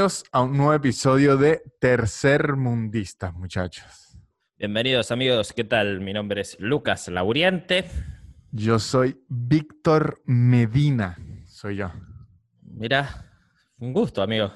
Bienvenidos 0.00 0.24
a 0.32 0.40
un 0.40 0.56
nuevo 0.56 0.72
episodio 0.72 1.36
de 1.36 1.62
Tercer 1.78 2.56
Mundistas, 2.56 3.34
muchachos. 3.34 4.16
Bienvenidos 4.56 5.10
amigos, 5.10 5.52
¿qué 5.52 5.62
tal? 5.62 6.00
Mi 6.00 6.14
nombre 6.14 6.40
es 6.40 6.58
Lucas 6.58 7.08
Lauriente. 7.08 7.84
Yo 8.50 8.78
soy 8.78 9.22
Víctor 9.28 10.22
Medina, 10.24 11.18
soy 11.44 11.76
yo. 11.76 11.92
Mira, 12.62 13.30
un 13.76 13.92
gusto, 13.92 14.22
amigo. 14.22 14.50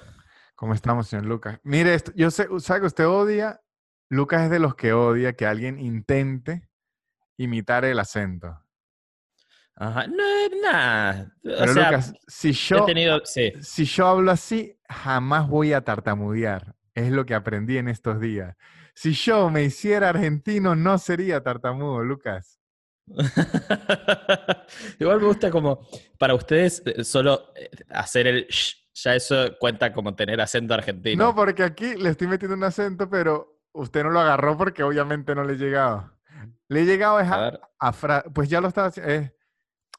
¿Cómo 0.55 0.73
estamos, 0.73 1.09
señor 1.09 1.27
Lucas? 1.27 1.61
Mire, 1.63 1.93
esto, 1.93 2.11
yo 2.17 2.31
sé, 2.31 2.49
sabe 2.61 2.81
que 2.81 2.87
usted 2.87 3.07
odia, 3.07 3.61
Lucas 4.09 4.45
es 4.45 4.51
de 4.51 4.61
los 4.61 4.75
que 4.75 4.95
odia 4.95 5.35
que 5.35 5.45
alguien 5.45 5.79
intente 5.79 6.71
imitar 7.37 7.85
el 7.85 7.99
acento. 7.99 8.64
Ajá, 9.77 10.07
no 10.07 10.23
es 10.23 10.51
nada. 10.63 11.33
O 11.39 11.41
Pero 11.43 11.73
sea, 11.75 11.91
Lucas, 11.91 12.15
si 12.29 12.51
he 12.51 12.53
yo, 12.53 12.85
tenido, 12.85 13.21
sí. 13.25 13.53
si 13.61 13.85
yo 13.85 14.07
hablo 14.07 14.31
así, 14.31 14.79
jamás 14.89 15.49
voy 15.49 15.73
a 15.73 15.81
tartamudear. 15.83 16.75
Es 16.95 17.11
lo 17.11 17.27
que 17.27 17.35
aprendí 17.35 17.77
en 17.79 17.89
estos 17.89 18.21
días. 18.21 18.57
Si 18.95 19.13
yo 19.13 19.51
me 19.51 19.65
hiciera 19.65 20.11
argentino, 20.11 20.77
no 20.77 20.97
sería 20.99 21.43
tartamudo, 21.43 22.05
Lucas. 22.05 22.61
Igual 24.99 25.21
me 25.21 25.27
gusta 25.27 25.51
como, 25.51 25.87
para 26.19 26.35
ustedes, 26.35 26.83
eh, 26.87 27.05
solo 27.05 27.53
eh, 27.57 27.69
hacer 27.91 28.27
el 28.27 28.47
sh, 28.49 28.77
ya 28.95 29.15
eso 29.15 29.57
cuenta 29.59 29.93
como 29.93 30.15
tener 30.15 30.41
acento 30.41 30.75
argentino. 30.75 31.25
No, 31.25 31.35
porque 31.35 31.65
aquí 31.65 31.97
le 31.97 32.11
estoy 32.11 32.29
metiendo 32.29 32.57
un 32.57 32.65
acento, 32.65 33.11
pero 33.11 33.61
usted 33.73 34.05
no 34.05 34.11
lo 34.11 34.21
agarró 34.21 34.57
porque 34.57 34.83
obviamente 34.83 35.35
no 35.35 35.45
le 35.45 35.55
he 35.55 35.57
llegado. 35.57 36.13
Le 36.69 36.83
he 36.83 36.85
llegado 36.85 37.19
es 37.21 37.29
A 37.29 37.35
a, 37.35 37.41
ver. 37.51 37.61
a 37.79 37.93
fra- 37.93 38.25
pues 38.33 38.49
ya 38.49 38.61
lo 38.61 38.69
estaba 38.69 38.87
haciendo, 38.89 39.13
es 39.13 39.33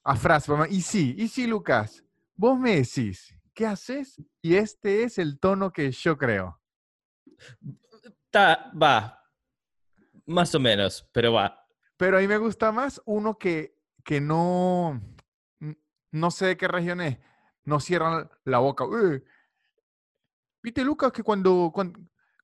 a 0.05 0.15
frase. 0.15 0.51
Y 0.69 0.81
sí, 0.81 1.15
y 1.17 1.27
sí, 1.27 1.47
Lucas, 1.47 2.03
vos 2.35 2.57
me 2.57 2.75
decís, 2.77 3.35
¿qué 3.53 3.65
haces? 3.65 4.21
Y 4.41 4.55
este 4.55 5.03
es 5.03 5.17
el 5.17 5.39
tono 5.39 5.71
que 5.73 5.91
yo 5.91 6.17
creo. 6.17 6.61
Ta- 8.29 8.71
va, 8.81 9.19
más 10.25 10.53
o 10.55 10.59
menos, 10.59 11.07
pero 11.11 11.33
va. 11.33 11.59
Pero 11.97 12.17
a 12.17 12.21
mí 12.21 12.27
me 12.27 12.37
gusta 12.37 12.71
más 12.71 13.01
uno 13.05 13.37
que, 13.37 13.77
que 14.03 14.19
no, 14.21 15.01
no 16.11 16.31
sé 16.31 16.47
de 16.47 16.57
qué 16.57 16.67
región 16.67 17.01
es, 17.01 17.17
no 17.63 17.79
cierran 17.79 18.29
la 18.43 18.59
boca. 18.59 18.85
"Eh, 18.85 19.23
Viste, 20.61 20.83
Lucas, 20.83 21.11
que 21.11 21.21
cuando, 21.23 21.71
cuando, 21.73 21.99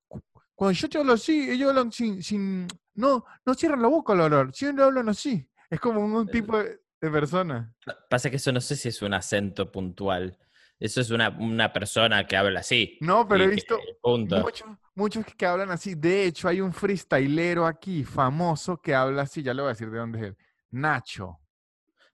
cu- 0.07 0.21
cuando 0.55 0.73
yo 0.73 0.87
te 0.89 0.97
hablo 0.99 1.13
así, 1.13 1.49
ellos 1.49 1.69
hablan 1.69 1.91
sin, 1.91 2.21
sin, 2.21 2.67
no, 2.93 3.25
no 3.45 3.53
cierran 3.55 3.81
la 3.81 3.87
boca 3.87 4.13
al 4.13 4.21
hablar, 4.21 4.53
siempre 4.53 4.83
hablan 4.85 5.09
así. 5.09 5.49
Es 5.69 5.79
como 5.79 6.01
un, 6.05 6.13
un 6.13 6.29
tipo 6.29 6.57
de, 6.57 6.80
de 7.02 7.09
persona. 7.09 7.73
Pa- 7.85 7.97
Pasa 8.09 8.30
que 8.30 8.35
eso 8.38 8.52
no 8.52 8.61
sé 8.61 8.75
si 8.75 8.89
es 8.89 9.02
un 9.02 9.13
acento 9.13 9.71
puntual. 9.71 10.38
Eso 10.80 11.02
es 11.02 11.11
una, 11.11 11.30
una 11.30 11.71
persona 11.73 12.25
que 12.25 12.35
habla 12.38 12.61
así. 12.61 12.97
No, 13.02 13.27
pero 13.27 13.44
he 13.44 13.47
visto 13.47 13.80
muchos, 14.03 14.67
muchos 14.95 15.25
que 15.38 15.45
hablan 15.45 15.69
así. 15.69 15.94
De 15.95 16.25
hecho, 16.25 16.47
hay 16.47 16.59
un 16.61 16.73
freestylero 16.73 17.67
aquí 17.67 18.03
famoso 18.03 18.81
que 18.81 18.95
habla 18.95 19.23
así, 19.23 19.44
ya 19.44 19.53
le 19.53 19.61
voy 19.61 19.69
a 19.69 19.73
decir 19.73 19.91
de 19.91 19.99
dónde 19.99 20.19
es 20.19 20.25
él. 20.25 20.38
Nacho. 20.72 21.38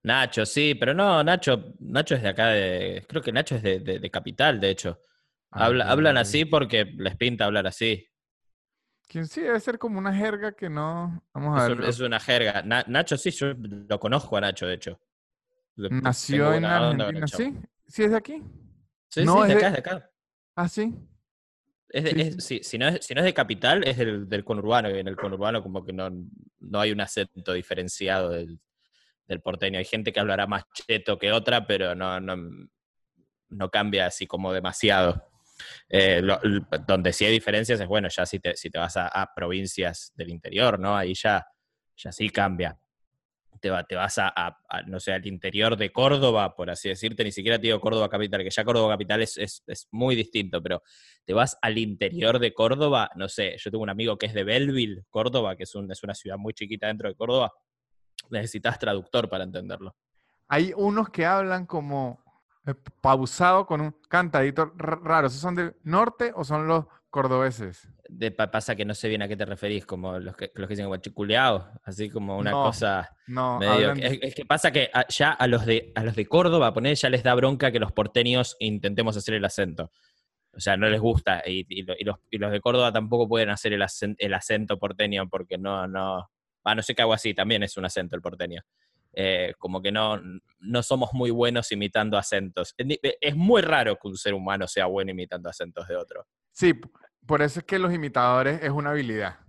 Nacho, 0.03 0.45
sí, 0.45 0.75
pero 0.75 0.93
no, 0.93 1.23
Nacho, 1.23 1.73
Nacho 1.79 2.15
es 2.15 2.21
de 2.23 2.29
acá 2.29 2.47
de. 2.47 3.05
Creo 3.07 3.21
que 3.21 3.31
Nacho 3.31 3.55
es 3.55 3.63
de, 3.63 3.79
de- 3.79 3.99
de 3.99 4.11
Capital, 4.11 4.59
de 4.59 4.69
hecho. 4.69 5.01
Ah, 5.51 5.65
Habla- 5.65 5.89
hablan 5.89 6.17
así 6.17 6.43
porque 6.45 6.85
les 6.97 7.15
pinta 7.15 7.45
hablar 7.45 7.67
así. 7.67 8.05
Que 9.07 9.23
sí, 9.25 9.41
debe 9.41 9.59
ser 9.59 9.79
como 9.79 9.99
una 9.99 10.13
jerga 10.13 10.51
que 10.51 10.69
no. 10.69 11.23
Vamos 11.33 11.59
a 11.61 11.67
ver. 11.69 11.81
es 11.85 11.99
una 12.01 12.19
jerga. 12.19 12.61
Na- 12.63 12.83
Nacho, 12.87 13.17
sí, 13.17 13.31
yo 13.31 13.53
lo 13.55 13.99
conozco 13.99 14.35
a 14.37 14.41
Nacho, 14.41 14.67
de 14.67 14.73
hecho. 14.75 14.99
Nació 15.77 16.53
en 16.53 16.65
Argentina, 16.65 17.27
¿sí? 17.27 17.55
¿Sí 17.87 18.03
es 18.03 18.11
de 18.11 18.17
aquí? 18.17 18.43
Sí, 19.07 19.23
No, 19.23 19.35
sí, 19.35 19.41
es 19.43 19.47
de 19.47 19.53
acá, 19.53 19.61
de- 19.61 19.67
es 19.67 19.71
de 19.73 19.77
acá. 19.79 20.11
Ah, 20.55 20.67
sí. 20.67 20.95
Es 21.89 22.03
de- 22.03 22.09
Sí, 22.11 22.19
es- 22.21 22.43
sí, 22.43 22.59
si, 22.63 22.77
no 22.77 22.87
es, 22.89 23.05
si 23.05 23.13
no 23.13 23.21
es 23.21 23.25
de 23.25 23.33
capital, 23.33 23.87
es 23.87 23.95
del, 23.97 24.27
del 24.27 24.43
conurbano, 24.43 24.89
y 24.89 24.99
en 24.99 25.07
el 25.07 25.15
conurbano 25.15 25.63
como 25.63 25.85
que 25.85 25.93
no, 25.93 26.09
no 26.59 26.79
hay 26.79 26.91
un 26.91 26.99
acento 26.99 27.53
diferenciado 27.53 28.31
del, 28.31 28.59
del 29.27 29.39
porteño. 29.39 29.79
Hay 29.79 29.85
gente 29.85 30.11
que 30.11 30.19
hablará 30.19 30.47
más 30.47 30.63
cheto 30.73 31.17
que 31.17 31.31
otra, 31.31 31.65
pero 31.65 31.95
no, 31.95 32.19
no, 32.19 32.35
no 33.49 33.69
cambia 33.69 34.07
así 34.07 34.27
como 34.27 34.51
demasiado. 34.51 35.29
Eh, 35.89 36.21
donde 36.87 37.13
sí 37.13 37.25
hay 37.25 37.31
diferencias 37.31 37.79
es, 37.79 37.87
bueno, 37.87 38.07
ya 38.09 38.25
si 38.25 38.39
te, 38.39 38.55
si 38.55 38.69
te 38.69 38.77
vas 38.79 38.97
a, 38.97 39.07
a 39.07 39.33
provincias 39.33 40.13
del 40.15 40.29
interior, 40.29 40.79
¿no? 40.79 40.95
Ahí 40.95 41.13
ya, 41.13 41.45
ya 41.95 42.11
sí 42.11 42.29
cambia. 42.29 42.77
Te, 43.59 43.71
te 43.89 43.95
vas 43.95 44.19
a, 44.19 44.55
no 44.85 44.99
sé, 44.99 45.13
al 45.13 45.25
interior 45.25 45.75
de 45.77 45.91
Córdoba, 45.91 46.55
por 46.55 46.69
así 46.69 46.89
decirte, 46.89 47.23
ni 47.23 47.31
siquiera 47.31 47.57
te 47.57 47.63
digo 47.67 47.79
Córdoba 47.79 48.07
capital, 48.07 48.43
que 48.43 48.51
ya 48.51 48.63
Córdoba 48.63 48.93
capital 48.93 49.23
es, 49.23 49.35
es, 49.37 49.87
muy 49.91 50.15
distinto, 50.15 50.61
pero 50.61 50.83
te 51.25 51.33
vas 51.33 51.57
al 51.61 51.77
interior 51.79 52.37
de 52.37 52.53
Córdoba, 52.53 53.09
no 53.15 53.27
sé, 53.27 53.55
yo 53.57 53.71
tengo 53.71 53.81
un 53.83 53.89
amigo 53.89 54.15
que 54.17 54.27
es 54.27 54.33
de 54.35 54.43
Belleville, 54.43 55.05
Córdoba, 55.09 55.55
que 55.55 55.63
es, 55.63 55.73
un- 55.73 55.91
es 55.91 56.03
una 56.03 56.13
ciudad 56.13 56.37
muy 56.37 56.53
chiquita 56.53 56.85
dentro 56.85 57.09
de 57.09 57.15
Córdoba, 57.15 57.51
necesitas 58.29 58.77
traductor 58.77 59.27
para 59.27 59.43
entenderlo. 59.43 59.95
Hay 60.49 60.71
unos 60.75 61.09
que 61.09 61.25
hablan 61.25 61.65
como 61.65 62.23
pausado 63.01 63.65
con 63.65 63.81
un 63.81 63.95
cantadito 64.09 64.71
raro. 64.75 65.27
¿Esos 65.27 65.41
son 65.41 65.55
del 65.55 65.75
norte 65.83 66.31
o 66.35 66.43
son 66.43 66.67
los 66.67 66.85
cordobeses? 67.09 67.87
De, 68.09 68.31
pa- 68.31 68.51
pasa 68.51 68.75
que 68.75 68.85
no 68.85 68.93
sé 68.93 69.09
bien 69.09 69.21
a 69.21 69.27
qué 69.27 69.35
te 69.35 69.45
referís, 69.45 69.85
como 69.85 70.17
los 70.19 70.35
que, 70.35 70.51
los 70.55 70.67
que 70.67 70.73
dicen 70.73 70.87
guachiculeado, 70.87 71.69
así 71.83 72.09
como 72.09 72.37
una 72.37 72.51
No, 72.51 72.63
cosa 72.63 73.09
No, 73.27 73.59
medio... 73.59 73.91
Es, 73.93 74.19
es 74.21 74.35
que 74.35 74.45
pasa 74.45 74.71
que 74.71 74.89
a- 74.93 75.07
ya 75.07 75.31
a 75.31 75.47
los, 75.47 75.65
de, 75.65 75.91
a 75.95 76.03
los 76.03 76.15
de 76.15 76.25
Córdoba, 76.25 76.73
poner 76.73 76.95
ya 76.95 77.09
les 77.09 77.23
da 77.23 77.33
bronca 77.35 77.71
que 77.71 77.79
los 77.79 77.91
porteños 77.91 78.55
intentemos 78.59 79.17
hacer 79.17 79.33
el 79.35 79.45
acento. 79.45 79.91
O 80.53 80.59
sea, 80.59 80.75
no 80.77 80.87
les 80.87 80.99
gusta. 81.01 81.43
Y, 81.45 81.65
y 81.69 81.83
lo- 81.83 81.95
y 81.97 82.03
los, 82.03 82.17
y 82.31 82.37
los 82.37 82.51
de 82.51 82.61
Córdoba 82.61 82.91
tampoco 82.91 83.27
pueden 83.27 83.49
hacer 83.49 83.73
el, 83.73 83.81
acen- 83.81 84.15
el 84.19 84.33
acento 84.33 84.77
porteño 84.79 85.27
porque 85.29 85.57
no, 85.57 85.87
no... 85.87 86.29
Ah, 86.63 86.75
no 86.75 86.81
sé 86.81 86.95
qué 86.95 87.01
hago 87.01 87.13
así, 87.13 87.33
también 87.33 87.63
es 87.63 87.77
un 87.77 87.85
acento 87.85 88.15
el 88.15 88.21
porteño. 88.21 88.61
Eh, 89.19 89.55
como 89.57 89.81
que 89.81 89.91
no, 89.91 90.21
no 90.59 90.83
somos 90.83 91.11
muy 91.13 91.31
buenos 91.31 91.71
imitando 91.71 92.19
acentos. 92.19 92.75
Es 92.77 92.85
ni- 92.85 92.99
Es 93.19 93.35
muy 93.35 93.63
raro 93.63 93.95
que 93.95 94.07
un 94.09 94.15
ser 94.15 94.35
humano 94.35 94.67
sea 94.67 94.85
bueno 94.85 95.09
imitando 95.09 95.49
acentos 95.49 95.87
de 95.87 95.95
otro. 95.95 96.27
Sí, 96.51 96.79
por 97.25 97.41
eso 97.41 97.61
es 97.61 97.65
que 97.65 97.79
los 97.79 97.91
imitadores 97.91 98.61
es 98.61 98.69
una 98.69 98.91
habilidad. 98.91 99.39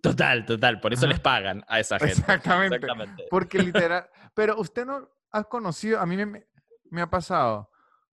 Total, 0.00 0.46
total. 0.46 0.78
Por 0.80 0.92
eso 0.92 1.06
Ajá. 1.06 1.12
les 1.14 1.20
pagan 1.20 1.64
a 1.66 1.80
esa 1.80 1.98
gente. 1.98 2.12
Exactamente. 2.14 2.76
Exactamente. 2.76 3.24
Porque 3.28 3.58
literal. 3.88 4.08
Pero 4.34 4.60
usted 4.60 4.86
no 4.86 5.10
ha 5.32 5.42
conocido, 5.44 5.98
a 5.98 6.06
mí 6.06 6.16
me- 6.16 6.26
me, 6.26 6.46
me 6.90 7.00
ha 7.02 7.10
pasado, 7.10 7.70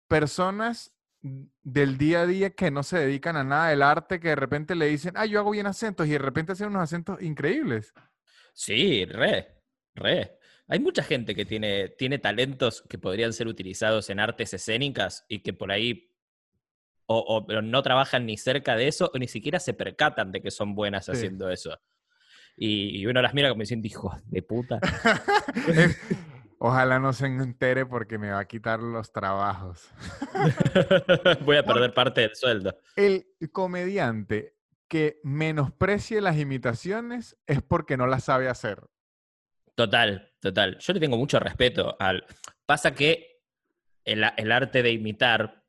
personas 0.08 0.92
del 1.22 1.98
día 2.00 2.22
a 2.22 2.26
día 2.26 2.50
que 2.50 2.72
no 2.72 2.82
se 2.82 2.98
dedican 2.98 3.36
a 3.38 3.44
nada 3.44 3.70
del 3.70 3.84
arte, 3.84 4.20
que 4.20 4.30
de 4.30 4.36
repente 4.36 4.74
le 4.74 4.88
dicen, 4.88 5.14
ah, 5.18 5.26
yo 5.28 5.40
hago 5.40 5.52
bien 5.52 5.68
acentos, 5.68 6.08
y 6.08 6.12
de 6.12 6.18
repente 6.18 6.54
hacen 6.54 6.70
unos 6.70 6.82
acentos 6.82 7.22
increíbles. 7.22 7.94
Sí, 8.54 9.06
re, 9.06 9.62
re. 9.94 10.39
Hay 10.70 10.80
mucha 10.80 11.04
gente 11.04 11.36
que 11.36 11.46
tiene, 11.46 11.90
tiene 11.90 12.20
talentos 12.20 12.84
que 12.88 12.98
podrían 12.98 13.34
ser 13.34 13.48
utilizados 13.48 14.10
en 14.10 14.20
artes 14.20 14.54
escénicas 14.54 15.26
y 15.28 15.40
que 15.40 15.52
por 15.52 15.72
ahí 15.72 16.06
o, 17.08 17.18
o- 17.18 17.46
pero 17.48 17.62
no 17.64 17.82
trabajan 17.82 18.26
ni 18.28 18.38
cerca 18.38 18.76
de 18.76 18.88
eso 18.88 19.10
o 19.14 19.18
ni 19.18 19.28
siquiera 19.28 19.60
se 19.60 19.74
percatan 19.74 20.32
de 20.32 20.42
que 20.42 20.52
son 20.52 20.76
buenas 20.76 21.06
Sí. 21.06 21.12
haciendo 21.12 21.50
eso. 21.50 21.76
Y, 22.56 23.00
y 23.00 23.06
uno 23.08 23.22
las 23.22 23.34
mira 23.34 23.50
como 23.50 23.62
diciendo, 23.62 23.88
hijo 23.88 24.16
de 24.26 24.42
puta. 24.44 24.80
Ojalá 26.60 27.00
no 27.00 27.14
se 27.14 27.26
entere 27.26 27.86
porque 27.86 28.18
me 28.18 28.32
va 28.32 28.40
a 28.40 28.46
quitar 28.48 28.82
los 28.82 29.12
trabajos. 29.14 29.90
Voy 31.46 31.56
a 31.58 31.64
perder 31.64 31.94
parte 31.94 32.22
del 32.22 32.36
sueldo. 32.36 32.78
El 32.98 33.26
comediante 33.52 34.56
que 34.90 35.20
menosprecie 35.24 36.20
las 36.20 36.38
imitaciones 36.38 37.38
es 37.48 37.62
porque 37.62 37.96
no 37.96 38.08
las 38.08 38.26
sabe 38.26 38.50
hacer. 38.50 38.84
Total, 39.80 40.30
total. 40.42 40.78
Yo 40.78 40.92
le 40.92 41.00
tengo 41.00 41.16
mucho 41.16 41.40
respeto 41.40 41.96
al. 42.02 42.26
Pasa 42.66 42.94
que 42.94 43.44
el, 44.04 44.26
arte 44.52 44.84
de 44.84 44.92
imitar 44.92 45.64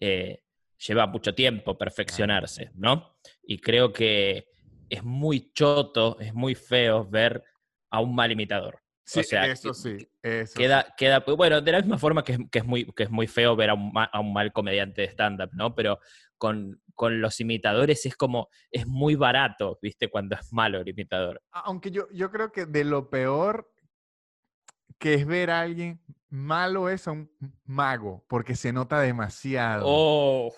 eh, 0.00 0.44
lleva 0.86 1.08
mucho 1.08 1.34
tiempo 1.34 1.76
perfeccionarse, 1.76 2.70
¿no? 2.76 3.18
Y 3.42 3.58
creo 3.58 3.92
que 3.92 4.46
es 4.88 5.02
muy 5.02 5.50
choto, 5.52 6.16
es 6.20 6.32
muy 6.32 6.54
feo 6.54 7.04
ver 7.04 7.42
a 7.90 7.98
un 7.98 8.14
mal 8.14 8.30
imitador. 8.30 8.78
Sí, 9.02 9.24
sea, 9.24 9.46
eso 9.46 9.74
sí, 9.74 9.96
eso 10.22 10.52
sí. 10.52 10.58
Queda, 10.60 10.94
queda, 10.96 11.18
bueno, 11.36 11.60
de 11.60 11.72
la 11.72 11.80
misma 11.80 11.98
forma 11.98 12.22
que 12.22 12.34
es, 12.34 12.38
que 12.52 12.60
es 12.60 12.64
muy, 12.64 12.84
que 12.92 13.02
es 13.02 13.10
muy 13.10 13.26
feo 13.26 13.56
ver 13.56 13.70
a 13.70 13.74
un, 13.74 13.92
ma- 13.92 14.04
a 14.12 14.20
un 14.20 14.32
mal 14.32 14.52
comediante 14.52 15.02
de 15.02 15.08
stand-up, 15.08 15.50
¿no? 15.54 15.74
Pero 15.74 15.98
con, 16.38 16.80
con 17.00 17.22
los 17.22 17.40
imitadores 17.40 18.04
es 18.04 18.14
como, 18.14 18.50
es 18.70 18.86
muy 18.86 19.14
barato, 19.14 19.78
¿viste? 19.80 20.10
Cuando 20.10 20.34
es 20.34 20.52
malo 20.52 20.80
el 20.80 20.88
imitador. 20.90 21.40
Aunque 21.50 21.90
yo, 21.90 22.06
yo 22.12 22.30
creo 22.30 22.52
que 22.52 22.66
de 22.66 22.84
lo 22.84 23.08
peor 23.08 23.72
que 24.98 25.14
es 25.14 25.24
ver 25.24 25.50
a 25.50 25.62
alguien 25.62 26.02
malo 26.28 26.90
es 26.90 27.08
a 27.08 27.12
un 27.12 27.32
mago, 27.64 28.22
porque 28.28 28.54
se 28.54 28.74
nota 28.74 29.00
demasiado. 29.00 29.84
Oh, 29.86 30.52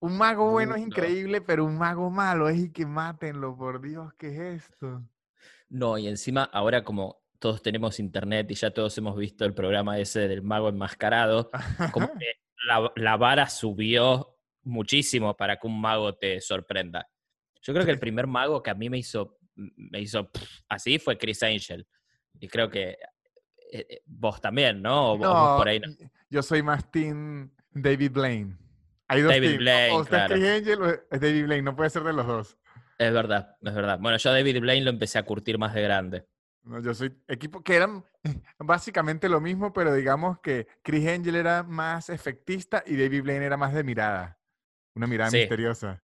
Un 0.00 0.18
mago 0.18 0.50
bueno 0.50 0.74
es 0.74 0.82
increíble, 0.82 1.40
pero 1.40 1.64
un 1.64 1.78
mago 1.78 2.10
malo 2.10 2.50
es 2.50 2.58
y 2.58 2.70
que 2.70 2.84
mátenlo, 2.84 3.56
por 3.56 3.80
Dios, 3.80 4.12
¿qué 4.18 4.28
es 4.28 4.64
esto? 4.64 5.02
No, 5.70 5.96
y 5.96 6.08
encima 6.08 6.44
ahora 6.44 6.84
como 6.84 7.22
todos 7.38 7.62
tenemos 7.62 7.98
internet 8.00 8.50
y 8.50 8.54
ya 8.54 8.70
todos 8.70 8.98
hemos 8.98 9.16
visto 9.16 9.46
el 9.46 9.54
programa 9.54 9.98
ese 9.98 10.28
del 10.28 10.42
mago 10.42 10.68
enmascarado, 10.68 11.50
como 11.90 12.08
que 12.20 12.45
la, 12.66 12.92
la 12.96 13.16
vara 13.16 13.48
subió 13.48 14.36
muchísimo 14.62 15.36
para 15.36 15.56
que 15.58 15.66
un 15.66 15.80
mago 15.80 16.14
te 16.16 16.40
sorprenda. 16.40 17.08
Yo 17.62 17.72
creo 17.72 17.84
que 17.84 17.92
el 17.92 17.98
primer 17.98 18.26
mago 18.26 18.62
que 18.62 18.70
a 18.70 18.74
mí 18.74 18.88
me 18.90 18.98
hizo, 18.98 19.38
me 19.54 20.00
hizo 20.00 20.30
pff, 20.30 20.60
así 20.68 20.98
fue 20.98 21.18
Chris 21.18 21.42
Angel. 21.42 21.86
Y 22.38 22.48
creo 22.48 22.68
que 22.68 22.90
eh, 23.72 23.86
eh, 23.88 24.02
vos 24.06 24.40
también, 24.40 24.82
¿no? 24.82 25.12
O 25.12 25.18
vos 25.18 25.26
No, 25.28 25.56
por 25.56 25.68
ahí 25.68 25.80
no. 25.80 25.88
yo 26.30 26.42
soy 26.42 26.62
más 26.62 26.90
team 26.90 27.50
David 27.72 28.12
Blaine. 28.12 28.56
Hay 29.08 29.22
dos 29.22 29.32
David 29.32 29.48
teams, 29.48 29.54
o- 29.56 29.62
Blaine, 29.62 29.92
o 29.94 30.04
claro. 30.04 30.34
es 30.34 30.40
Chris 30.40 30.50
Angel 30.52 30.82
o 30.82 30.88
es 30.90 31.20
David 31.20 31.44
Blaine, 31.44 31.62
no 31.64 31.76
puede 31.76 31.90
ser 31.90 32.02
de 32.02 32.12
los 32.12 32.26
dos. 32.26 32.58
Es 32.98 33.12
verdad, 33.12 33.56
es 33.62 33.74
verdad. 33.74 33.98
Bueno, 34.00 34.16
yo 34.18 34.30
a 34.30 34.32
David 34.32 34.60
Blaine 34.60 34.84
lo 34.84 34.90
empecé 34.90 35.18
a 35.18 35.24
curtir 35.24 35.58
más 35.58 35.74
de 35.74 35.82
grande. 35.82 36.26
No, 36.66 36.82
yo 36.82 36.92
soy 36.94 37.12
equipo 37.28 37.62
que 37.62 37.76
eran 37.76 38.04
básicamente 38.58 39.28
lo 39.28 39.40
mismo, 39.40 39.72
pero 39.72 39.94
digamos 39.94 40.40
que 40.40 40.66
Chris 40.82 41.06
Angel 41.08 41.36
era 41.36 41.62
más 41.62 42.10
efectista 42.10 42.82
y 42.84 42.96
David 42.96 43.22
Blaine 43.22 43.44
era 43.46 43.56
más 43.56 43.72
de 43.72 43.84
mirada. 43.84 44.38
Una 44.94 45.06
mirada 45.06 45.30
Sí. 45.30 45.38
misteriosa. 45.38 46.02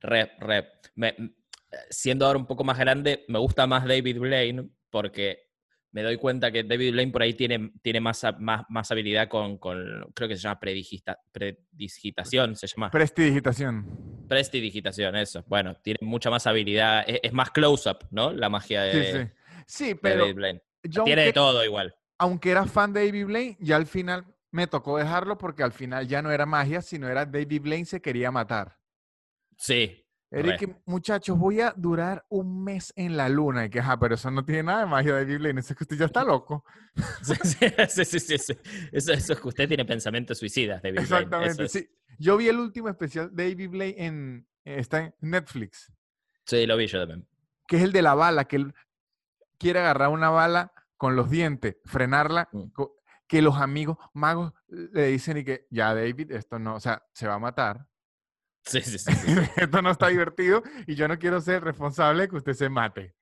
Re, 0.00 0.32
re. 0.40 0.68
Me- 0.94 1.14
m- 1.18 1.34
siendo 1.90 2.26
ahora 2.26 2.38
un 2.38 2.46
poco 2.46 2.64
más 2.64 2.78
grande, 2.78 3.24
me 3.28 3.38
gusta 3.38 3.66
más 3.66 3.86
David 3.86 4.18
Blaine 4.18 4.70
porque 4.88 5.50
me 5.92 6.02
doy 6.02 6.16
cuenta 6.16 6.50
que 6.50 6.62
David 6.64 6.92
Blaine 6.92 7.12
por 7.12 7.20
ahí 7.22 7.34
tiene, 7.34 7.72
tiene 7.82 8.00
más, 8.00 8.24
más, 8.38 8.64
más 8.70 8.90
habilidad 8.90 9.28
con, 9.28 9.58
con- 9.58 10.10
creo 10.14 10.28
que 10.28 10.36
se 10.36 10.42
llama 10.42 10.58
predigita- 10.60 11.18
predigitación, 11.30 12.56
se 12.56 12.66
llama. 12.68 12.90
Prestidigitación. 12.90 14.24
Prestidigitación, 14.28 15.16
eso. 15.16 15.44
Bueno, 15.46 15.74
tiene 15.74 15.98
mucha 16.02 16.30
más 16.30 16.46
habilidad, 16.46 17.04
es, 17.06 17.20
es 17.24 17.32
más 17.32 17.50
close-up, 17.50 18.06
¿no? 18.10 18.32
La 18.32 18.48
magia 18.48 18.82
de, 18.82 18.92
Sí, 19.04 19.18
sí. 19.18 19.30
Sí, 19.70 19.88
de 19.88 19.96
pero 19.96 20.20
David 20.22 20.34
Blaine. 20.34 20.62
yo 20.82 21.04
Tiene 21.04 21.22
de 21.22 21.26
aunque, 21.28 21.32
todo 21.34 21.64
igual. 21.64 21.94
aunque 22.18 22.50
era 22.50 22.64
fan 22.66 22.92
de 22.92 23.06
David 23.06 23.26
Blaine, 23.26 23.56
ya 23.60 23.76
al 23.76 23.86
final 23.86 24.26
me 24.50 24.66
tocó 24.66 24.98
dejarlo 24.98 25.38
porque 25.38 25.62
al 25.62 25.72
final 25.72 26.06
ya 26.08 26.22
no 26.22 26.30
era 26.32 26.44
magia, 26.46 26.82
sino 26.82 27.08
era 27.08 27.24
David 27.24 27.62
Blaine 27.62 27.84
se 27.86 28.00
quería 28.02 28.30
matar. 28.30 28.76
Sí. 29.56 30.04
Eric, 30.32 30.76
muchachos, 30.86 31.36
voy 31.36 31.60
a 31.60 31.72
durar 31.76 32.24
un 32.28 32.62
mes 32.62 32.92
en 32.94 33.16
la 33.16 33.28
luna. 33.28 33.64
Y 33.66 33.70
que, 33.70 33.80
ajá, 33.80 33.98
pero 33.98 34.14
eso 34.14 34.30
no 34.30 34.44
tiene 34.44 34.62
nada 34.62 34.80
de 34.82 34.86
magia 34.86 35.14
de 35.14 35.20
David 35.24 35.38
Blaine. 35.38 35.58
Eso 35.60 35.72
es 35.72 35.76
que 35.76 35.84
usted 35.84 35.96
ya 35.96 36.04
está 36.06 36.22
loco. 36.24 36.64
Sí, 37.22 37.34
sí, 37.88 38.04
sí, 38.04 38.20
sí, 38.20 38.38
sí. 38.38 38.52
Eso, 38.92 39.12
eso 39.12 39.32
es 39.32 39.40
que 39.40 39.48
usted 39.48 39.66
tiene 39.68 39.84
pensamientos 39.84 40.38
suicidas, 40.38 40.80
David 40.82 41.00
Blaine. 41.00 41.14
Exactamente, 41.16 41.64
es- 41.64 41.72
sí. 41.72 41.88
Yo 42.18 42.36
vi 42.36 42.48
el 42.48 42.58
último 42.58 42.88
especial 42.88 43.34
de 43.34 43.48
David 43.50 43.70
Blaine 43.70 44.04
en, 44.06 44.48
está 44.64 45.00
en 45.00 45.14
Netflix, 45.20 45.92
Sí, 46.44 46.66
lo 46.66 46.76
vi 46.76 46.86
yo 46.86 46.98
también. 47.00 47.26
que 47.66 47.76
es 47.78 47.82
el 47.82 47.92
de 47.92 48.02
la 48.02 48.14
bala, 48.14 48.44
que 48.46 48.56
él 48.56 48.74
quiere 49.60 49.78
agarrar 49.78 50.08
una 50.08 50.30
bala 50.30 50.72
con 50.96 51.14
los 51.14 51.30
dientes, 51.30 51.76
frenarla, 51.84 52.48
Mm. 52.50 52.72
que 53.28 53.42
los 53.42 53.56
amigos 53.58 53.96
magos 54.12 54.52
le 54.66 55.06
dicen 55.06 55.36
y 55.36 55.44
que, 55.44 55.68
ya 55.70 55.94
David, 55.94 56.32
esto 56.32 56.58
no, 56.58 56.74
o 56.74 56.80
sea, 56.80 57.00
se 57.12 57.28
va 57.28 57.34
a 57.34 57.38
matar. 57.38 57.86
Sí, 58.64 58.80
sí, 58.80 58.98
sí. 58.98 59.10
esto 59.56 59.80
no 59.82 59.90
está 59.92 60.08
divertido 60.08 60.62
y 60.86 60.94
yo 60.96 61.06
no 61.06 61.18
quiero 61.18 61.40
ser 61.40 61.62
responsable 61.62 62.22
de 62.22 62.28
que 62.28 62.36
usted 62.36 62.54
se 62.54 62.68
mate. 62.68 63.14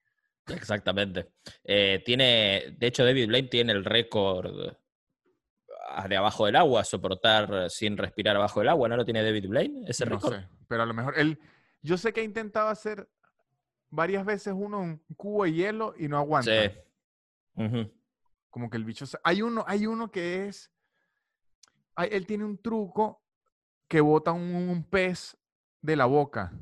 Exactamente. 0.47 1.29
Eh, 1.63 2.03
tiene, 2.07 2.75
de 2.79 2.87
hecho, 2.87 3.05
David 3.05 3.27
Blaine 3.29 3.49
tiene 3.49 3.73
el 3.73 3.85
récord 3.85 4.73
ah, 5.91 6.09
de 6.09 6.17
abajo 6.17 6.47
del 6.47 6.57
agua, 6.57 6.85
soportar 6.85 7.69
sin 7.71 7.97
respirar 7.99 8.35
abajo 8.37 8.61
del 8.61 8.71
agua. 8.71 8.89
¿No 8.89 8.97
lo 8.97 9.05
tiene 9.05 9.23
David 9.23 9.47
Blaine? 9.49 9.85
Ese 9.87 10.07
No 10.07 10.13
récord. 10.17 10.35
sé, 10.37 10.49
pero 10.67 10.83
a 10.83 10.87
lo 10.87 10.95
mejor 10.95 11.19
él, 11.19 11.39
yo 11.83 11.99
sé 11.99 12.13
que 12.15 12.21
ha 12.21 12.25
intentado 12.25 12.69
hacer 12.69 13.09
varias 13.91 14.25
veces 14.25 14.55
uno 14.57 14.81
un 14.81 14.99
cubo 15.17 15.45
de 15.45 15.53
hielo 15.53 15.95
y 15.99 16.09
no 16.09 16.19
aguanta. 16.19 16.51
Sí. 16.63 16.71
Como 18.51 18.71
que 18.71 18.77
el 18.77 18.85
bicho, 18.85 19.05
hay 19.25 19.43
uno, 19.43 19.65
hay 19.67 19.87
uno 19.87 20.11
que 20.11 20.47
es, 20.47 20.73
hay- 21.95 22.09
él 22.13 22.27
tiene 22.27 22.45
un 22.45 22.59
truco 22.59 23.23
que 23.89 24.01
bota 24.01 24.33
un, 24.33 24.43
un 24.55 24.85
pez 24.85 25.37
de 25.83 25.97
la 25.97 26.07
boca. 26.07 26.53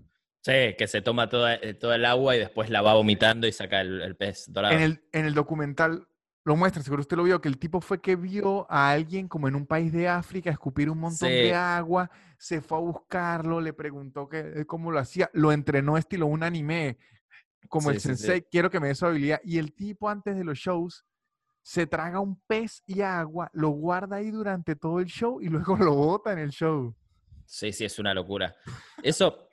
Sí, 0.43 0.75
que 0.79 0.87
se 0.87 1.03
toma 1.03 1.29
toda, 1.29 1.55
eh, 1.57 1.75
toda 1.75 1.97
el 1.97 2.05
agua 2.05 2.37
y 2.37 2.39
después 2.39 2.71
la 2.71 2.81
va 2.83 2.95
vomitando 2.95 3.47
y 3.47 3.53
saca 3.53 3.81
el, 3.81 4.01
el 4.01 4.17
pez 4.17 4.45
dorado. 4.53 4.75
En 4.75 4.81
el, 4.83 5.05
en 5.13 5.27
el 5.27 5.35
documental 5.35 6.07
lo 6.45 6.55
muestran, 6.55 6.85
seguro 6.85 7.01
usted 7.01 7.17
lo 7.17 7.25
vio, 7.25 7.41
que 7.41 7.49
el 7.49 7.59
tipo 7.59 7.81
fue 7.81 8.01
que 8.01 8.15
vio 8.15 8.71
a 8.71 8.91
alguien 8.93 9.27
como 9.27 9.49
en 9.49 9.57
un 9.57 9.67
país 9.67 9.93
de 9.93 10.07
África 10.07 10.51
escupir 10.51 10.89
un 10.89 10.99
montón 10.99 11.29
Sí. 11.29 11.35
de 11.35 11.55
agua, 11.55 12.09
se 12.39 12.61
fue 12.61 12.79
a 12.79 12.81
buscarlo, 12.81 13.61
le 13.61 13.73
preguntó 13.73 14.29
que, 14.29 14.61
eh, 14.61 14.67
cómo 14.67 14.93
lo 14.93 15.01
hacía, 15.01 15.29
lo 15.33 15.51
entrenó 15.51 15.97
estilo 15.99 16.27
un 16.27 16.45
anime, 16.45 16.99
como 17.67 17.91
el 17.91 18.01
sí, 18.01 18.09
sensei, 18.09 18.43
quiero 18.43 18.71
que 18.71 18.81
me 18.81 18.89
dé 18.89 18.95
su 18.95 19.07
habilidad. 19.07 19.41
Y 19.45 19.59
el 19.59 19.75
tipo 19.75 20.09
antes 20.09 20.37
de 20.37 20.45
los 20.45 20.59
shows 20.59 21.05
se 21.63 21.87
traga 21.87 22.21
un 22.21 22.41
pez 22.47 22.83
y 22.87 23.01
agua, 23.01 23.51
lo 23.53 23.71
guarda 23.71 24.17
ahí 24.17 24.31
durante 24.31 24.77
todo 24.77 25.01
el 25.01 25.07
show 25.07 25.41
y 25.41 25.49
luego 25.49 25.77
lo 25.77 25.95
bota 25.95 26.33
en 26.33 26.39
el 26.39 26.51
show. 26.51 26.95
Sí, 27.45 27.73
sí, 27.73 27.85
es 27.85 27.99
una 27.99 28.15
locura. 28.15 28.55
Eso, 29.03 29.49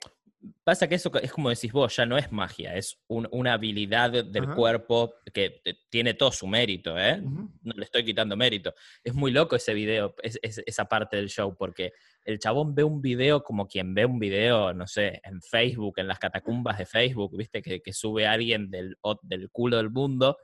pasa 0.63 0.87
que 0.87 0.95
eso 0.95 1.11
es 1.21 1.31
como 1.31 1.49
decís 1.49 1.71
vos, 1.71 1.95
ya 1.95 2.05
no 2.05 2.17
es 2.17 2.31
magia, 2.31 2.75
es 2.75 2.97
un- 3.07 3.27
una 3.31 3.53
habilidad 3.53 4.11
del 4.25 4.43
Ajá. 4.43 4.55
cuerpo 4.55 5.13
que 5.33 5.61
tiene 5.89 6.13
todo 6.13 6.31
su 6.31 6.47
mérito, 6.47 6.97
¿eh? 6.99 7.21
No 7.21 7.73
le 7.75 7.83
estoy 7.85 8.03
quitando 8.03 8.35
mérito. 8.35 8.73
Es 9.03 9.13
muy 9.13 9.31
loco 9.31 9.55
ese 9.55 9.73
video, 9.73 10.15
es- 10.21 10.39
es- 10.41 10.61
esa 10.65 10.85
parte 10.85 11.15
del 11.17 11.29
show, 11.29 11.55
porque 11.57 11.93
el 12.25 12.39
chabón 12.39 12.75
ve 12.75 12.83
un 12.83 13.01
video 13.01 13.43
como 13.43 13.67
quien 13.67 13.93
ve 13.93 14.05
un 14.05 14.19
video, 14.19 14.73
no 14.73 14.85
sé, 14.87 15.21
en 15.23 15.41
Facebook, 15.41 15.99
en 15.99 16.07
las 16.07 16.19
catacumbas 16.19 16.77
de 16.77 16.85
Facebook, 16.85 17.37
viste, 17.37 17.61
que, 17.61 17.81
que 17.81 17.93
sube 17.93 18.27
alguien 18.27 18.69
del, 18.69 18.97
del 19.21 19.49
culo 19.49 19.77
del 19.77 19.89
mundo 19.91 20.37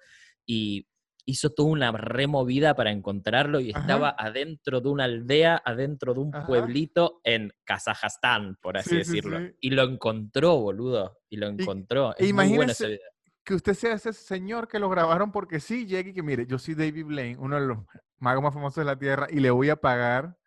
y 0.45 0.87
hizo 1.25 1.51
toda 1.51 1.69
una 1.69 1.91
removida 1.91 2.75
para 2.75 2.91
encontrarlo 2.91 3.59
y 3.59 3.71
Ajá. 3.71 3.81
estaba 3.81 4.15
adentro 4.17 4.81
de 4.81 4.89
una 4.89 5.03
aldea, 5.03 5.61
adentro 5.63 6.13
de 6.13 6.19
un 6.21 6.35
Ajá. 6.35 6.47
pueblito 6.47 7.21
en 7.23 7.53
Kazajstán, 7.65 8.55
por 8.61 8.77
así 8.77 8.89
Sí, 8.89 8.95
sí, 8.95 8.97
decirlo. 9.15 9.39
sí. 9.39 9.55
Y 9.61 9.69
lo 9.71 9.83
encontró, 9.83 10.55
boludo. 10.57 11.19
Y 11.29 11.37
lo 11.37 11.47
encontró. 11.47 12.11
e 12.17 12.25
es 12.25 12.33
muy 12.33 12.47
bueno 12.47 12.63
imagínese- 12.73 12.99
que 13.43 13.53
usted 13.55 13.73
sea 13.73 13.93
ese 13.93 14.13
señor 14.13 14.67
que 14.67 14.79
lo 14.79 14.89
grabaron 14.89 15.31
porque 15.31 15.59
sí, 15.59 15.85
llegue 15.85 16.11
y 16.11 16.13
que 16.13 16.21
mire, 16.23 16.45
yo 16.47 16.59
soy 16.59 16.75
David 16.75 17.05
Blaine, 17.05 17.37
uno 17.39 17.59
de 17.59 17.65
los 17.67 17.77
magos 18.19 18.43
más 18.43 18.53
famosos 18.53 18.75
de 18.77 18.85
la 18.85 18.97
Tierra, 18.99 19.27
y 19.29 19.39
le 19.39 19.49
voy 19.49 19.69
a 19.69 19.75
pagar 19.75 20.37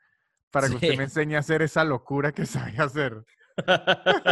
para 0.53 0.69
que 0.69 0.75
usted 0.75 0.97
me 0.97 1.05
enseñe 1.05 1.35
a 1.37 1.39
hacer 1.41 1.63
esa 1.63 1.83
locura 1.85 2.31
que 2.33 2.45
sabe 2.75 2.75
hacer. 2.79 3.25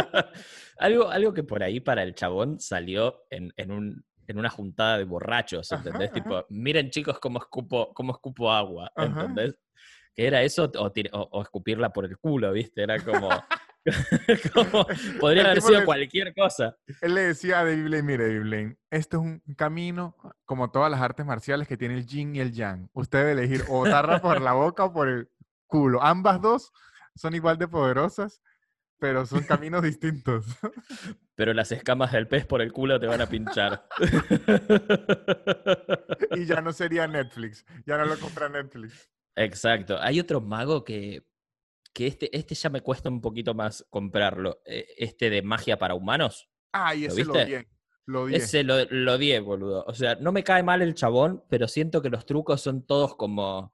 algo, 0.79 1.09
algo 1.09 1.33
que 1.33 1.43
por 1.43 1.63
ahí 1.63 1.79
para 1.79 2.03
el 2.03 2.15
chabón 2.15 2.59
salió 2.59 3.23
en, 3.29 3.53
en 3.57 3.71
un- 3.71 4.05
en 4.31 4.39
una 4.39 4.49
juntada 4.49 4.97
de 4.97 5.03
borrachos, 5.03 5.71
Ajá, 5.71 5.83
¿entendés? 5.83 6.09
ajá. 6.11 6.21
Tipo, 6.23 6.45
miren 6.49 6.89
chicos 6.89 7.19
cómo 7.19 7.39
escupo, 7.39 7.93
cómo 7.93 8.13
escupo 8.13 8.51
agua, 8.51 8.91
Ajá. 8.95 9.21
¿entendés? 9.21 9.55
Que 10.15 10.25
era 10.27 10.41
eso 10.41 10.65
o, 10.75 10.87
o- 10.87 11.29
o 11.31 11.41
escupirla 11.41 11.93
por 11.93 12.05
el 12.05 12.17
culo, 12.17 12.51
¿viste? 12.51 12.83
Era 12.83 12.99
como... 12.99 13.29
como- 14.53 14.85
podría 15.19 15.41
El 15.41 15.47
haber 15.49 15.61
sido 15.61 15.79
le- 15.79 15.85
cualquier 15.85 16.33
cosa. 16.35 16.77
Él 17.01 17.15
le 17.15 17.21
decía 17.21 17.59
a 17.61 17.65
David 17.65 17.85
Blaine, 17.85 18.03
mire 18.05 18.27
David 18.27 18.41
Blaine, 18.41 18.77
esto 18.91 19.17
es 19.17 19.23
un 19.23 19.41
camino 19.55 20.15
como 20.45 20.69
todas 20.69 20.91
las 20.91 21.01
artes 21.01 21.25
marciales 21.25 21.67
que 21.67 21.77
tiene 21.77 21.95
el 21.95 22.05
yin 22.05 22.35
y 22.35 22.39
el 22.41 22.51
yang. 22.51 22.89
Usted 22.93 23.19
debe 23.19 23.31
elegir 23.31 23.63
o 23.69 23.79
botarla 23.79 24.21
por 24.21 24.39
la 24.41 24.53
boca 24.53 24.85
o 24.85 24.93
por 24.93 25.07
el 25.09 25.29
culo. 25.65 26.01
Ambas 26.03 26.39
dos 26.41 26.71
son 27.15 27.33
igual 27.33 27.57
de 27.57 27.67
poderosas, 27.67 28.41
pero 28.99 29.25
son 29.25 29.41
caminos 29.43 29.81
distintos. 29.81 30.45
Pero 31.41 31.55
las 31.55 31.71
escamas 31.71 32.11
del 32.11 32.27
pez 32.27 32.45
por 32.45 32.61
el 32.61 32.71
culo 32.71 32.99
te 32.99 33.07
van 33.07 33.19
a 33.19 33.25
pinchar. 33.25 33.87
y 36.35 36.45
ya 36.45 36.61
no 36.61 36.71
sería 36.71 37.07
Netflix, 37.07 37.65
ya 37.83 37.97
no 37.97 38.05
lo 38.05 38.15
compra 38.19 38.47
Netflix. 38.47 39.09
Exacto. 39.35 39.97
Hay 39.99 40.19
otro 40.19 40.39
mago 40.39 40.83
que, 40.83 41.25
que 41.93 42.05
este, 42.05 42.37
este 42.37 42.53
ya 42.53 42.69
me 42.69 42.81
cuesta 42.81 43.09
un 43.09 43.21
poquito 43.21 43.55
más 43.55 43.83
comprarlo. 43.89 44.61
eh, 44.65 44.85
Este 44.95 45.31
de 45.31 45.41
magia 45.41 45.79
para 45.79 45.95
humanos. 45.95 46.47
Ah, 46.73 46.93
y 46.93 47.01
¿Lo 47.01 47.07
ese 47.07 47.25
lo 47.25 47.33
viste? 47.33 47.67
Lo 48.05 48.21
odié. 48.21 48.37
Ese 48.37 48.63
lo, 48.63 48.75
lo 48.91 49.13
odié, 49.15 49.39
boludo. 49.39 49.83
O 49.87 49.95
sea, 49.95 50.13
no 50.17 50.31
me 50.31 50.43
cae 50.43 50.61
mal 50.61 50.83
el 50.83 50.93
chabón, 50.93 51.43
pero 51.49 51.67
siento 51.67 52.03
que 52.03 52.11
los 52.11 52.27
trucos 52.27 52.61
son 52.61 52.85
todos 52.85 53.15
como 53.15 53.73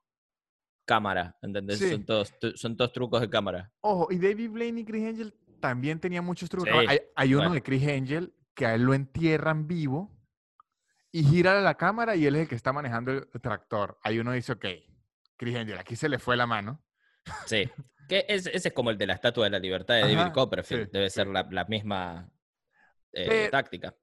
cámara, 0.85 1.37
¿entendés? 1.41 1.79
Sí. 1.79 1.89
Son, 1.89 2.05
todos, 2.05 2.33
son 2.55 2.77
todos 2.77 2.93
trucos 2.93 3.19
de 3.19 3.29
cámara. 3.29 3.73
Ojo, 3.81 4.07
y 4.09 4.19
David 4.19 4.51
Blaine 4.51 4.79
y 4.79 4.85
Chris 4.85 5.05
Angel 5.05 5.33
también 5.59 5.99
tenían 5.99 6.23
muchos 6.25 6.49
trucos. 6.49 6.69
Sí, 6.71 6.85
Hay, 6.87 6.99
hay 7.15 7.35
uno 7.35 7.51
de 7.51 7.61
Chris 7.63 7.87
Angel 7.87 8.33
que 8.53 8.65
a 8.65 8.73
él 8.75 8.83
lo 8.83 8.93
entierran 8.93 9.67
vivo 9.67 10.15
y 11.11 11.23
gira 11.23 11.59
la 11.61 11.75
cámara 11.75 12.15
y 12.15 12.25
él 12.25 12.35
es 12.35 12.41
el 12.43 12.47
que 12.47 12.55
está 12.55 12.73
manejando 12.73 13.11
el 13.11 13.27
tractor. 13.41 13.97
Ahí 14.03 14.19
uno 14.19 14.31
dice, 14.31 14.53
ok, 14.53 14.65
Chris 15.37 15.55
Angel, 15.55 15.77
aquí 15.77 15.95
se 15.95 16.09
le 16.09 16.19
fue 16.19 16.35
la 16.37 16.47
mano. 16.47 16.83
Sí. 17.45 17.69
Que 18.07 18.25
es- 18.29 18.47
ese 18.47 18.69
es 18.69 18.73
como 18.73 18.89
el 18.89 18.97
de 18.97 19.05
la 19.07 19.13
Estatua 19.13 19.43
de 19.45 19.49
la 19.51 19.59
Libertad 19.59 19.95
de 19.95 20.01
David 20.15 20.31
Copperfield. 20.33 20.85
sí, 20.85 20.89
Debe 20.93 21.09
sí. 21.09 21.15
ser 21.15 21.27
la, 21.27 21.47
la 21.51 21.65
misma 21.65 22.29
eh, 23.13 23.25
Pero- 23.27 23.51
táctica. 23.51 23.95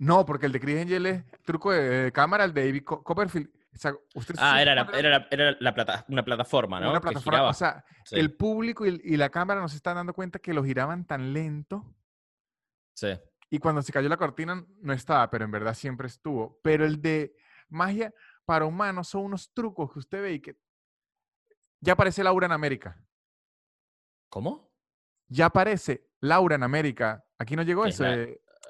No, 0.00 0.24
porque 0.24 0.46
el 0.46 0.52
de 0.52 0.60
Chris 0.60 0.80
Angel 0.82 1.06
es 1.06 1.24
truco 1.44 1.72
de, 1.72 1.80
de 2.04 2.12
cámara, 2.12 2.44
el 2.44 2.54
de 2.54 2.66
David 2.66 2.84
Co- 2.84 3.02
Copperfield. 3.02 3.50
O 3.74 3.78
sea, 3.78 3.94
usted 4.14 4.34
Ah, 4.38 4.60
era, 4.62 4.74
la- 4.74 4.88
era, 4.98 5.10
la- 5.10 5.28
era 5.30 5.56
la 5.60 5.74
plata- 5.74 6.04
una 6.08 6.24
plataforma, 6.24 6.80
¿no? 6.80 6.90
una 6.90 7.00
plataforma. 7.00 7.48
O 7.48 7.52
sea, 7.54 7.84
Sí, 8.04 8.16
el 8.16 8.34
público 8.34 8.86
y, 8.86 9.00
y 9.04 9.16
la 9.16 9.28
cámara 9.30 9.60
no 9.60 9.68
se 9.68 9.76
están 9.76 9.96
dando 9.96 10.14
cuenta 10.14 10.38
que 10.38 10.54
lo 10.54 10.64
giraban 10.64 11.06
tan 11.06 11.32
lento 11.32 11.84
sí. 12.94 13.08
Y 13.50 13.58
cuando 13.60 13.80
se 13.80 13.92
cayó 13.92 14.08
la 14.10 14.16
cortina 14.18 14.62
no 14.82 14.92
estaba, 14.92 15.30
pero 15.30 15.44
en 15.44 15.50
verdad 15.50 15.72
siempre 15.74 16.06
estuvo. 16.06 16.58
Pero 16.62 16.84
el 16.84 17.00
de 17.00 17.34
magia 17.68 18.12
para 18.44 18.66
humanos 18.66 19.08
son 19.08 19.22
unos 19.24 19.52
trucos 19.54 19.90
que 19.92 19.98
usted 20.00 20.20
ve 20.22 20.32
y 20.34 20.40
que 20.40 20.58
Ya 21.80 21.92
aparece 21.94 22.22
Laura 22.24 22.44
en 22.46 22.52
América. 22.52 23.00
¿Cómo? 24.28 24.70
Ya 25.28 25.46
aparece 25.46 26.08
Laura 26.20 26.56
en 26.56 26.62
América. 26.62 27.24
Aquí 27.38 27.56
no 27.56 27.62
llegó 27.62 27.84
¿Qué 27.84 27.90
es 27.90 27.94
eso. 28.00 28.04
la- 28.04 28.26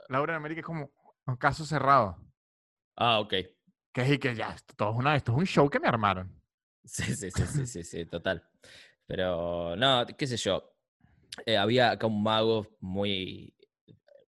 Laura 0.09 0.33
en 0.35 0.37
América 0.37 0.61
es 0.61 0.67
como 0.67 0.91
un 1.27 1.37
caso 1.37 1.65
cerrado. 1.65 2.17
Ah, 2.97 3.19
ok. 3.21 3.35
Que 3.93 4.03
es 4.03 4.11
y 4.13 4.19
que 4.19 4.35
ya, 4.35 4.51
esto, 4.51 4.75
todo 4.77 4.91
es 4.91 4.97
una, 4.97 5.17
esto 5.17 5.33
es 5.33 5.39
un 5.39 5.47
show 5.47 5.69
que 5.69 5.81
me 5.81 5.89
armaron. 5.89 6.41
Sí, 6.85 7.15
sí, 7.15 7.31
sí, 7.31 7.47
sí, 7.47 7.67
sí, 7.67 7.83
sí, 7.83 8.05
total. 8.07 8.43
Pero, 9.07 9.77
no, 9.77 10.07
qué 10.07 10.27
sé 10.27 10.37
yo. 10.37 10.75
Eh, 11.47 11.57
había 11.57 11.91
acá 11.93 12.07
un 12.07 12.23
mago 12.23 12.67
muy. 12.81 13.55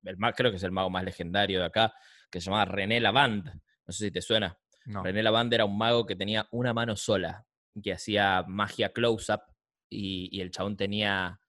El 0.02 0.16
creo 0.34 0.50
que 0.50 0.56
es 0.56 0.62
el 0.62 0.72
mago 0.72 0.90
más 0.90 1.04
legendario 1.04 1.60
de 1.60 1.66
acá, 1.66 1.92
que 2.30 2.40
se 2.40 2.46
llamaba 2.46 2.64
René 2.64 3.00
Lavand. 3.00 3.46
No 3.46 3.92
sé 3.92 4.06
si 4.06 4.10
te 4.10 4.22
suena. 4.22 4.58
No. 4.86 5.02
René 5.02 5.22
Lavand 5.22 5.52
era 5.52 5.64
un 5.64 5.76
mago 5.76 6.06
que 6.06 6.16
tenía 6.16 6.48
una 6.50 6.72
mano 6.72 6.96
sola, 6.96 7.46
que 7.82 7.92
hacía 7.92 8.44
magia 8.46 8.92
close-up, 8.92 9.42
y, 9.90 10.28
y 10.32 10.40
el 10.40 10.50
chabón 10.50 10.76
tenía 10.76 11.40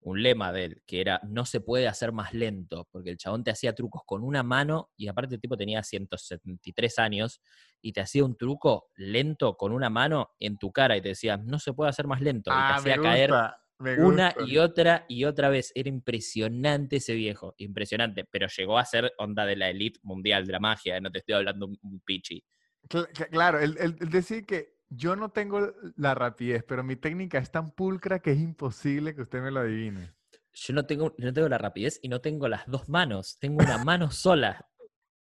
un 0.00 0.22
lema 0.22 0.52
de 0.52 0.64
él, 0.64 0.82
que 0.86 1.00
era 1.00 1.20
no 1.24 1.44
se 1.44 1.60
puede 1.60 1.88
hacer 1.88 2.12
más 2.12 2.32
lento, 2.34 2.88
porque 2.90 3.10
el 3.10 3.16
chabón 3.18 3.44
te 3.44 3.50
hacía 3.50 3.74
trucos 3.74 4.02
con 4.06 4.22
una 4.24 4.42
mano, 4.42 4.90
y 4.96 5.08
aparte 5.08 5.34
el 5.36 5.40
tipo 5.40 5.56
tenía 5.56 5.82
173 5.82 6.98
años, 6.98 7.42
y 7.82 7.92
te 7.92 8.00
hacía 8.00 8.24
un 8.24 8.36
truco 8.36 8.90
lento 8.96 9.56
con 9.56 9.72
una 9.72 9.90
mano 9.90 10.30
en 10.40 10.56
tu 10.58 10.72
cara, 10.72 10.96
y 10.96 11.00
te 11.02 11.08
decía, 11.10 11.36
no 11.36 11.58
se 11.58 11.72
puede 11.72 11.90
hacer 11.90 12.06
más 12.06 12.20
lento, 12.20 12.56
y 12.56 12.64
te 12.64 12.72
Ah, 12.72 12.76
hacía 12.78 12.98
caer 12.98 13.30
gusta, 13.30 13.62
me 13.78 13.96
una 13.96 14.34
y 14.38 14.58
otra 14.58 15.04
y 15.08 15.24
otra 15.24 15.48
vez. 15.48 15.72
Era 15.74 15.88
impresionante 15.88 16.96
ese 16.96 17.14
viejo, 17.14 17.54
impresionante, 17.58 18.24
pero 18.24 18.46
llegó 18.48 18.78
a 18.78 18.84
ser 18.84 19.12
onda 19.18 19.44
de 19.46 19.56
la 19.56 19.70
elite 19.70 19.98
mundial 20.02 20.46
de 20.46 20.52
la 20.52 20.60
magia, 20.60 21.00
no 21.00 21.10
te 21.10 21.18
estoy 21.18 21.34
hablando 21.34 21.66
un, 21.66 22.00
pichi. 22.04 22.44
Cl- 22.88 23.08
cl- 23.12 23.28
Claro, 23.30 23.58
el 23.60 23.96
decir 24.10 24.46
que 24.46 24.77
yo 24.90 25.16
no 25.16 25.30
tengo 25.30 25.72
la 25.96 26.14
rapidez, 26.14 26.64
pero 26.64 26.82
mi 26.82 26.96
técnica 26.96 27.38
es 27.38 27.50
tan 27.50 27.70
pulcra 27.70 28.20
que 28.20 28.32
es 28.32 28.38
imposible 28.38 29.14
que 29.14 29.22
usted 29.22 29.42
me 29.42 29.50
lo 29.50 29.60
adivine. 29.60 30.14
Yo 30.52 30.74
no 30.74 30.86
tengo, 30.86 31.14
no 31.18 31.32
tengo 31.32 31.48
la 31.48 31.58
rapidez 31.58 32.00
y 32.02 32.08
no 32.08 32.20
tengo 32.20 32.48
las 32.48 32.66
dos 32.66 32.88
manos, 32.88 33.38
tengo 33.38 33.62
una 33.62 33.78
mano 33.78 34.10
sola. 34.10 34.66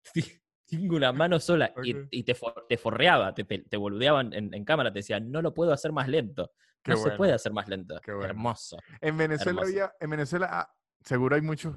Tengo 0.68 0.96
una 0.96 1.12
mano 1.14 1.40
sola 1.40 1.72
y, 1.84 2.24
te, 2.24 2.34
for- 2.34 2.66
te 2.68 2.78
forreaba, 2.78 3.36
te, 3.36 3.44
te 3.44 3.78
boludeaban 3.78 4.34
en, 4.34 4.52
en 4.52 4.66
cámara, 4.66 4.92
te 4.92 4.98
decían, 5.00 5.32
no 5.32 5.44
lo 5.44 5.54
puedo 5.54 5.72
hacer 5.72 5.92
más 5.92 6.08
lento. 6.08 6.54
Qué 6.82 6.92
no 6.94 6.98
se 6.98 7.12
puede 7.12 7.34
hacer 7.34 7.54
más 7.54 7.68
lento. 7.68 8.00
qué 8.02 8.12
bueno. 8.12 8.30
Hermoso. 8.30 8.78
En 9.00 9.16
Venezuela 9.16 9.52
Hermoso. 9.52 9.68
había, 9.68 9.94
en 10.00 10.10
Venezuela, 10.10 10.50
ah, 10.52 10.76
seguro 11.04 11.36
hay 11.36 11.44
muchos 11.44 11.76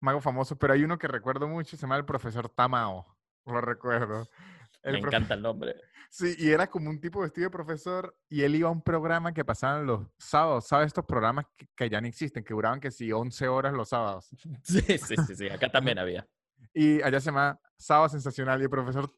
magos 0.00 0.22
famosos, 0.22 0.56
pero 0.56 0.72
hay 0.72 0.84
uno 0.84 0.98
que 0.98 1.08
recuerdo 1.08 1.48
mucho, 1.48 1.76
se 1.76 1.82
llama 1.82 1.96
el 1.96 2.04
profesor 2.04 2.48
Tamao. 2.48 3.18
Lo 3.44 3.60
recuerdo. 3.60 4.28
El 4.88 4.94
Me 4.94 5.00
profe- 5.02 5.08
encanta 5.16 5.34
el 5.34 5.42
nombre. 5.42 5.74
Sí, 6.10 6.34
y 6.38 6.50
era 6.50 6.66
como 6.68 6.88
un 6.88 7.00
tipo 7.00 7.20
vestido 7.20 7.46
de 7.46 7.50
profesor 7.50 8.16
y 8.30 8.42
él 8.42 8.54
iba 8.54 8.68
a 8.68 8.72
un 8.72 8.80
programa 8.82 9.34
que 9.34 9.44
pasaban 9.44 9.84
los 9.86 10.06
sábados. 10.18 10.66
¿Sabes 10.66 10.86
estos 10.86 11.04
programas 11.04 11.44
que, 11.56 11.68
que 11.76 11.90
ya 11.90 12.00
no 12.00 12.06
existen, 12.06 12.42
que 12.42 12.54
duraban 12.54 12.80
que 12.80 12.90
sí, 12.90 13.12
11 13.12 13.46
horas 13.46 13.74
los 13.74 13.90
sábados? 13.90 14.28
Sí, 14.62 14.80
sí, 14.98 15.16
sí, 15.26 15.34
sí, 15.36 15.48
acá 15.48 15.70
también 15.70 15.98
había. 15.98 16.26
Y 16.74 17.00
allá 17.02 17.18
se 17.20 17.26
llama 17.26 17.58
Sábado 17.76 18.08
Sensacional 18.08 18.60
y 18.60 18.64
el 18.64 18.70
profesor 18.70 19.10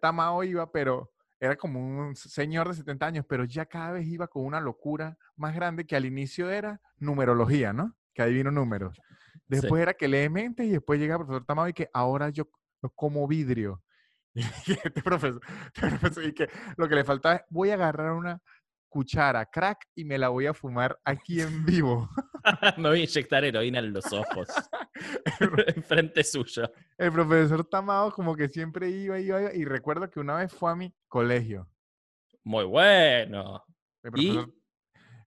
Tamao 0.00 0.42
iba, 0.44 0.70
pero 0.70 1.12
era 1.40 1.56
como 1.56 1.80
un 1.80 2.14
señor 2.14 2.68
de 2.68 2.74
70 2.74 3.06
años, 3.06 3.24
pero 3.28 3.44
ya 3.44 3.66
cada 3.66 3.92
vez 3.92 4.06
iba 4.06 4.28
con 4.28 4.44
una 4.44 4.60
locura 4.60 5.18
más 5.36 5.54
grande 5.54 5.84
que 5.86 5.96
al 5.96 6.04
inicio 6.06 6.50
era 6.50 6.80
numerología, 6.98 7.72
¿no? 7.72 7.96
Que 8.14 8.22
adivino 8.22 8.50
números. 8.50 8.96
Después 9.48 9.82
era 9.82 9.94
que 9.94 10.06
lee 10.08 10.28
mentes 10.28 10.66
y 10.66 10.70
después 10.70 11.00
llega 11.00 11.14
el 11.14 11.20
profesor 11.20 11.44
Tamao 11.44 11.68
y 11.68 11.72
que 11.72 11.88
ahora 11.92 12.30
yo 12.30 12.48
co- 12.48 12.90
como 12.94 13.26
vidrio. 13.26 13.82
Y 14.34 14.72
este 14.72 14.90
profesor, 15.02 15.40
este 15.74 15.88
profesor, 15.88 16.24
y 16.24 16.32
que 16.32 16.48
lo 16.76 16.88
que 16.88 16.94
le 16.94 17.04
faltaba 17.04 17.36
es, 17.36 17.42
voy 17.50 17.70
a 17.70 17.74
agarrar 17.74 18.12
una 18.12 18.40
cuchara 18.88 19.46
crack 19.46 19.86
y 19.94 20.04
me 20.04 20.18
la 20.18 20.28
voy 20.28 20.46
a 20.46 20.54
fumar 20.54 20.98
aquí 21.04 21.40
en 21.40 21.64
vivo. 21.64 22.08
Me 22.76 22.88
voy 22.88 23.00
a 23.00 23.04
inyectar 23.04 23.44
heroína 23.44 23.78
en 23.78 23.92
los 23.92 24.12
ojos. 24.12 24.48
Enfrente 25.76 26.24
suyo. 26.24 26.70
El 26.98 27.12
profesor 27.12 27.64
Tamao 27.64 28.10
como 28.12 28.34
que 28.34 28.48
siempre 28.48 28.90
iba, 28.90 29.18
iba, 29.18 29.40
iba, 29.40 29.54
y 29.54 29.64
recuerdo 29.64 30.10
que 30.10 30.20
una 30.20 30.36
vez 30.36 30.52
fue 30.52 30.72
a 30.72 30.74
mi 30.74 30.94
colegio. 31.08 31.68
Muy 32.44 32.64
bueno. 32.64 33.64
El 34.02 34.10
¿Y? 34.16 34.32
profesor, 34.32 34.54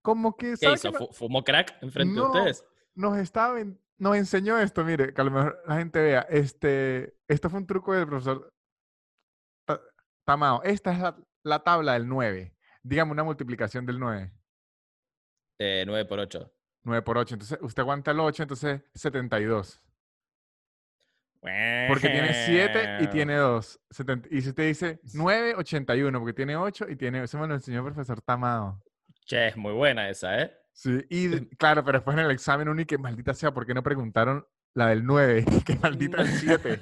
como 0.02 0.36
que, 0.36 0.52
¿Qué 0.52 0.58
¿sabes 0.58 0.80
hizo? 0.84 0.92
qué 0.92 1.00
no- 1.00 1.08
¿Fu- 1.08 1.14
¿Fumó 1.14 1.44
crack 1.44 1.78
enfrente 1.82 2.16
No. 2.16 2.32
de 2.34 2.38
ustedes? 2.40 2.66
nos 2.96 3.18
estaba, 3.18 3.60
nos 3.98 4.16
enseñó 4.16 4.58
esto, 4.60 4.84
mire, 4.86 5.14
que 5.14 5.20
a 5.20 5.24
lo 5.26 5.32
mejor 5.32 5.62
la 5.68 5.78
gente 5.78 6.00
vea, 6.02 6.22
este, 6.30 7.18
esto 7.28 7.50
fue 7.50 7.60
un 7.60 7.68
truco 7.68 7.94
del 7.94 8.06
profesor 8.08 8.54
Tamao. 10.26 10.62
Esta 10.64 10.92
es 10.92 11.00
la, 11.00 11.18
la 11.44 11.64
tabla 11.64 11.94
del 11.94 12.08
9. 12.08 12.54
Dígame 12.84 13.12
una 13.12 13.24
multiplicación 13.24 13.86
del 13.86 14.00
9. 14.00 14.32
Eh, 15.60 15.84
9 15.86 16.06
por 16.06 16.20
8. 16.20 16.52
9 16.84 17.02
por 17.02 17.18
8. 17.18 17.36
Entonces, 17.36 17.58
usted 17.62 17.82
aguanta 17.82 18.12
el 18.12 18.20
8, 18.20 18.44
entonces 18.44 18.82
72. 18.94 19.82
Porque 21.88 22.10
tiene 22.10 22.34
7 22.46 22.98
y 23.02 23.08
tiene 23.08 23.36
2. 23.36 23.80
y 24.32 24.42
si 24.42 24.50
usted 24.50 24.68
dice 24.68 25.00
9, 25.14 25.56
81, 25.56 26.20
porque 26.20 26.34
tiene 26.34 26.56
8 26.56 26.88
y 26.90 26.96
tiene... 26.96 27.24
Eso 27.24 27.38
me 27.38 27.48
lo 27.48 27.54
enseñó 27.54 27.80
el 27.80 27.94
profesor 27.94 28.22
Tamao. 28.22 28.82
Che, 29.26 29.50
es 29.50 29.58
muy 29.58 29.74
buena 29.74 30.10
esa, 30.10 30.42
¿eh? 30.42 30.52
Sí, 30.74 31.06
y 31.10 31.46
claro, 31.56 31.84
pero 31.84 32.00
después 32.00 32.18
en 32.18 32.26
el 32.26 32.32
examen 32.32 32.80
y 32.80 32.86
que 32.86 32.98
maldita 32.98 33.34
sea, 33.34 33.54
¿por 33.54 33.66
qué 33.66 33.74
no 33.74 33.84
preguntaron 33.84 34.46
la 34.74 34.88
del 34.88 35.06
9? 35.06 35.46
que 35.66 35.76
maldita 35.76 36.22
el 36.22 36.28
7. 36.28 36.82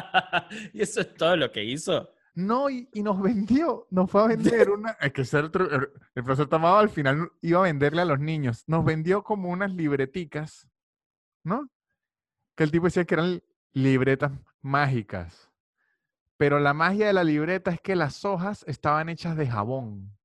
¿Y 0.72 0.82
eso 0.82 1.02
es 1.02 1.14
todo 1.14 1.36
lo 1.36 1.52
que 1.52 1.62
hizo? 1.62 2.12
No, 2.34 2.70
y, 2.70 2.88
y 2.92 3.02
nos 3.02 3.20
vendió, 3.20 3.86
nos 3.90 4.10
fue 4.10 4.22
a 4.22 4.26
vender 4.28 4.70
una, 4.70 4.90
es 5.00 5.12
que 5.12 5.24
ser 5.24 5.50
tru- 5.50 5.72
el, 5.72 5.88
el 6.14 6.24
profesor 6.24 6.48
Tamao 6.48 6.76
al 6.78 6.88
final 6.90 7.30
iba 7.42 7.58
a 7.58 7.62
venderle 7.64 8.02
a 8.02 8.04
los 8.06 8.20
niños, 8.20 8.64
nos 8.66 8.84
vendió 8.84 9.22
como 9.22 9.48
unas 9.50 9.72
libreticas, 9.72 10.68
¿no? 11.44 11.68
Que 12.56 12.64
el 12.64 12.70
tipo 12.70 12.84
decía 12.86 13.04
que 13.04 13.14
eran 13.14 13.42
libretas 13.72 14.32
mágicas, 14.62 15.50
pero 16.36 16.58
la 16.60 16.72
magia 16.72 17.06
de 17.08 17.12
la 17.12 17.24
libreta 17.24 17.70
es 17.70 17.80
que 17.80 17.96
las 17.96 18.24
hojas 18.24 18.64
estaban 18.66 19.08
hechas 19.08 19.36
de 19.36 19.46
jabón. 19.46 20.16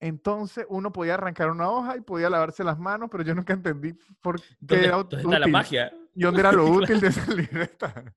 Entonces 0.00 0.66
uno 0.68 0.92
podía 0.92 1.14
arrancar 1.14 1.50
una 1.50 1.70
hoja 1.70 1.96
y 1.96 2.00
podía 2.00 2.28
lavarse 2.28 2.64
las 2.64 2.78
manos, 2.78 3.08
pero 3.10 3.22
yo 3.22 3.34
nunca 3.34 3.52
entendí 3.52 3.92
por 4.20 4.40
qué 4.40 4.46
¿Dónde, 4.60 4.86
era 4.86 4.96
dónde 4.96 5.16
está 5.16 5.28
la 5.38 5.38
útil 5.46 5.52
magia? 5.52 5.92
y 6.14 6.22
dónde 6.22 6.40
era 6.40 6.52
lo 6.52 6.66
útil 6.72 7.00
de 7.00 7.06
esa 7.08 7.26
libreta. 7.34 8.14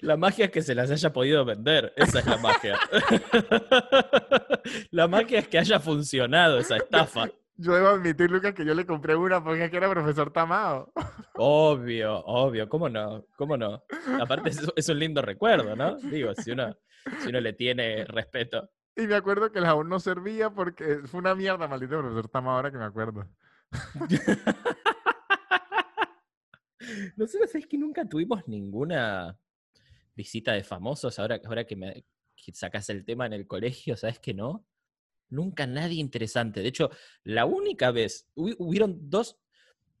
La 0.00 0.16
magia 0.16 0.46
es 0.46 0.50
que 0.50 0.62
se 0.62 0.74
las 0.74 0.90
haya 0.90 1.12
podido 1.12 1.44
vender. 1.44 1.92
Esa 1.96 2.20
es 2.20 2.26
la 2.26 2.38
magia. 2.38 2.78
la 4.90 5.08
magia 5.08 5.40
es 5.40 5.48
que 5.48 5.58
haya 5.58 5.80
funcionado 5.80 6.58
esa 6.58 6.76
estafa. 6.76 7.30
Yo 7.56 7.74
debo 7.74 7.88
admitir, 7.88 8.30
Lucas, 8.30 8.54
que 8.54 8.64
yo 8.64 8.74
le 8.74 8.86
compré 8.86 9.16
una 9.16 9.44
porque 9.44 9.70
que 9.70 9.76
era 9.76 9.90
profesor 9.90 10.32
Tamao. 10.32 10.92
Obvio, 11.34 12.24
obvio. 12.24 12.68
¿Cómo 12.68 12.88
no? 12.88 13.26
¿Cómo 13.36 13.56
no? 13.56 13.84
Aparte 14.20 14.50
es, 14.50 14.60
es 14.76 14.88
un 14.88 14.98
lindo 14.98 15.20
recuerdo, 15.20 15.76
¿no? 15.76 15.96
Digo, 15.96 16.34
si 16.34 16.52
uno, 16.52 16.76
si 17.20 17.28
uno 17.28 17.40
le 17.40 17.52
tiene 17.52 18.04
respeto. 18.06 18.70
Y 18.96 19.06
me 19.06 19.14
acuerdo 19.14 19.52
que 19.52 19.58
el 19.58 19.66
jabón 19.66 19.88
no 19.88 20.00
servía 20.00 20.50
porque 20.50 21.00
fue 21.04 21.20
una 21.20 21.34
mierda, 21.34 21.68
maldito 21.68 21.98
profesor 21.98 22.28
Tamao, 22.28 22.54
ahora 22.54 22.70
que 22.70 22.78
me 22.78 22.84
acuerdo. 22.84 23.26
Nosotros 27.16 27.54
es 27.54 27.66
que 27.66 27.78
nunca 27.78 28.08
tuvimos 28.08 28.46
ninguna 28.48 29.38
visita 30.14 30.52
de 30.52 30.62
famosos. 30.64 31.18
Ahora, 31.18 31.40
ahora 31.44 31.64
que 31.64 31.76
me 31.76 32.04
que 32.42 32.52
sacas 32.54 32.88
el 32.88 33.04
tema 33.04 33.26
en 33.26 33.34
el 33.34 33.46
colegio, 33.46 33.96
¿sabes 33.98 34.18
que 34.18 34.32
no? 34.32 34.66
Nunca 35.28 35.66
nadie 35.66 36.00
interesante. 36.00 36.60
De 36.62 36.68
hecho, 36.68 36.90
la 37.22 37.44
única 37.44 37.90
vez, 37.90 38.30
hubi- 38.34 38.56
hubieron 38.58 39.10
dos, 39.10 39.38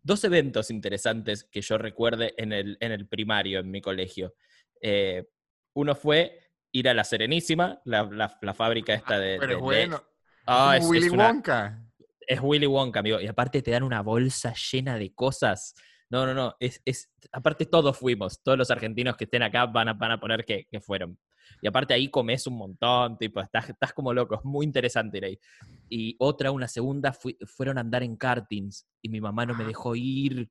dos 0.02 0.24
eventos 0.24 0.70
interesantes 0.70 1.44
que 1.44 1.60
yo 1.60 1.76
recuerde 1.76 2.32
en 2.38 2.52
el, 2.54 2.78
en 2.80 2.92
el 2.92 3.06
primario, 3.06 3.60
en 3.60 3.70
mi 3.70 3.82
colegio. 3.82 4.34
Eh, 4.80 5.28
uno 5.74 5.94
fue 5.94 6.50
ir 6.72 6.88
a 6.88 6.94
la 6.94 7.04
Serenísima, 7.04 7.80
la, 7.84 8.04
la- 8.04 8.38
la 8.40 8.54
fábrica 8.54 8.94
esta 8.94 9.18
de... 9.18 9.36
Pero 9.38 9.46
de- 9.48 9.52
es 9.52 9.58
de- 9.58 9.62
bueno. 9.62 10.02
Ah, 10.46 10.76
es- 10.78 10.86
Willy 10.88 11.06
es 11.08 11.12
una- 11.12 11.28
Wonka. 11.28 11.86
es 12.26 12.40
Willy 12.42 12.66
Wonka, 12.66 13.00
amigo. 13.00 13.20
Y 13.20 13.26
aparte 13.26 13.60
te 13.60 13.70
dan 13.70 13.82
una 13.82 14.00
bolsa 14.00 14.54
llena 14.72 14.96
de 14.96 15.12
cosas. 15.14 15.74
No, 16.10 16.26
no, 16.26 16.34
no. 16.34 16.56
Es, 16.58 16.82
es, 16.84 17.10
aparte 17.32 17.66
todos 17.66 17.96
fuimos. 17.96 18.42
Todos 18.42 18.58
los 18.58 18.70
argentinos 18.70 19.16
que 19.16 19.24
estén 19.24 19.42
acá 19.42 19.66
van 19.66 19.88
a, 19.88 19.92
van 19.94 20.10
a 20.12 20.20
poner 20.20 20.44
que, 20.44 20.66
que 20.70 20.80
fueron. 20.80 21.18
Y 21.62 21.68
aparte 21.68 21.94
ahí 21.94 22.08
comes 22.10 22.46
un 22.46 22.56
montón, 22.58 23.16
tipo, 23.18 23.40
estás, 23.40 23.70
estás 23.70 23.92
como 23.92 24.12
loco. 24.12 24.34
Es 24.36 24.44
muy 24.44 24.66
interesante 24.66 25.18
ir 25.18 25.24
ahí. 25.24 25.40
Y 25.88 26.16
otra, 26.18 26.50
una 26.50 26.68
segunda, 26.68 27.12
fui- 27.12 27.38
fueron 27.46 27.78
a 27.78 27.80
andar 27.80 28.02
en 28.02 28.16
kartings. 28.16 28.88
Y 29.02 29.08
mi 29.08 29.20
mamá 29.20 29.46
no 29.46 29.54
me 29.54 29.64
dejó 29.64 29.94
ir. 29.96 30.50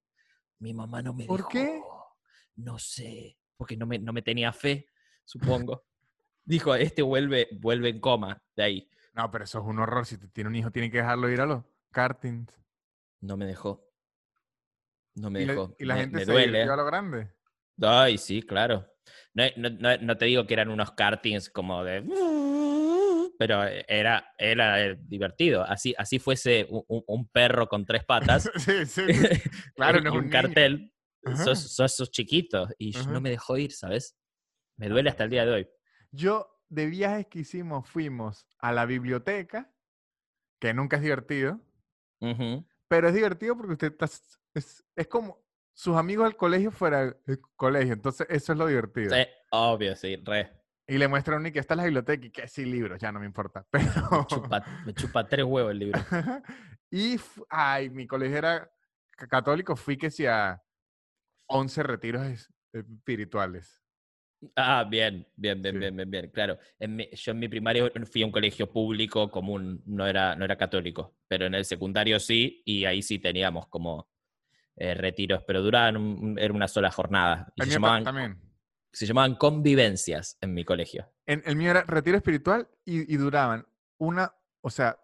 Mi 0.60 0.74
mamá 0.74 1.02
no 1.02 1.14
me 1.14 1.26
¿Por 1.26 1.38
dejó. 1.40 1.50
qué? 1.50 1.82
No 2.56 2.78
sé. 2.80 3.38
Porque 3.58 3.76
no 3.76 3.86
me, 3.86 4.00
no 4.00 4.14
me 4.14 4.22
tenía 4.22 4.54
fe, 4.54 4.88
supongo. 5.26 5.84
Dijo, 6.46 6.74
este 6.76 7.02
vuelve, 7.02 7.48
vuelve 7.60 7.90
en 7.90 8.00
coma 8.00 8.42
de 8.56 8.64
ahí. 8.64 8.90
No, 9.14 9.30
pero 9.30 9.44
eso 9.44 9.60
es 9.60 9.66
un 9.66 9.80
horror. 9.80 10.06
Si 10.06 10.18
te 10.18 10.28
tiene 10.30 10.50
un 10.50 10.56
hijo, 10.56 10.72
tiene 10.72 10.90
que 10.90 10.98
dejarlo 11.00 11.30
ir 11.30 11.42
a 11.42 11.46
los 11.46 11.64
kartings. 11.92 12.54
No 13.22 13.36
me 13.36 13.46
dejó. 13.46 13.89
No 15.20 15.30
me 15.30 15.42
y, 15.42 15.46
la- 15.46 15.54
dejó. 15.54 15.76
y 15.78 15.86
la 15.86 15.96
me, 15.96 16.00
gente 16.02 16.18
me 16.20 16.26
se 16.26 16.32
duele. 16.32 16.64
a 16.64 16.76
lo 16.78 16.86
grande. 16.86 17.34
Ay, 17.82 18.18
sí, 18.18 18.42
claro. 18.42 18.88
No, 19.34 19.44
no- 19.58 19.98
no- 19.98 20.18
te 20.18 20.26
digo 20.26 20.46
que 20.48 20.54
eran 20.54 20.70
unos 20.70 20.92
kartings 20.92 21.50
como 21.50 21.84
de... 21.84 22.04
pero 23.38 23.64
era, 23.64 24.34
era 24.38 24.86
eh, 24.86 24.98
divertido. 25.02 25.64
Así, 25.64 25.94
así 25.98 26.20
fuese 26.20 26.68
un, 26.70 27.28
perro 27.30 27.68
con 27.68 27.86
tres 27.86 28.06
patas 28.06 28.50
sí, 28.56 28.86
sí. 28.86 29.02
Claro, 29.76 30.02
no 30.02 30.14
un, 30.14 30.20
niño. 30.22 30.32
cartel, 30.32 30.94
sos, 31.44 31.60
sos, 31.60 31.96
sos 31.96 32.12
chiquito. 32.12 32.70
Y 32.78 32.96
Ajá. 32.98 33.12
no 33.12 33.20
me 33.22 33.30
dejó 33.30 33.58
ir, 33.58 33.74
¿sabes? 33.74 34.18
Me 34.78 34.88
duele 34.88 35.10
hasta 35.10 35.26
el 35.26 35.30
día 35.30 35.46
de 35.46 35.52
hoy. 35.52 35.70
Yo, 36.12 36.48
de 36.70 36.86
viajes 36.86 37.28
que 37.28 37.40
hicimos, 37.40 37.90
fuimos 37.90 38.48
a 38.60 38.72
la 38.72 38.86
biblioteca, 38.86 39.74
que 40.60 40.74
nunca 40.74 40.96
es 40.98 41.02
divertido, 41.04 41.60
Ujú. 42.22 42.66
Pero 42.90 43.08
es 43.08 43.14
divertido 43.14 43.56
porque 43.56 43.74
usted 43.74 43.92
está, 43.94 44.06
es, 44.54 44.84
es 44.96 45.08
como 45.08 45.42
sus 45.74 45.96
amigos 45.96 46.26
del 46.26 46.36
colegio 46.36 46.72
fuera 46.72 47.16
del 47.26 47.40
colegio, 47.56 47.94
entonces 47.94 48.28
eso 48.30 48.52
es 48.52 48.60
lo 48.60 48.68
divertido. 48.68 49.16
Sí, 49.16 49.22
obvio, 49.52 49.96
sí, 49.96 50.18
re. 50.18 50.52
Y 50.88 50.98
le 50.98 51.08
muestran 51.08 51.46
y 51.46 51.52
que 51.52 51.60
está 51.60 51.76
en 51.76 51.78
la 51.78 51.84
biblioteca 51.86 52.26
y 52.26 52.32
que 52.32 52.48
sí, 52.48 52.66
libros, 52.66 53.00
ya 53.00 53.12
no 53.12 53.20
me 53.20 53.26
importa. 53.28 53.66
Pero... 53.70 53.86
Me 54.12 54.26
chupa, 54.28 54.66
me 54.86 54.94
chupa 54.94 55.28
tres 55.28 55.46
huevos 55.46 55.72
el 55.72 55.80
libro. 55.80 56.02
y, 56.92 57.18
ay, 57.50 57.90
mi 57.92 58.08
colegio 58.08 58.38
era 58.38 58.70
ca- 59.12 59.28
católico, 59.28 59.76
fui 59.76 59.98
que 59.98 60.10
sí 60.12 60.26
a 60.26 60.62
11 61.48 61.84
retiros 61.84 62.26
es- 62.26 62.52
espirituales. 62.74 63.79
Ah, 64.56 64.86
bien, 64.90 65.28
bien, 65.36 65.62
bien, 65.62 65.74
Sí. 65.76 65.80
bien, 65.80 65.96
bien, 65.96 66.10
bien, 66.12 66.30
claro. 66.32 66.58
En 66.80 66.96
mi- 66.96 67.10
yo 67.12 67.32
en 67.34 67.40
mi 67.40 67.48
primario 67.50 67.92
fui 68.12 68.22
a 68.24 68.26
un 68.26 68.32
colegio 68.32 68.72
público 68.72 69.30
común, 69.30 69.82
no 69.86 70.08
era, 70.08 70.36
no 70.36 70.46
era 70.46 70.58
católico, 70.58 71.18
pero 71.28 71.46
en 71.46 71.56
el 71.56 71.66
secundario 71.66 72.20
sí, 72.20 72.62
y 72.66 72.86
ahí 72.86 73.02
sí 73.02 73.20
teníamos 73.20 73.68
como 73.68 74.08
eh, 74.78 74.94
retiros, 74.94 75.44
pero 75.46 75.62
duraban, 75.62 75.98
un- 75.98 76.40
era 76.40 76.54
una 76.54 76.70
sola 76.70 76.90
jornada. 76.90 77.52
Y 77.58 77.62
El 77.62 77.68
se 77.68 77.72
mío 77.72 77.76
llamaban, 77.82 78.04
también. 78.06 78.40
se 78.94 79.06
llamaban 79.06 79.36
convivencias 79.36 80.38
en 80.40 80.54
mi 80.54 80.64
colegio. 80.64 81.12
En, 81.26 81.44
el 81.46 81.58
mío 81.58 81.72
era 81.72 81.84
retiro 81.84 82.16
espiritual 82.16 82.70
y, 82.86 83.14
y 83.14 83.18
duraban 83.18 83.68
una, 83.98 84.34
o 84.62 84.70
sea, 84.70 85.00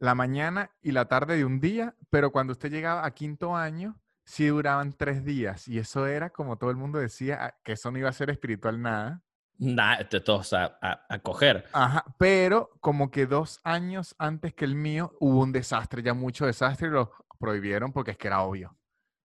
la 0.00 0.14
mañana 0.14 0.70
y 0.82 0.92
la 0.92 1.06
tarde 1.06 1.36
de 1.38 1.44
un 1.46 1.58
día, 1.60 1.94
pero 2.10 2.30
cuando 2.32 2.52
usted 2.52 2.70
llegaba 2.70 3.06
a 3.06 3.14
quinto 3.14 3.56
año, 3.56 3.98
sí 4.28 4.46
duraban 4.46 4.92
tres 4.92 5.24
días. 5.24 5.66
Y 5.68 5.78
eso 5.78 6.06
era, 6.06 6.30
como 6.30 6.58
todo 6.58 6.70
el 6.70 6.76
mundo 6.76 6.98
decía, 6.98 7.38
ah, 7.46 7.54
que 7.64 7.72
eso 7.72 7.90
no 7.90 7.98
iba 7.98 8.10
a 8.10 8.12
ser 8.12 8.28
espiritual 8.28 8.80
nada. 8.80 9.22
Nada, 9.56 10.06
todos 10.08 10.52
a, 10.52 10.78
a- 10.82 11.06
a 11.08 11.18
coger. 11.20 11.64
Ajá, 11.72 12.04
pero 12.18 12.70
como 12.80 13.10
que 13.10 13.26
dos 13.26 13.58
años 13.64 14.14
antes 14.18 14.52
que 14.54 14.66
el 14.66 14.74
mío 14.74 15.16
hubo 15.18 15.40
un 15.40 15.50
desastre, 15.50 16.02
ya 16.02 16.12
mucho 16.12 16.44
desastre, 16.44 16.88
y 16.88 16.90
lo 16.90 17.10
prohibieron 17.38 17.92
porque 17.92 18.12
es 18.12 18.18
que 18.18 18.28
era 18.28 18.42
obvio. 18.42 18.76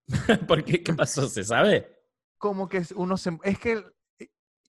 ¿Por 0.48 0.64
qué? 0.64 0.82
¿Qué 0.82 0.94
pasó? 0.94 1.28
¿Se 1.28 1.44
sabe? 1.44 1.88
Como 2.38 2.70
que 2.70 2.82
uno 2.96 3.18
se... 3.18 3.38
Es 3.44 3.60
que 3.60 3.84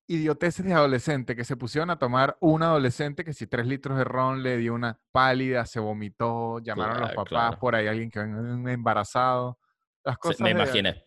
idioteces 0.07 0.67
de 0.67 0.75
adolescente, 0.75 1.35
que 1.37 1.45
se 1.45 1.57
pusieron 1.57 1.91
a 1.91 1.99
tomar 1.99 2.37
un 2.41 2.63
adolescente 2.63 3.25
que 3.25 3.33
si 3.33 3.47
tres 3.47 3.67
litros 3.67 3.97
de 3.97 4.05
ron 4.05 4.43
le 4.43 4.59
dio 4.59 4.75
una 4.75 5.01
pálida, 5.13 5.65
se 5.65 5.81
vomitó, 5.81 6.59
llamaron 6.59 6.97
a 6.97 7.01
los 7.01 7.13
papás 7.13 7.29
claro. 7.29 7.59
por 7.59 7.75
ahí, 7.75 7.87
alguien 7.87 8.11
que 8.11 8.19
venga 8.19 8.73
embarazado. 8.73 9.59
Las 10.05 10.19
cosas, 10.19 10.41
me 10.41 10.51
imaginé. 10.51 11.05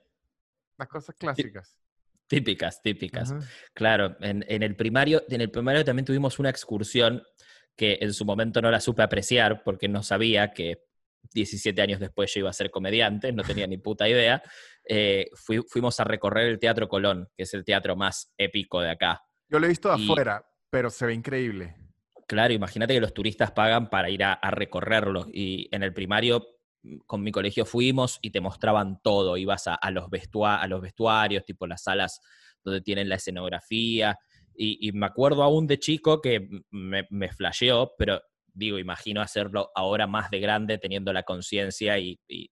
las 0.78 0.88
cosas 0.88 1.16
clásicas. 1.18 1.78
Típicas, 2.28 2.82
típicas. 2.82 3.32
Ajá. 3.32 3.48
Claro, 3.74 4.18
en, 4.20 4.44
en 4.48 4.64
el 4.64 4.76
primario, 4.76 5.24
en 5.30 5.42
el 5.42 5.50
primario 5.50 5.86
también 5.86 6.06
tuvimos 6.06 6.40
una 6.40 6.50
excursión 6.50 7.24
que 7.76 8.00
en 8.02 8.14
su 8.14 8.26
momento 8.26 8.62
no 8.62 8.70
la 8.72 8.82
supe 8.82 9.02
apreciar 9.04 9.64
porque 9.64 9.88
no 9.88 10.04
sabía 10.04 10.52
que 10.52 10.84
17 11.34 11.82
años 11.82 12.00
después 12.00 12.34
yo 12.34 12.40
iba 12.42 12.50
a 12.50 12.54
ser 12.54 12.70
comediante, 12.72 13.32
no 13.32 13.44
tenía 13.44 13.68
ni 13.68 13.78
puta 13.78 14.10
idea. 14.10 14.42
Eh, 14.84 15.28
fui- 15.36 15.64
fuimos 15.68 16.00
a 16.00 16.04
recorrer 16.04 16.48
el 16.48 16.60
Teatro 16.60 16.88
Colón, 16.88 17.28
que 17.36 17.44
es 17.44 17.54
el 17.54 17.64
teatro 17.64 17.96
más 17.96 18.34
épico 18.38 18.82
de 18.82 18.90
acá. 18.92 19.22
Yo 19.50 19.60
lo 19.60 19.66
he 19.66 19.70
visto 19.70 19.90
de 19.96 20.02
Y- 20.02 20.10
afuera, 20.12 20.46
pero 20.70 20.90
se 20.90 21.06
ve 21.06 21.14
increíble. 21.14 21.76
Claro, 22.28 22.54
imagínate 22.54 22.94
que 22.94 23.00
los 23.02 23.14
turistas 23.14 23.52
pagan 23.52 23.90
para 23.90 24.10
ir 24.10 24.24
a, 24.24 24.34
a 24.34 24.52
recorrerlo. 24.52 25.28
Y 25.32 25.70
en 25.74 25.84
el 25.84 25.94
primario, 25.94 26.46
con 27.06 27.22
mi 27.24 27.32
colegio 27.32 27.66
fuimos 27.66 28.20
y 28.22 28.32
te 28.32 28.42
mostraban 28.42 29.00
todo. 29.02 29.38
Ibas 29.38 29.68
a, 29.68 29.76
a 29.76 29.92
los, 29.92 30.10
vestua- 30.10 30.60
a 30.62 30.68
los 30.68 30.82
vestuarios, 30.82 31.44
tipo 31.46 31.68
las 31.68 31.84
salas 31.84 32.20
donde 32.64 32.82
tienen 32.82 33.10
la 33.10 33.16
escenografía. 33.16 34.18
Y, 34.56 34.88
y 34.88 34.92
me 34.92 35.06
acuerdo 35.06 35.44
aún 35.44 35.68
de 35.68 35.80
chico 35.80 36.20
que 36.22 36.48
me, 36.72 37.06
me 37.10 37.32
flasheó, 37.32 37.94
pero 37.98 38.22
digo, 38.54 38.80
imagino 38.80 39.22
hacerlo 39.22 39.72
ahora 39.76 40.08
más 40.08 40.32
de 40.32 40.40
grande, 40.40 40.78
teniendo 40.80 41.14
la 41.14 41.24
conciencia 41.24 41.98
y, 42.00 42.20
y- 42.28 42.50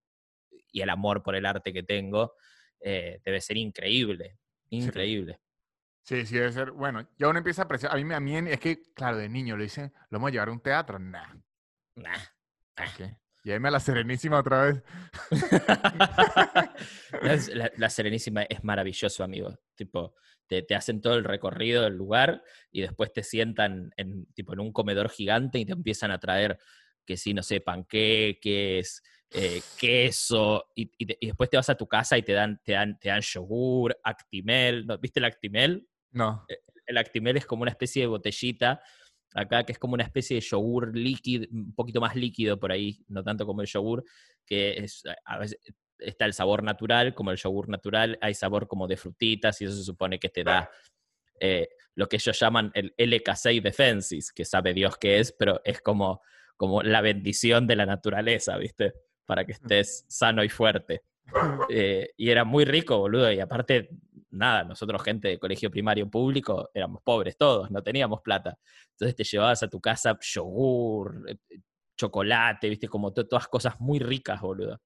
y 0.71 0.81
el 0.81 0.89
amor 0.89 1.23
por 1.23 1.35
el 1.35 1.45
arte 1.45 1.71
que 1.73 1.83
tengo. 1.83 2.33
eh, 2.81 3.19
debe 3.25 3.41
ser 3.41 3.57
increíble, 3.57 4.37
increíble. 4.69 5.39
Sí, 6.03 6.23
sí, 6.25 6.35
debe 6.35 6.51
ser. 6.51 6.71
Bueno, 6.71 7.07
ya 7.17 7.29
uno 7.29 7.39
empieza 7.39 7.63
a 7.63 7.65
apreciar. 7.65 7.91
A 7.91 7.95
mí, 7.95 8.03
me- 8.03 8.13
a 8.13 8.19
mí 8.19 8.35
es 8.37 8.59
que, 8.59 8.83
claro, 8.93 9.17
de 9.17 9.27
niño 9.27 9.57
lo 9.57 9.63
dicen, 9.63 9.91
lo 10.09 10.19
vamos 10.19 10.27
a 10.27 10.31
llevar 10.33 10.49
a 10.49 10.51
un 10.51 10.59
teatro. 10.61 10.99
Nah, 10.99 11.33
Nah. 11.95 12.19
¿qué? 12.97 13.17
Lléveme 13.45 13.67
a 13.67 13.71
la 13.71 13.79
Serenísima 13.79 14.39
otra 14.39 14.63
vez. 14.63 14.83
La, 17.53 17.71
la 17.77 17.89
Serenísima 17.91 18.41
es 18.43 18.63
maravilloso, 18.63 19.23
amigo. 19.23 19.55
Tipo, 19.75 20.15
te, 20.47 20.63
te 20.63 20.73
hacen 20.73 20.99
todo 20.99 21.13
el 21.13 21.23
recorrido 21.23 21.83
del 21.83 21.93
lugar 21.93 22.41
y 22.71 22.81
después 22.81 23.13
te 23.13 23.21
sientan 23.21 23.93
en, 23.97 24.25
tipo, 24.33 24.53
en 24.53 24.61
un 24.61 24.73
comedor 24.73 25.09
gigante 25.09 25.59
y 25.59 25.65
te 25.65 25.73
empiezan 25.73 26.09
a 26.09 26.19
traer 26.19 26.57
que 27.05 27.17
sí, 27.17 27.35
no 27.35 27.43
sé, 27.43 27.61
panqueques, 27.61 29.03
eh, 29.31 29.61
queso, 29.79 30.71
y, 30.75 30.91
y 30.97 31.05
te- 31.05 31.17
y 31.21 31.27
después 31.27 31.49
te 31.51 31.57
vas 31.57 31.69
a 31.69 31.75
tu 31.75 31.87
casa 31.87 32.17
y 32.17 32.23
te 32.23 32.33
dan, 32.33 32.59
te 32.63 32.71
dan, 32.73 32.97
te 32.99 33.09
dan 33.09 33.21
yogur, 33.21 33.95
Actimel. 34.03 34.87
¿no? 34.87 34.97
¿Viste 34.97 35.19
el 35.19 35.25
Actimel? 35.25 35.87
No. 36.11 36.45
El 36.87 36.97
Actimel 36.97 37.37
es 37.37 37.45
como 37.45 37.61
una 37.61 37.71
especie 37.71 38.01
de 38.01 38.07
botellita 38.07 38.81
acá, 39.35 39.63
que 39.63 39.73
es 39.73 39.79
como 39.79 39.93
una 39.93 40.03
especie 40.03 40.35
de 40.35 40.41
yogur 40.41 40.95
líquido, 40.95 41.45
un 41.51 41.73
poquito 41.75 42.01
más 42.01 42.15
líquido 42.15 42.59
por 42.59 42.71
ahí, 42.71 43.03
no 43.07 43.23
tanto 43.23 43.45
como 43.45 43.61
el 43.61 43.67
yogur, 43.67 44.03
que 44.45 44.77
es, 44.77 45.03
a 45.25 45.37
veces 45.37 45.59
está 45.99 46.25
el 46.25 46.33
sabor 46.33 46.63
natural, 46.63 47.13
como 47.13 47.31
el 47.31 47.37
yogur 47.37 47.69
natural, 47.69 48.17
hay 48.21 48.33
sabor 48.33 48.67
como 48.67 48.87
de 48.87 48.97
frutitas 48.97 49.61
y 49.61 49.65
eso 49.65 49.75
se 49.75 49.83
supone 49.83 50.19
que 50.19 50.29
te 50.29 50.43
da 50.43 50.69
eh, 51.39 51.67
lo 51.95 52.07
que 52.07 52.15
ellos 52.17 52.37
llaman 52.39 52.71
el 52.73 52.93
LK6 52.97 53.61
Defensis, 53.61 54.31
que 54.31 54.45
sabe 54.45 54.73
Dios 54.73 54.97
qué 54.97 55.19
es, 55.19 55.31
pero 55.31 55.61
es 55.63 55.81
como, 55.81 56.21
como 56.57 56.81
la 56.81 57.01
bendición 57.01 57.67
de 57.67 57.75
la 57.75 57.85
naturaleza, 57.85 58.57
¿viste? 58.57 58.93
Para 59.25 59.45
que 59.45 59.53
estés 59.53 60.05
sano 60.07 60.43
y 60.43 60.49
fuerte. 60.49 61.03
Eh, 61.69 62.09
y 62.17 62.29
era 62.29 62.43
muy 62.43 62.65
rico, 62.65 62.99
boludo. 62.99 63.31
Y 63.31 63.39
aparte, 63.39 63.89
nada, 64.35 64.63
nosotros, 64.63 65.01
gente 65.03 65.27
de 65.29 65.39
colegio 65.39 65.71
primario 65.71 66.09
público, 66.09 66.69
éramos 66.73 67.01
pobres 67.03 67.37
todos, 67.37 67.71
no 67.71 67.81
teníamos 67.81 68.21
plata. 68.21 68.57
Entonces 68.91 69.15
te 69.15 69.23
llevabas 69.23 69.63
a 69.63 69.67
tu 69.67 69.79
casa 69.81 70.17
yogur, 70.21 71.23
eh, 71.29 71.37
chocolate, 71.97 72.69
viste, 72.69 72.87
como 72.87 73.13
to- 73.13 73.27
todas 73.27 73.47
cosas 73.47 73.79
muy 73.79 73.99
ricas, 73.99 74.41
boludo. 74.41 74.81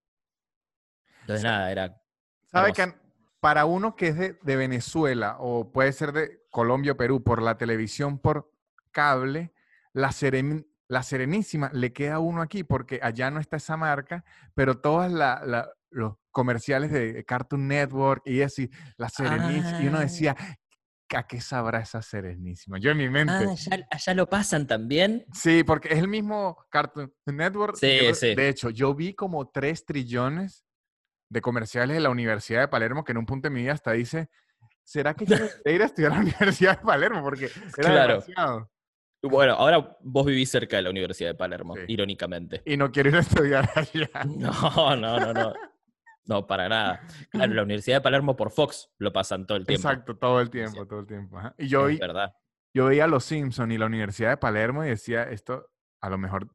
Entonces, 1.22 1.44
nada, 1.44 1.72
era. 1.72 2.02
¿Sabe 2.46 2.74
que 2.74 2.94
para 3.40 3.66
uno 3.66 3.96
que 3.96 4.08
es 4.10 4.18
de, 4.18 4.40
de 4.42 4.56
Venezuela 4.56 5.38
o 5.40 5.72
puede 5.72 5.92
ser 5.94 6.12
de 6.12 6.42
Colombia 6.50 6.94
o 6.94 6.98
Perú 6.98 7.24
por 7.24 7.42
la 7.42 7.58
televisión, 7.58 8.20
por 8.20 8.52
cable, 8.92 9.54
la, 9.94 10.10
Seren- 10.10 10.68
la 10.88 11.04
Serenísima 11.04 11.70
le 11.74 11.94
queda 11.94 12.16
a 12.16 12.20
uno 12.20 12.42
aquí 12.42 12.64
porque 12.64 13.00
allá 13.02 13.30
no 13.32 13.40
está 13.40 13.58
esa 13.58 13.78
marca, 13.78 14.24
pero 14.56 14.80
todas 14.80 15.12
la- 15.12 15.42
la- 15.46 15.72
los 15.92 16.16
comerciales 16.32 16.92
de 16.92 17.24
Cartoon 17.26 17.68
Network 17.68 18.22
y 18.26 18.42
así, 18.42 18.70
la 18.98 19.10
Serenísima, 19.10 19.82
y 19.82 19.88
uno 19.88 19.98
Ah. 19.98 20.02
decía, 20.02 20.36
¿a 21.16 21.28
qué 21.28 21.42
sabrá 21.42 21.80
esa 21.80 22.02
Serenísima? 22.02 22.78
Yo 22.80 22.92
en 22.92 22.98
mi 22.98 23.10
mente. 23.10 23.34
Ah, 23.34 23.52
allá, 23.52 23.88
allá 23.90 24.14
lo 24.14 24.28
pasan 24.30 24.68
también. 24.68 25.26
Sí, 25.34 25.64
porque 25.64 25.90
es 25.94 25.98
el 26.00 26.08
mismo 26.08 26.66
Cartoon 26.70 27.14
Network. 27.26 27.76
Sí, 27.78 28.00
sí. 28.14 28.36
De 28.36 28.50
hecho, 28.50 28.70
yo 28.70 28.94
vi 28.94 29.14
como 29.16 29.50
tres 29.50 29.86
trillones 29.86 30.66
de 31.32 31.42
comerciales 31.42 31.96
de 31.96 32.02
la 32.02 32.10
Universidad 32.10 32.62
de 32.62 32.68
Palermo 32.68 33.04
que 33.04 33.12
en 33.12 33.18
un 33.20 33.26
punto 33.26 33.48
de 33.48 33.54
mi 33.54 33.62
vida 33.62 33.74
hasta 33.74 33.92
dice, 33.92 34.30
¿será 34.84 35.14
que 35.14 35.26
yo 35.26 35.36
ir 35.66 35.82
a 35.82 35.86
estudiar 35.86 36.12
a 36.12 36.16
la 36.16 36.22
Universidad 36.22 36.80
de 36.80 36.86
Palermo? 36.86 37.22
Porque 37.24 37.46
era 37.78 37.90
Claro. 37.90 38.14
demasiado. 38.14 38.72
Bueno, 39.22 39.54
ahora 39.54 39.98
vos 40.02 40.26
vivís 40.26 40.50
cerca 40.50 40.78
de 40.78 40.84
la 40.84 40.90
Universidad 40.92 41.32
de 41.32 41.36
Palermo, 41.36 41.76
Sí. 41.76 41.82
irónicamente. 41.90 42.62
Y 42.66 42.78
no 42.78 42.90
quiero 42.90 43.10
ir 43.10 43.16
a 43.18 43.20
estudiar 43.20 43.70
allá. 43.76 44.10
No, 44.26 44.96
no, 44.96 45.20
no, 45.20 45.34
no. 45.34 45.54
No, 46.30 46.46
para 46.48 46.70
nada. 46.70 47.02
Claro, 47.32 47.54
la 47.54 47.64
Universidad 47.64 47.98
de 47.98 48.02
Palermo 48.02 48.36
por 48.36 48.52
Fox 48.52 48.90
lo 49.00 49.12
pasan 49.12 49.46
todo 49.48 49.58
el 49.58 49.66
tiempo. 49.66 49.88
Exacto, 49.90 50.16
todo 50.18 50.40
el 50.42 50.50
tiempo, 50.50 50.84
Sí. 50.84 50.88
todo 50.88 51.00
el 51.00 51.08
tiempo. 51.08 51.38
ajá. 51.40 51.56
Y 51.58 51.68
yo, 51.68 51.88
Es 51.90 51.96
vi- 51.96 52.00
verdad. 52.00 52.34
yo 52.74 52.86
veía 52.86 53.06
a 53.06 53.08
Los 53.08 53.26
Simpson 53.26 53.72
y 53.72 53.78
la 53.78 53.88
Universidad 53.88 54.30
de 54.30 54.38
Palermo 54.38 54.86
y 54.86 54.90
decía, 54.90 55.24
esto 55.24 55.68
a 56.02 56.10
lo 56.10 56.18
mejor 56.18 56.48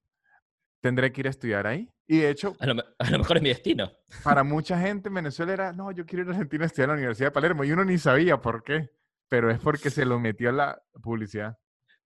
tendré 0.81 1.13
que 1.13 1.23
ir 1.23 1.27
a 1.27 1.31
estudiar 1.31 1.67
ahí. 1.67 1.91
Y 2.07 2.19
de 2.19 2.31
hecho, 2.31 2.55
A 2.61 2.67
lo, 2.67 2.75
me- 2.77 2.85
a 2.99 3.11
lo 3.11 3.19
mejor 3.19 3.39
es 3.39 3.43
mi 3.43 3.49
destino. 3.49 3.91
para 4.23 4.45
mucha 4.45 4.79
gente 4.79 5.09
en 5.09 5.15
Venezuela 5.15 5.53
era, 5.53 5.73
no, 5.73 5.91
yo 5.91 6.07
quiero 6.07 6.23
ir 6.25 6.29
a 6.29 6.33
Argentina 6.33 6.65
a 6.65 6.67
estudiar 6.67 6.87
en 6.91 6.95
la 6.97 6.99
Universidad 6.99 7.29
de 7.29 7.33
Palermo. 7.33 7.65
Y 7.65 7.73
uno 7.73 7.85
ni 7.85 7.99
sabía 7.99 8.41
por 8.41 8.63
qué, 8.63 8.91
pero 9.29 9.51
es 9.51 9.59
porque 9.59 9.91
se 9.91 10.05
lo 10.05 10.21
metió 10.21 10.53
la 10.53 10.81
publicidad. 11.03 11.59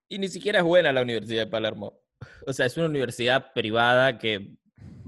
Y 0.08 0.18
ni 0.18 0.28
siquiera 0.28 0.60
es 0.60 0.64
buena 0.64 0.90
la 0.92 1.02
Universidad 1.02 1.44
de 1.44 1.50
Palermo. 1.50 2.00
O 2.46 2.52
sea, 2.52 2.64
es 2.66 2.76
una 2.78 2.86
universidad 2.86 3.52
privada 3.52 4.16
que, 4.18 4.56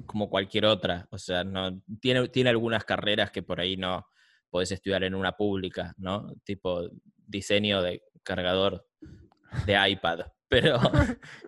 como 0.07 0.29
cualquier 0.29 0.67
otra, 0.67 1.07
o 1.11 1.19
sea, 1.19 1.45
no 1.45 1.83
tiene, 2.01 2.29
tiene 2.29 2.51
algunas 2.51 2.85
carreras 2.85 3.31
que 3.31 3.43
por 3.43 3.61
ahí 3.61 3.77
no 3.77 4.07
podés 4.51 4.73
estudiar 4.73 5.05
en 5.05 5.15
una 5.15 5.33
pública, 5.33 5.95
¿no? 5.99 6.35
Tipo 6.45 6.89
diseño 7.17 7.83
de 7.83 8.03
cargador 8.23 8.87
de 9.67 9.91
iPad. 9.91 10.21
pero 10.51 10.81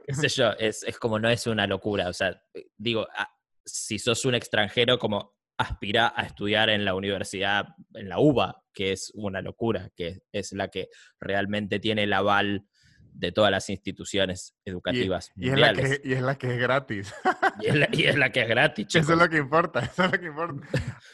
qué 0.06 0.14
sé 0.14 0.28
yo, 0.28 0.52
es, 0.52 0.84
es 0.84 0.96
como 0.96 1.18
no 1.18 1.28
es 1.28 1.46
una 1.48 1.66
locura. 1.66 2.08
O 2.08 2.12
sea, 2.12 2.40
digo, 2.78 3.08
ah, 3.16 3.28
si 3.64 3.98
sos 3.98 4.24
un 4.24 4.36
extranjero, 4.36 4.98
como 4.98 5.34
aspira 5.58 6.12
a 6.14 6.22
estudiar 6.22 6.70
en 6.70 6.84
la 6.84 6.94
universidad, 6.94 7.66
en 7.94 8.08
la 8.08 8.20
UBA, 8.20 8.62
que 8.72 8.92
es 8.92 9.10
una 9.14 9.42
locura, 9.42 9.90
que 9.96 10.20
es 10.30 10.52
la 10.52 10.68
que 10.68 10.88
realmente 11.20 11.80
tiene 11.80 12.04
el 12.04 12.12
aval 12.12 12.64
de 13.12 13.32
todas 13.32 13.50
las 13.50 13.68
instituciones 13.70 14.54
educativas 14.64 15.30
y, 15.36 15.46
y, 15.46 15.50
es 15.50 15.58
la 15.58 15.72
que, 15.74 16.00
y, 16.02 16.12
es 16.12 16.22
la 16.22 16.36
que, 16.36 16.54
es 16.54 16.58
gratis. 16.58 17.14
Y 17.60 17.66
es 17.66 17.74
la, 17.76 17.88
y 17.92 18.04
es 18.04 18.16
la 18.16 18.32
que 18.32 18.40
es 18.42 18.48
gratis. 18.48 18.86
Chicos. 18.86 19.04
Eso 19.08 19.12
es 19.12 19.18
lo 19.18 19.28
que 19.28 19.36
importa, 19.38 19.80
eso 19.80 20.04
es 20.04 20.12
lo 20.12 20.20
que 20.20 20.26
importa. 20.26 20.66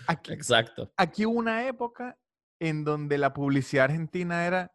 Aquí, 0.07 0.33
Exacto. 0.33 0.93
Aquí 0.97 1.27
hubo 1.27 1.39
una 1.39 1.67
época 1.67 2.17
en 2.61 2.85
donde 2.85 3.19
la 3.19 3.35
publicidad 3.35 3.87
argentina 3.87 4.47
era, 4.47 4.73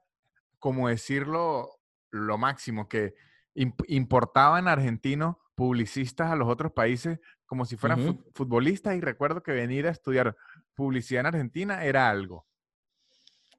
como 0.60 0.90
decirlo, 0.90 1.70
lo 2.12 2.38
máximo, 2.38 2.88
que 2.88 3.16
imp 3.56 3.82
importaban 3.88 4.68
argentinos 4.68 5.38
publicistas 5.56 6.32
a 6.32 6.36
los 6.36 6.48
otros 6.50 6.72
países 6.72 7.20
como 7.46 7.66
si 7.66 7.78
fueran 7.78 8.02
uh 8.02 8.14
-huh. 8.14 8.32
futbolistas 8.34 8.96
y 8.96 9.02
recuerdo 9.02 9.44
que 9.44 9.52
venir 9.52 9.86
a 9.86 9.92
estudiar 9.92 10.36
publicidad 10.74 11.22
en 11.22 11.28
Argentina 11.28 11.86
era 11.86 12.10
algo. 12.10 12.48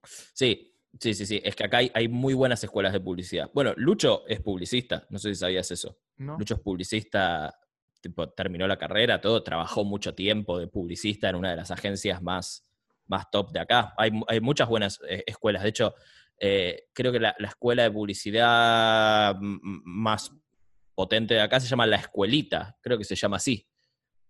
Sí, 0.02 0.73
sí, 1.00 1.14
sí, 1.14 1.26
sí. 1.26 1.40
Es 1.44 1.56
que 1.56 1.64
acá 1.64 1.78
hay, 1.78 1.90
hay, 1.94 2.08
muy 2.08 2.34
buenas 2.34 2.62
escuelas 2.62 2.92
de 2.92 3.00
publicidad. 3.00 3.50
Bueno, 3.54 3.72
Lucho 3.76 4.26
es 4.26 4.40
publicista, 4.40 5.06
no 5.10 5.18
sé 5.18 5.34
si 5.34 5.40
sabías 5.40 5.70
eso. 5.70 5.98
¿No? 6.16 6.38
Lucho 6.38 6.54
es 6.54 6.60
publicista, 6.60 7.58
tipo, 8.00 8.28
terminó 8.30 8.66
la 8.66 8.78
carrera, 8.78 9.20
todo, 9.20 9.42
trabajó 9.42 9.84
mucho 9.84 10.14
tiempo 10.14 10.58
de 10.58 10.66
publicista 10.66 11.28
en 11.28 11.36
una 11.36 11.50
de 11.50 11.56
las 11.56 11.70
agencias 11.70 12.22
más, 12.22 12.66
más 13.06 13.30
top 13.30 13.52
de 13.52 13.60
acá. 13.60 13.94
Hay, 13.96 14.12
hay 14.28 14.40
muchas 14.40 14.68
buenas 14.68 15.00
eh, 15.08 15.24
escuelas. 15.26 15.62
De 15.62 15.68
hecho, 15.68 15.94
eh, 16.38 16.88
creo 16.92 17.12
que 17.12 17.20
la, 17.20 17.34
la, 17.38 17.48
escuela 17.48 17.84
de 17.84 17.90
publicidad 17.90 19.36
más 19.40 20.32
potente 20.94 21.34
de 21.34 21.40
acá 21.40 21.60
se 21.60 21.68
llama 21.68 21.86
La 21.86 21.96
Escuelita, 21.96 22.76
creo 22.80 22.98
que 22.98 23.04
se 23.04 23.16
llama 23.16 23.36
así. 23.36 23.68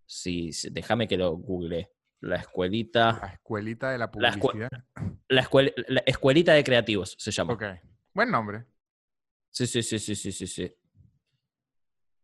Sí, 0.06 0.50
déjame 0.70 1.08
que 1.08 1.16
lo 1.16 1.36
google. 1.36 1.90
La 2.24 2.36
escuelita. 2.36 3.18
La 3.20 3.28
escuelita 3.34 3.90
de 3.90 3.98
la 3.98 4.10
publicidad. 4.10 4.70
La, 5.28 5.42
escuel, 5.42 5.74
la, 5.88 6.02
escuelita 6.06 6.54
de 6.54 6.64
creativos 6.64 7.14
se 7.18 7.30
llama. 7.30 7.52
Ok. 7.52 7.64
Buen 8.14 8.30
nombre. 8.30 8.64
Sí, 9.50 9.66
sí, 9.66 9.82
sí, 9.82 9.98
sí, 9.98 10.14
sí, 10.14 10.32
sí, 10.32 10.46
sí. 10.46 10.74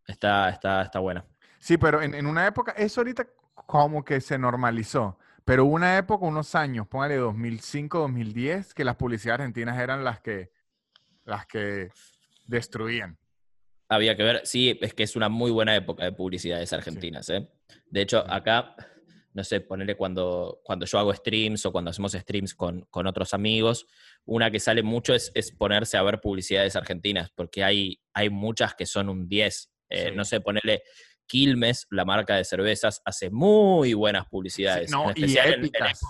Está, 0.06 0.48
está, 0.48 0.82
está 0.82 1.00
buena. 1.00 1.26
Sí, 1.58 1.76
pero 1.76 2.00
en, 2.00 2.14
en, 2.14 2.24
una 2.24 2.46
época, 2.46 2.72
eso 2.72 3.02
ahorita 3.02 3.28
como 3.66 4.02
que 4.02 4.22
se 4.22 4.38
normalizó. 4.38 5.18
Pero 5.44 5.66
hubo 5.66 5.74
una 5.74 5.98
época, 5.98 6.24
unos 6.24 6.54
años, 6.54 6.88
póngale 6.88 7.16
2005, 7.16 7.98
2010, 7.98 8.72
que 8.72 8.84
las 8.84 8.96
publicidades 8.96 9.40
argentinas 9.40 9.78
eran 9.78 10.02
las 10.02 10.20
que, 10.20 10.50
las 11.26 11.44
que 11.44 11.90
destruían. 12.46 13.18
Había 13.90 14.16
que 14.16 14.22
ver, 14.22 14.46
sí, 14.46 14.78
es 14.80 14.94
que 14.94 15.02
es 15.02 15.14
una 15.14 15.28
muy 15.28 15.50
buena 15.50 15.76
época 15.76 16.04
de 16.04 16.12
publicidades 16.12 16.72
argentinas. 16.72 17.26
Sí. 17.26 17.34
¿eh? 17.34 17.50
De 17.90 18.00
hecho, 18.00 18.24
acá, 18.30 18.74
no 19.32 19.44
sé, 19.44 19.60
ponerle 19.60 19.96
cuando, 19.96 20.60
cuando 20.64 20.86
yo 20.86 20.98
hago 20.98 21.14
streams 21.14 21.64
o 21.66 21.72
cuando 21.72 21.90
hacemos 21.90 22.12
streams 22.12 22.54
con, 22.54 22.82
con 22.90 23.06
otros 23.06 23.32
amigos, 23.32 23.86
una 24.24 24.50
que 24.50 24.60
sale 24.60 24.82
mucho 24.82 25.14
es, 25.14 25.30
es, 25.34 25.52
ponerse 25.52 25.96
a 25.96 26.02
ver 26.02 26.20
publicidades 26.20 26.76
argentinas, 26.76 27.30
porque 27.34 27.62
hay, 27.62 28.00
hay 28.12 28.30
muchas 28.30 28.74
que 28.74 28.86
son 28.86 29.08
un 29.08 29.28
10. 29.28 29.70
Eh, 29.90 30.08
sí. 30.08 30.16
No 30.16 30.24
sé, 30.24 30.40
ponerle 30.40 30.82
Quilmes, 31.26 31.86
la 31.90 32.04
marca 32.04 32.36
de 32.36 32.44
cervezas, 32.44 33.00
hace 33.04 33.30
muy 33.30 33.94
buenas 33.94 34.26
publicidades. 34.26 34.90
Sí, 34.90 34.96
no, 34.96 35.10
en 35.10 35.28
y 35.28 35.36
épicas. 35.38 36.00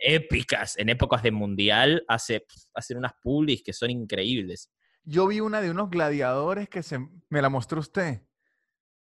En, 0.00 0.14
épicas. 0.14 0.78
En 0.78 0.88
épocas 0.90 1.22
de 1.22 1.30
mundial, 1.30 2.04
hace, 2.06 2.44
hacen 2.74 2.98
unas 2.98 3.12
publis 3.22 3.62
que 3.62 3.72
son 3.72 3.90
increíbles. 3.90 4.70
Yo 5.04 5.26
vi 5.26 5.40
una 5.40 5.62
de 5.62 5.70
unos 5.70 5.88
gladiadores 5.88 6.68
que 6.68 6.82
se, 6.82 6.98
me 7.30 7.40
la 7.40 7.48
mostró 7.48 7.80
usted. 7.80 8.20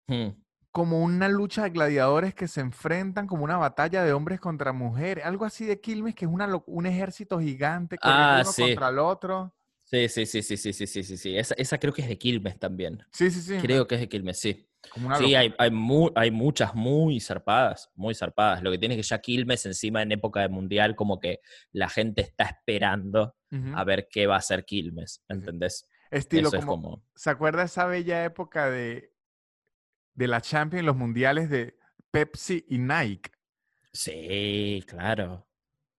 Hmm. 0.07 0.29
Como 0.77 1.01
una 1.01 1.27
lucha 1.27 1.63
de 1.63 1.71
gladiadores 1.71 2.35
que 2.35 2.47
se 2.47 2.61
enfrentan, 2.61 3.25
como 3.25 3.43
una 3.43 3.57
batalla 3.57 4.03
de 4.03 4.13
hombres 4.13 4.39
contra 4.39 4.73
mujeres. 4.73 5.25
Algo 5.25 5.43
así 5.43 5.65
de 5.65 5.81
Quilmes, 5.81 6.13
que 6.13 6.25
es 6.25 6.31
una, 6.31 6.47
un 6.67 6.85
ejército 6.85 7.39
gigante 7.39 7.97
ah, 8.03 8.41
uno 8.43 8.51
sí. 8.51 8.61
contra 8.61 8.89
el 8.89 8.99
otro. 8.99 9.55
Sí, 9.85 10.07
sí, 10.07 10.27
sí, 10.27 10.43
sí, 10.43 10.55
sí, 10.55 10.71
sí, 10.73 10.85
sí, 10.85 11.01
sí, 11.01 11.17
sí. 11.17 11.35
Esa, 11.35 11.55
esa, 11.57 11.79
creo 11.79 11.91
que 11.91 12.03
es 12.03 12.07
de 12.07 12.19
Quilmes 12.19 12.59
también. 12.59 13.03
Sí, 13.11 13.31
sí, 13.31 13.41
sí. 13.41 13.57
Creo 13.57 13.87
que 13.87 13.95
es 13.95 14.01
de 14.01 14.07
Quilmes, 14.07 14.39
sí. 14.39 14.69
sí, 15.17 15.33
hay, 15.33 15.51
hay, 15.57 15.71
mu 15.71 16.11
hay, 16.13 16.29
muchas 16.29 16.75
muy 16.75 17.19
zarpadas, 17.21 17.89
muy 17.95 18.13
zarpadas. 18.13 18.61
Lo 18.61 18.69
que 18.69 18.77
tiene 18.77 18.93
es 18.93 18.99
que 18.99 19.09
ya 19.09 19.19
Quilmes 19.19 19.65
encima 19.65 20.03
en 20.03 20.11
época 20.11 20.41
de 20.41 20.49
mundial, 20.49 20.95
como 20.95 21.19
que 21.19 21.39
la 21.71 21.89
gente 21.89 22.21
está 22.21 22.43
esperando 22.43 23.35
uh 23.49 23.55
-huh. 23.55 23.73
a 23.75 23.83
ver 23.83 24.07
qué 24.11 24.27
va 24.27 24.35
a 24.35 24.37
hacer 24.37 24.63
Quilmes, 24.63 25.23
¿entendés? 25.27 25.87
Estilo 26.11 26.51
como, 26.51 26.67
como, 26.67 27.03
¿Se 27.15 27.31
acuerda 27.31 27.63
esa 27.63 27.87
bella 27.87 28.23
época 28.23 28.69
de, 28.69 29.11
de 30.17 30.27
la 30.27 30.41
Champions, 30.41 30.85
los 30.85 30.97
mundiales 30.97 31.49
de 31.49 31.77
Pepsi 32.11 32.65
y 32.67 32.79
Nike? 32.79 33.31
Sí, 33.93 34.83
claro 34.85 35.47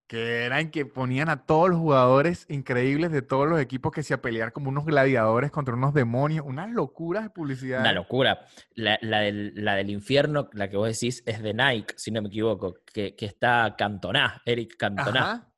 que 0.09 0.45
eran 0.45 0.71
que 0.71 0.87
ponían 0.87 1.29
a 1.29 1.45
todos 1.45 1.69
los 1.69 1.79
jugadores 1.79 2.47
increíbles 2.49 3.13
de 3.13 3.21
todos 3.21 3.47
los 3.47 3.61
equipos 3.61 3.93
que 3.93 4.03
se 4.03 4.15
a 4.15 4.23
pelear 4.23 4.53
como 4.55 4.71
unos 4.71 4.87
gladiadores 4.87 5.51
contra 5.51 5.75
unos 5.75 5.93
demonios, 5.93 6.47
unas 6.47 6.71
locuras 6.71 7.25
de 7.25 7.31
publicidad. 7.31 7.83
Una 7.83 7.93
locura. 7.93 8.41
La, 8.75 8.99
la, 9.03 9.21
del, 9.21 9.53
la, 9.55 9.75
del, 9.75 9.91
infierno, 9.91 10.49
la 10.55 10.71
que 10.71 10.79
vos 10.79 10.89
decís, 10.89 11.23
es 11.27 11.43
de 11.43 11.53
Nike, 11.53 11.95
si 11.99 12.11
no 12.11 12.23
me 12.23 12.29
equivoco, 12.29 12.79
que, 12.91 13.15
que 13.15 13.27
está 13.27 13.75
Cantona, 13.77 14.41
Eric 14.47 14.77
Cantona. 14.79 15.53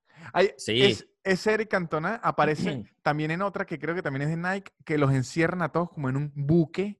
Sí. 0.56 0.82
Es, 0.82 1.08
es, 1.22 1.46
Eric 1.46 1.68
Cantona, 1.68 2.16
aparece 2.16 2.84
también 3.02 3.30
en 3.30 3.42
otra 3.42 3.64
que 3.64 3.78
creo 3.78 3.94
que 3.94 4.02
también 4.02 4.22
es 4.22 4.30
de 4.30 4.36
Nike, 4.36 4.72
que 4.84 4.98
los 4.98 5.12
encierran 5.12 5.62
a 5.62 5.70
todos 5.70 5.90
como 5.90 6.08
en 6.08 6.16
un 6.16 6.32
buque 6.34 6.98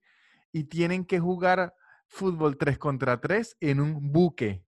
y 0.52 0.64
tienen 0.64 1.04
que 1.04 1.20
jugar 1.20 1.74
fútbol 2.08 2.56
3 2.56 2.78
contra 2.78 3.20
3 3.20 3.56
en 3.60 3.80
un 3.80 4.12
buque. 4.12 4.64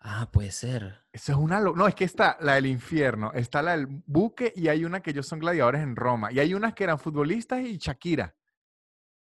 Ah, 0.00 0.28
puede 0.32 0.50
ser. 0.50 1.04
Eso 1.12 1.32
es 1.32 1.38
una... 1.38 1.60
No, 1.60 1.86
es 1.86 1.94
que 1.94 2.04
está 2.04 2.36
la 2.40 2.54
del 2.54 2.66
infierno, 2.66 3.32
está 3.34 3.62
la 3.62 3.72
del 3.72 3.86
buque 3.86 4.52
y 4.56 4.66
hay 4.68 4.84
una 4.84 5.00
que 5.00 5.10
ellos 5.10 5.28
son 5.28 5.38
gladiadores 5.38 5.80
en 5.82 5.94
Roma. 5.94 6.32
Y 6.32 6.40
hay 6.40 6.54
unas 6.54 6.74
que 6.74 6.84
eran 6.84 6.98
futbolistas 6.98 7.60
y 7.60 7.78
Shakira. 7.78 8.34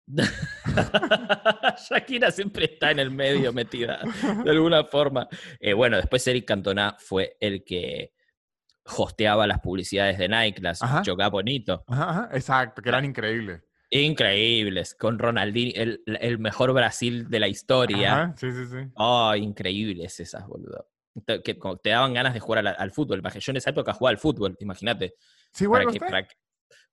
Shakira 1.88 2.30
siempre 2.30 2.66
está 2.66 2.90
en 2.90 2.98
el 3.00 3.10
medio 3.10 3.52
metida, 3.52 4.02
de 4.44 4.50
alguna 4.50 4.84
forma. 4.84 5.28
Eh, 5.58 5.72
bueno, 5.72 5.96
después 5.96 6.26
Eric 6.26 6.46
Cantona 6.46 6.96
fue 6.98 7.36
el 7.40 7.64
que 7.64 8.12
hosteaba 8.84 9.46
las 9.46 9.60
publicidades 9.60 10.18
de 10.18 10.28
Nike, 10.28 10.60
las 10.60 10.80
Choca 11.02 11.28
Bonito. 11.28 11.84
Ajá, 11.88 12.10
ajá, 12.10 12.28
exacto, 12.32 12.82
que 12.82 12.88
eran 12.88 13.04
increíbles. 13.04 13.62
Increíbles, 13.94 14.94
con 14.94 15.18
Ronaldinho, 15.18 15.74
el, 15.76 16.02
el, 16.06 16.38
mejor 16.38 16.72
Brasil 16.72 17.28
de 17.28 17.40
la 17.40 17.48
historia. 17.48 18.22
Ajá, 18.22 18.34
sí, 18.38 18.50
sí, 18.50 18.64
sí. 18.64 18.90
Oh, 18.94 19.34
increíbles 19.34 20.18
esas, 20.18 20.46
boludo. 20.46 20.88
Te, 21.26 21.42
que, 21.42 21.58
te 21.82 21.90
daban 21.90 22.14
ganas 22.14 22.32
de 22.32 22.40
jugar 22.40 22.66
al, 22.66 22.74
al, 22.78 22.90
fútbol. 22.90 23.22
Yo 23.22 23.50
en 23.50 23.56
esa 23.58 23.68
época 23.68 23.92
jugaba 23.92 24.12
al 24.12 24.18
fútbol, 24.18 24.56
imagínate. 24.60 25.16
Sí, 25.52 25.66
bueno, 25.66 25.84
para 25.84 25.92
que, 25.92 26.00
para 26.00 26.26
que, 26.26 26.34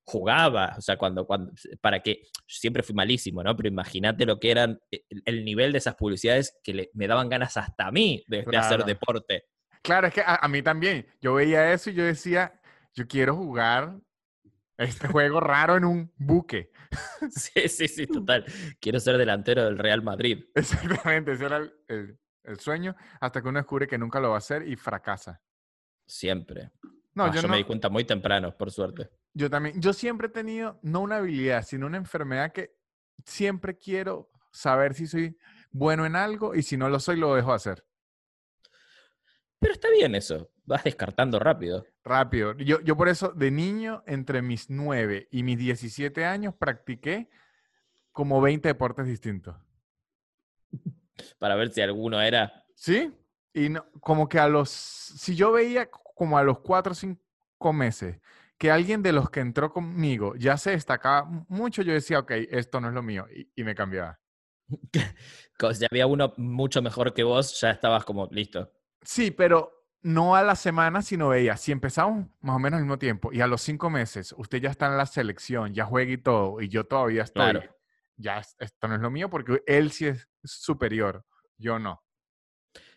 jugaba, 0.04 0.74
o 0.76 0.82
sea, 0.82 0.98
cuando, 0.98 1.26
cuando, 1.26 1.52
para 1.80 2.00
que, 2.00 2.20
siempre 2.46 2.82
fui 2.82 2.94
malísimo, 2.94 3.42
¿no? 3.42 3.56
Pero 3.56 3.70
imagínate 3.70 4.26
lo 4.26 4.38
que 4.38 4.50
eran, 4.50 4.78
el, 4.90 5.22
el, 5.24 5.42
nivel 5.42 5.72
de 5.72 5.78
esas 5.78 5.94
publicidades 5.94 6.58
que 6.62 6.74
le, 6.74 6.90
me 6.92 7.06
daban 7.06 7.30
ganas 7.30 7.56
hasta 7.56 7.86
a 7.86 7.90
mí 7.90 8.22
de, 8.26 8.44
claro. 8.44 8.50
de 8.50 8.58
hacer 8.58 8.84
deporte. 8.84 9.44
Claro, 9.80 10.08
es 10.08 10.12
que 10.12 10.20
a, 10.20 10.34
a 10.36 10.48
mí 10.48 10.60
también. 10.60 11.06
Yo 11.22 11.32
veía 11.32 11.72
eso 11.72 11.88
y 11.88 11.94
yo 11.94 12.04
decía, 12.04 12.60
yo 12.92 13.08
quiero 13.08 13.34
jugar 13.36 13.96
este 14.80 15.08
juego 15.08 15.40
raro 15.40 15.76
en 15.76 15.84
un 15.84 16.12
buque. 16.16 16.70
Sí, 17.30 17.68
sí, 17.68 17.86
sí, 17.86 18.06
total. 18.06 18.44
Quiero 18.80 18.98
ser 18.98 19.16
delantero 19.16 19.64
del 19.64 19.78
Real 19.78 20.02
Madrid. 20.02 20.46
Exactamente, 20.54 21.32
ese 21.32 21.44
era 21.44 21.58
el, 21.58 21.72
el, 21.86 22.18
el, 22.42 22.58
sueño, 22.58 22.96
hasta 23.20 23.40
que 23.40 23.48
uno 23.48 23.60
descubre 23.60 23.86
que 23.86 23.98
nunca 23.98 24.18
lo 24.18 24.30
va 24.30 24.36
a 24.36 24.38
hacer 24.38 24.66
y 24.66 24.74
fracasa. 24.74 25.40
Siempre. 26.06 26.72
No, 27.14 27.24
ah, 27.24 27.28
yo, 27.28 27.36
yo 27.36 27.42
no, 27.42 27.48
me 27.48 27.58
di 27.58 27.64
cuenta 27.64 27.88
muy 27.88 28.04
temprano, 28.04 28.56
por 28.56 28.72
suerte. 28.72 29.10
Yo 29.32 29.48
también. 29.48 29.80
Yo 29.80 29.92
siempre 29.92 30.26
he 30.26 30.30
tenido, 30.30 30.80
no 30.82 31.00
una 31.00 31.18
habilidad, 31.18 31.62
sino 31.62 31.86
una 31.86 31.98
enfermedad 31.98 32.52
que 32.52 32.74
siempre 33.24 33.78
quiero 33.78 34.30
saber 34.50 34.94
si 34.94 35.06
soy 35.06 35.36
bueno 35.70 36.06
en 36.06 36.16
algo 36.16 36.54
y 36.54 36.62
si 36.62 36.76
no 36.76 36.88
lo 36.88 36.98
soy, 36.98 37.16
lo 37.16 37.34
dejo 37.34 37.52
hacer. 37.52 37.84
Pero 39.60 39.74
está 39.74 39.90
bien 39.90 40.14
eso, 40.14 40.50
vas 40.64 40.84
descartando 40.84 41.38
rápido. 41.38 41.84
Rápido. 42.04 42.56
Yo, 42.56 42.80
yo 42.80 42.96
por 42.96 43.08
eso, 43.08 43.32
de 43.32 43.50
niño, 43.50 44.02
entre 44.06 44.42
mis 44.42 44.70
9 44.70 45.28
y 45.30 45.42
mis 45.42 45.58
17 45.58 46.24
años, 46.24 46.54
practiqué 46.54 47.28
como 48.12 48.40
20 48.40 48.68
deportes 48.68 49.06
distintos. 49.06 49.56
Para 51.38 51.54
ver 51.54 51.72
si 51.72 51.80
alguno 51.80 52.20
era. 52.20 52.64
Sí, 52.74 53.12
y 53.52 53.68
no, 53.68 53.84
como 54.00 54.28
que 54.28 54.38
a 54.38 54.48
los, 54.48 54.70
si 54.70 55.34
yo 55.34 55.52
veía 55.52 55.90
como 55.90 56.38
a 56.38 56.42
los 56.42 56.60
4 56.60 56.92
o 56.92 56.94
5 56.94 57.72
meses 57.72 58.20
que 58.58 58.70
alguien 58.70 59.02
de 59.02 59.12
los 59.12 59.30
que 59.30 59.40
entró 59.40 59.72
conmigo 59.72 60.34
ya 60.36 60.56
se 60.56 60.72
destacaba 60.72 61.24
mucho, 61.48 61.82
yo 61.82 61.92
decía, 61.92 62.18
ok, 62.18 62.32
esto 62.50 62.80
no 62.80 62.88
es 62.88 62.94
lo 62.94 63.02
mío, 63.02 63.26
y, 63.34 63.50
y 63.56 63.64
me 63.64 63.74
cambiaba. 63.74 64.20
si 65.74 65.86
había 65.90 66.06
uno 66.06 66.32
mucho 66.36 66.82
mejor 66.82 67.14
que 67.14 67.22
vos, 67.22 67.58
ya 67.60 67.70
estabas 67.70 68.04
como 68.04 68.28
listo. 68.30 68.70
Sí, 69.02 69.30
pero 69.30 69.79
no 70.02 70.34
a 70.36 70.42
la 70.42 70.56
semana, 70.56 71.02
sino 71.02 71.28
veía, 71.28 71.56
si 71.56 71.72
empezamos 71.72 72.26
más 72.40 72.56
o 72.56 72.58
menos 72.58 72.78
al 72.78 72.84
mismo 72.84 72.98
tiempo 72.98 73.32
y 73.32 73.40
a 73.40 73.46
los 73.46 73.60
cinco 73.62 73.90
meses 73.90 74.34
usted 74.38 74.60
ya 74.60 74.70
está 74.70 74.86
en 74.86 74.96
la 74.96 75.06
selección, 75.06 75.74
ya 75.74 75.84
juega 75.84 76.12
y 76.12 76.18
todo, 76.18 76.60
y 76.60 76.68
yo 76.68 76.84
todavía 76.84 77.22
estoy, 77.24 77.52
Claro. 77.52 77.76
ya 78.16 78.38
es- 78.38 78.56
esto 78.58 78.88
no 78.88 78.94
es 78.96 79.00
lo 79.00 79.10
mío 79.10 79.28
porque 79.30 79.62
él 79.66 79.90
sí 79.92 80.06
es 80.06 80.28
superior, 80.44 81.24
yo 81.58 81.78
no. 81.78 82.02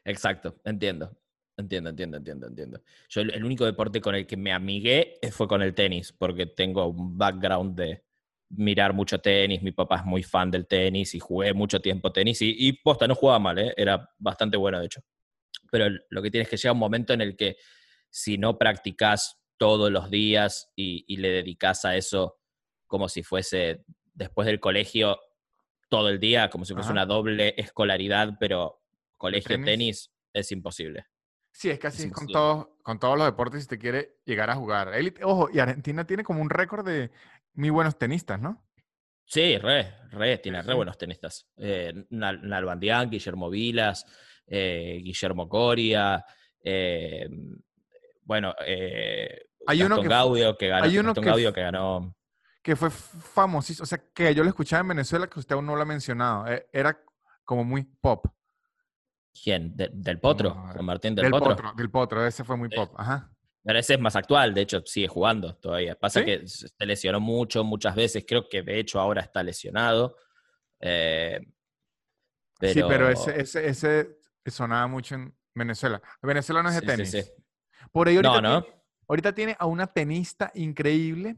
Exacto, 0.06 0.60
entiendo. 0.64 1.18
Entiendo, 1.56 1.92
entiendo, 1.92 2.18
entiendo, 2.18 2.48
entiendo. 2.48 2.82
Yo 3.10 3.22
el, 3.22 3.30
el 3.32 3.44
único 3.44 3.64
deporte 3.66 4.02
con 4.02 4.16
el 4.16 4.26
que 4.26 4.36
me 4.36 4.52
amigué 4.52 5.20
eh, 5.22 5.32
fue 5.32 5.48
con 5.48 5.62
el 5.62 5.76
tenis, 5.76 6.12
porque 6.12 6.48
tengo 6.48 6.88
un 6.88 7.16
background 7.16 7.76
de 7.78 8.04
mirar 8.50 8.94
mucho 8.94 9.20
tenis, 9.20 9.62
mi 9.62 9.72
papá 9.72 9.98
es 9.98 10.06
muy 10.06 10.24
fan 10.24 10.50
del 10.50 10.66
tenis 10.68 11.14
y 11.14 11.20
jugué 11.20 11.54
mucho 11.54 11.80
tiempo 11.80 12.12
tenis 12.12 12.42
y, 12.42 12.56
y 12.58 12.74
posta, 12.74 13.08
no 13.08 13.14
jugaba 13.16 13.38
mal, 13.40 13.60
¿eh? 13.60 13.74
era 13.78 14.10
bastante 14.18 14.58
bueno 14.58 14.80
de 14.80 14.86
hecho. 14.88 15.02
Pero 15.74 15.88
lo 16.12 16.22
que 16.22 16.30
tienes 16.30 16.48
que 16.50 16.56
llegar 16.56 16.74
un 16.74 16.78
momento 16.80 17.14
en 17.14 17.22
el 17.22 17.36
que 17.36 17.58
si 18.12 18.38
no 18.38 18.60
practicas 18.60 19.42
todos 19.58 19.92
los 19.92 20.12
días 20.12 20.72
y, 20.76 21.04
y 21.08 21.18
le 21.18 21.30
dedicas 21.30 21.84
a 21.84 21.96
eso 21.98 22.38
como 22.86 23.10
si 23.10 23.24
fuese 23.24 23.84
después 24.14 24.46
del 24.46 24.60
colegio 24.60 25.20
todo 25.90 26.10
el 26.10 26.20
día, 26.20 26.52
como 26.52 26.64
si 26.64 26.74
fuese 26.76 26.90
Ajá. 26.90 26.94
una 26.94 27.06
doble 27.08 27.56
escolaridad, 27.58 28.38
pero 28.40 28.84
colegio 29.18 29.50
tenis? 29.56 29.66
tenis 29.66 30.12
es 30.32 30.52
imposible. 30.52 31.08
Sí, 31.52 31.72
es 31.72 31.80
que 31.80 31.88
así 31.88 32.04
Es 32.04 32.08
es 32.10 32.14
con 32.14 32.28
todos, 32.28 32.68
con 32.84 33.00
todos 33.00 33.18
los 33.18 33.26
deportes 33.26 33.64
si 33.64 33.68
te 33.68 33.80
quiere 33.80 34.18
llegar 34.26 34.52
a 34.52 34.56
jugar. 34.56 34.92
Ojo, 35.24 35.50
y 35.52 35.58
Argentina 35.58 36.06
tiene 36.06 36.24
como 36.24 36.40
un 36.40 36.52
récord 36.52 36.86
de 36.86 37.10
muy 37.54 37.72
buenos 37.72 37.98
tenistas, 37.98 38.40
¿no? 38.40 38.64
Sí, 39.26 39.58
re, 39.58 39.92
re, 40.12 40.38
tiene 40.38 40.62
re 40.62 40.76
buenos 40.76 41.00
tenistas. 41.00 41.48
Eh, 41.58 41.94
Nal- 42.12 42.48
Nalbandián, 42.48 43.10
Guillermo 43.10 43.50
Vilas, 43.50 44.06
eh, 44.48 45.00
Guillermo 45.04 45.48
Coria, 45.50 46.24
eh, 46.64 47.28
bueno, 48.24 48.54
eh, 48.66 49.46
Hay 49.68 49.82
uno 49.84 50.02
que 50.02 50.08
Gaudio, 50.08 50.58
que 50.58 50.68
ganó, 50.70 50.86
hay 50.86 50.98
uno 50.98 51.10
Gastón 51.10 51.24
que 51.24 51.30
Gaudio 51.30 51.50
fu- 51.50 51.56
que 51.56 51.62
ganó, 51.62 52.16
Que 52.62 52.76
fue 52.76 52.90
famosísimo, 52.90 53.84
o 53.84 53.86
sea, 53.86 54.02
que 54.14 54.34
yo 54.34 54.44
lo 54.44 54.50
escuchaba 54.50 54.82
en 54.82 54.88
Venezuela 54.90 55.28
que 55.28 55.40
usted 55.40 55.56
aún 55.56 55.66
no 55.66 55.76
lo 55.76 55.82
ha 55.82 55.86
mencionado. 55.86 56.48
eh, 56.48 56.68
Era 56.72 56.98
como 57.44 57.64
muy 57.64 57.84
pop. 57.84 58.26
¿quién? 59.44 59.76
De- 59.76 59.90
del 59.92 60.20
Potro, 60.20 60.50
No, 60.54 60.68
Juan 60.74 60.86
Martín 60.86 61.16
del, 61.16 61.24
Del 61.24 61.32
Potro. 61.32 61.56
potro, 61.56 61.74
del 61.76 61.90
potro, 61.90 62.26
ese 62.26 62.44
fue 62.44 62.56
muy 62.56 62.70
Sí. 62.70 62.76
pop. 62.76 62.94
Ajá. 62.98 63.30
Pero 63.64 63.80
ese 63.80 63.94
es 63.96 64.00
más 64.00 64.16
actual, 64.16 64.54
de 64.54 64.62
hecho 64.62 64.82
sigue 64.86 65.08
jugando 65.08 65.56
todavía. 65.56 65.96
Pasa 65.96 66.20
¿Sí? 66.20 66.26
que 66.26 66.48
se 66.48 66.68
lesionó 66.86 67.20
mucho, 67.20 67.64
muchas 67.64 67.96
veces, 67.96 68.26
creo 68.28 68.48
que 68.48 68.62
de 68.62 68.80
hecho 68.80 69.00
ahora 69.00 69.22
está 69.22 69.42
lesionado. 69.44 70.16
eh, 70.80 71.40
Sí, 72.62 72.82
pero 72.88 73.10
ese, 73.10 73.42
ese, 73.42 73.68
ese 73.68 74.18
sonaba 74.52 74.88
mucho 74.88 75.16
en 75.16 75.34
Venezuela. 75.56 76.02
Venezuela 76.22 76.64
no 76.64 76.70
es 76.70 76.76
de 76.76 76.82
Sí, 76.82 76.88
tenis. 76.88 77.12
sí. 77.12 77.24
Por 77.92 78.08
ahí 78.08 78.16
ahorita, 78.16 78.42
No, 78.42 78.42
¿no? 78.42 78.62
Tiene, 78.64 78.82
ahorita 79.08 79.34
tiene 79.36 79.56
a 79.60 79.66
una 79.66 79.88
tenista 79.88 80.52
increíble, 80.56 81.38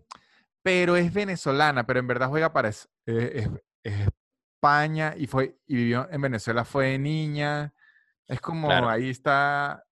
pero 0.61 0.95
es 0.95 1.13
venezolana, 1.13 1.85
pero 1.85 1.99
en 1.99 2.07
verdad 2.07 2.29
juega 2.29 2.51
para 2.53 2.69
es- 2.69 2.89
es- 3.05 3.49
es 3.83 4.07
España 4.55 5.13
y 5.17 5.27
fue 5.27 5.57
y 5.67 5.75
vivió 5.75 6.07
en 6.11 6.21
Venezuela, 6.21 6.63
fue 6.65 6.87
de 6.91 6.99
niña. 6.99 7.73
Es 8.27 8.39
como 8.41 8.67
Claro. 8.67 8.89
ahí 8.89 9.09
está 9.09 9.83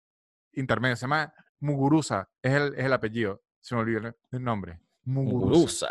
intermedio. 0.53 0.95
Se 0.95 1.01
llama 1.01 1.33
Muguruza, 1.59 2.29
es 2.41 2.53
el, 2.53 2.73
es 2.75 2.85
el 2.85 2.93
apellido. 2.93 3.43
Se 3.61 3.75
me 3.75 3.81
olvidó 3.81 3.99
el- 4.31 4.43
nombre. 4.43 4.79
Muguruza. 5.05 5.45
Muguruza. 5.45 5.87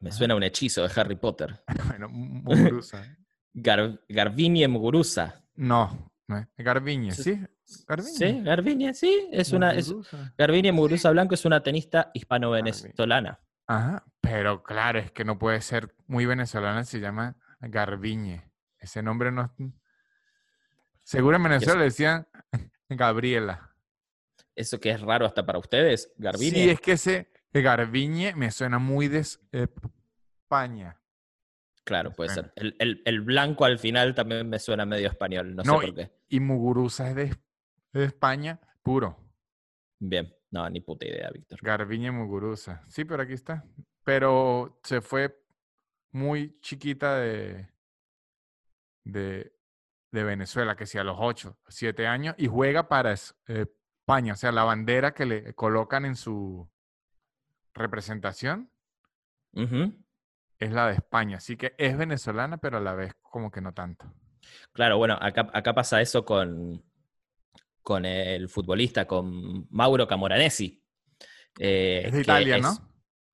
Me 0.00 0.10
suena 0.12 0.34
a 0.34 0.36
un 0.36 0.42
hechizo 0.42 0.86
de 0.86 1.00
Harry 1.00 1.16
Potter. 1.16 1.62
Bueno, 1.98 2.08
Mu- 2.08 2.42
Muguruza. 2.42 3.02
Gar 3.54 4.00
Garbiñe 4.08 4.66
Muguruza. 4.68 5.42
No, 5.54 6.12
Garbiñe, 6.56 7.12
Sí. 7.12 7.40
Garbiñe. 7.86 8.12
Sí, 8.16 8.40
Garbiñe, 8.42 8.94
sí. 8.94 9.28
Es 9.30 9.52
una, 9.52 9.72
es. 9.74 9.94
Garbiñe 10.38 10.72
Muguruza 10.72 11.10
Blanco 11.10 11.34
es 11.34 11.44
una 11.44 11.62
tenista 11.62 12.10
hispano-venezolana. 12.14 13.40
Ajá, 13.66 14.04
pero 14.20 14.62
claro, 14.62 14.98
es 14.98 15.10
que 15.12 15.24
no 15.24 15.38
puede 15.38 15.60
ser 15.60 15.94
muy 16.06 16.26
venezolana, 16.26 16.84
se 16.84 17.00
llama 17.00 17.36
Garbiñe. 17.60 18.50
Ese 18.78 19.02
nombre 19.02 19.30
no... 19.32 19.44
es- 19.58 19.66
Seguro 21.02 21.36
en 21.36 21.42
Venezuela 21.42 21.78
le 21.78 21.84
decían 21.86 22.26
Gabriela. 22.88 23.70
Eso 24.54 24.78
que 24.80 24.90
es 24.90 25.00
raro 25.00 25.26
hasta 25.26 25.44
para 25.44 25.58
ustedes, 25.58 26.12
Garbiñe. 26.16 26.50
Sí, 26.54 26.70
es 26.70 26.80
que 26.80 26.92
ese 26.92 27.30
Garbiñe 27.52 28.34
me 28.34 28.50
suena 28.50 28.78
muy 28.78 29.08
de 29.08 29.18
es- 29.20 29.40
España. 29.52 31.00
Claro, 31.84 32.12
puede 32.12 32.30
ser. 32.30 32.52
El, 32.56 32.74
el- 32.78 33.02
el 33.04 33.20
blanco 33.20 33.64
al 33.66 33.78
final 33.78 34.14
también 34.14 34.48
me 34.48 34.58
suena 34.58 34.86
medio 34.86 35.08
español, 35.08 35.54
no, 35.54 35.62
No, 35.62 35.80
sé 35.80 35.86
por 35.86 35.94
qué. 35.94 36.10
Y 36.28 36.40
Muguruza 36.40 37.10
es 37.10 37.14
de, 37.16 37.36
de 37.92 38.04
España 38.04 38.58
puro. 38.82 39.18
Bien, 39.98 40.34
no, 40.50 40.68
ni 40.70 40.80
puta 40.80 41.06
idea, 41.06 41.30
Víctor. 41.30 41.58
Garbiñe 41.62 42.10
Muguruza. 42.10 42.82
Sí, 42.88 43.04
pero 43.04 43.22
aquí 43.22 43.34
está. 43.34 43.64
Pero 44.02 44.80
se 44.82 45.00
fue 45.00 45.38
muy 46.12 46.58
chiquita 46.60 47.16
de, 47.18 47.68
de, 49.04 49.54
de 50.10 50.24
Venezuela, 50.24 50.76
que 50.76 50.86
sí, 50.86 50.96
a 50.98 51.04
los 51.04 51.16
8, 51.18 51.58
7 51.68 52.06
años, 52.06 52.34
y 52.38 52.46
juega 52.46 52.88
para 52.88 53.12
es- 53.12 53.34
España. 53.46 54.32
O 54.34 54.36
sea, 54.36 54.52
la 54.52 54.64
bandera 54.64 55.12
que 55.14 55.26
le 55.26 55.54
colocan 55.54 56.04
en 56.06 56.16
su 56.16 56.68
representación 57.74 58.70
Ujú. 59.52 59.92
Es 60.64 60.72
la 60.72 60.88
de 60.88 60.94
España. 60.94 61.36
Así 61.38 61.56
que 61.56 61.74
es 61.78 61.96
venezolana, 61.96 62.56
pero 62.58 62.78
a 62.78 62.80
la 62.80 62.94
vez 62.94 63.12
como 63.22 63.50
que 63.50 63.60
no 63.60 63.72
tanto. 63.72 64.06
Claro, 64.72 64.98
bueno, 64.98 65.16
acá, 65.20 65.48
acá 65.52 65.74
pasa 65.74 66.00
eso 66.00 66.24
con, 66.24 66.82
con 67.82 68.04
el 68.04 68.48
futbolista, 68.48 69.06
con 69.06 69.66
Mauro 69.70 70.06
Camoranesi. 70.06 70.82
eh, 71.58 72.02
Es 72.06 72.12
de 72.12 72.20
Italia, 72.22 72.56
es- 72.56 72.62
¿no? 72.62 72.72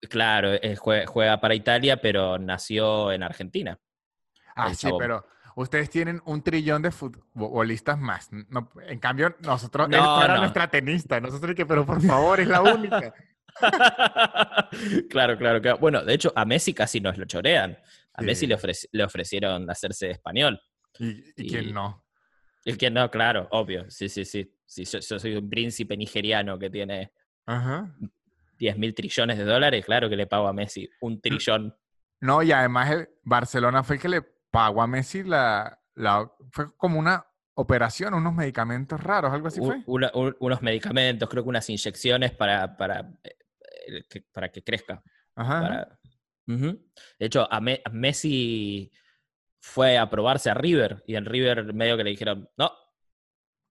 Claro, 0.08 0.52
es- 0.54 0.78
jue- 0.80 1.06
juega 1.06 1.40
para 1.40 1.54
Italia, 1.54 2.00
pero 2.00 2.38
nació 2.38 3.12
en 3.12 3.22
Argentina. 3.22 3.78
Ah, 4.56 4.74
sí, 4.74 4.88
pero 4.98 5.26
ustedes 5.56 5.90
tienen 5.90 6.20
un 6.24 6.42
trillón 6.42 6.82
de 6.82 6.90
futbolistas 6.90 7.98
más. 7.98 8.30
No, 8.32 8.70
en 8.86 8.98
cambio, 8.98 9.36
nosotros, 9.40 9.88
No, 9.88 10.22
era 10.24 10.34
no. 10.34 10.40
nuestra 10.40 10.68
tenista. 10.70 11.20
Nosotros 11.20 11.54
que, 11.54 11.66
pero 11.66 11.84
por 11.86 12.00
favor, 12.02 12.40
es 12.40 12.48
la 12.48 12.62
única. 12.62 13.14
claro, 15.10 15.36
claro, 15.38 15.60
claro. 15.60 15.78
Bueno, 15.78 16.04
de 16.04 16.14
hecho, 16.14 16.32
a 16.34 16.44
Messi 16.44 16.72
casi 16.74 17.00
nos 17.00 17.16
lo 17.18 17.24
chorean. 17.24 17.76
A 18.14 18.22
Messi 18.22 18.46
le, 18.46 18.56
ofreci- 18.56 18.88
le 18.92 19.04
ofrecieron 19.04 19.68
hacerse 19.70 20.10
español. 20.10 20.60
¿Y, 20.98 21.06
y 21.10 21.32
Y- 21.36 21.48
quién 21.48 21.72
no? 21.72 22.04
El 22.64 22.76
que 22.76 22.90
no, 22.90 23.10
claro, 23.10 23.48
obvio. 23.52 23.90
Sí, 23.90 24.08
sí, 24.08 24.24
sí. 24.24 24.54
Sí, 24.66 24.84
yo, 24.84 24.98
yo 25.00 25.18
soy 25.18 25.34
un 25.36 25.48
príncipe 25.48 25.96
nigeriano 25.96 26.58
que 26.58 26.68
tiene 26.70 27.12
Ajá. 27.46 27.90
10 28.58 28.76
mil 28.78 28.94
trillones 28.94 29.38
de 29.38 29.44
dólares. 29.44 29.84
Claro 29.84 30.08
que 30.10 30.16
le 30.16 30.26
pago 30.26 30.46
a 30.46 30.52
Messi 30.52 30.88
un 31.00 31.20
trillón. 31.20 31.74
No, 32.20 32.42
y 32.42 32.52
además 32.52 32.90
el 32.90 33.08
Barcelona 33.24 33.82
fue 33.82 33.96
el 33.96 34.02
que 34.02 34.08
le 34.08 34.22
pagó 34.50 34.82
a 34.82 34.86
Messi 34.86 35.22
la, 35.22 35.80
la 35.94 36.30
fue 36.52 36.66
como 36.76 36.98
una 36.98 37.24
operación, 37.54 38.12
unos 38.14 38.34
medicamentos 38.34 39.02
raros, 39.02 39.32
algo 39.32 39.48
así 39.48 39.60
fue. 39.60 39.82
una- 39.86 40.10
un- 40.14 40.36
unos 40.38 40.60
medicamentos, 40.62 41.28
creo 41.30 41.42
que 41.42 41.48
unas 41.48 41.68
inyecciones 41.70 42.32
para, 42.32 42.76
para, 42.76 43.10
eh, 43.24 43.36
que, 44.08 44.22
para 44.32 44.50
que 44.50 44.62
crezca. 44.62 45.02
Ajá. 45.36 45.80
De 47.18 47.26
hecho, 47.26 47.46
a, 47.50 47.60
Me- 47.60 47.80
a 47.84 47.90
Messi 47.90 48.90
fue 49.60 49.98
a 49.98 50.10
probarse 50.10 50.50
a 50.50 50.54
River 50.54 51.02
y 51.06 51.16
en 51.16 51.24
River 51.26 51.72
medio 51.74 51.96
que 51.96 52.04
le 52.04 52.10
dijeron, 52.10 52.48
no, 52.56 52.72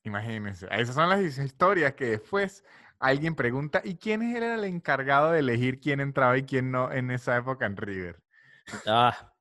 Imagínense. 0.04 0.68
Esas 0.72 0.96
son 0.96 1.10
las 1.10 1.22
historias 1.38 1.94
que 1.94 2.06
después 2.06 2.64
alguien 3.00 3.36
pregunta, 3.36 3.82
¿y 3.84 3.98
quién 3.98 4.22
era 4.22 4.56
el 4.56 4.64
encargado 4.66 5.32
de 5.32 5.40
elegir 5.40 5.80
quién 5.80 6.00
entraba 6.00 6.38
y 6.38 6.44
quién 6.44 6.72
no 6.72 6.92
en 6.92 7.12
esa 7.12 7.38
época 7.38 7.66
en 7.66 7.78
River? 7.78 8.22
ah, 8.88 9.34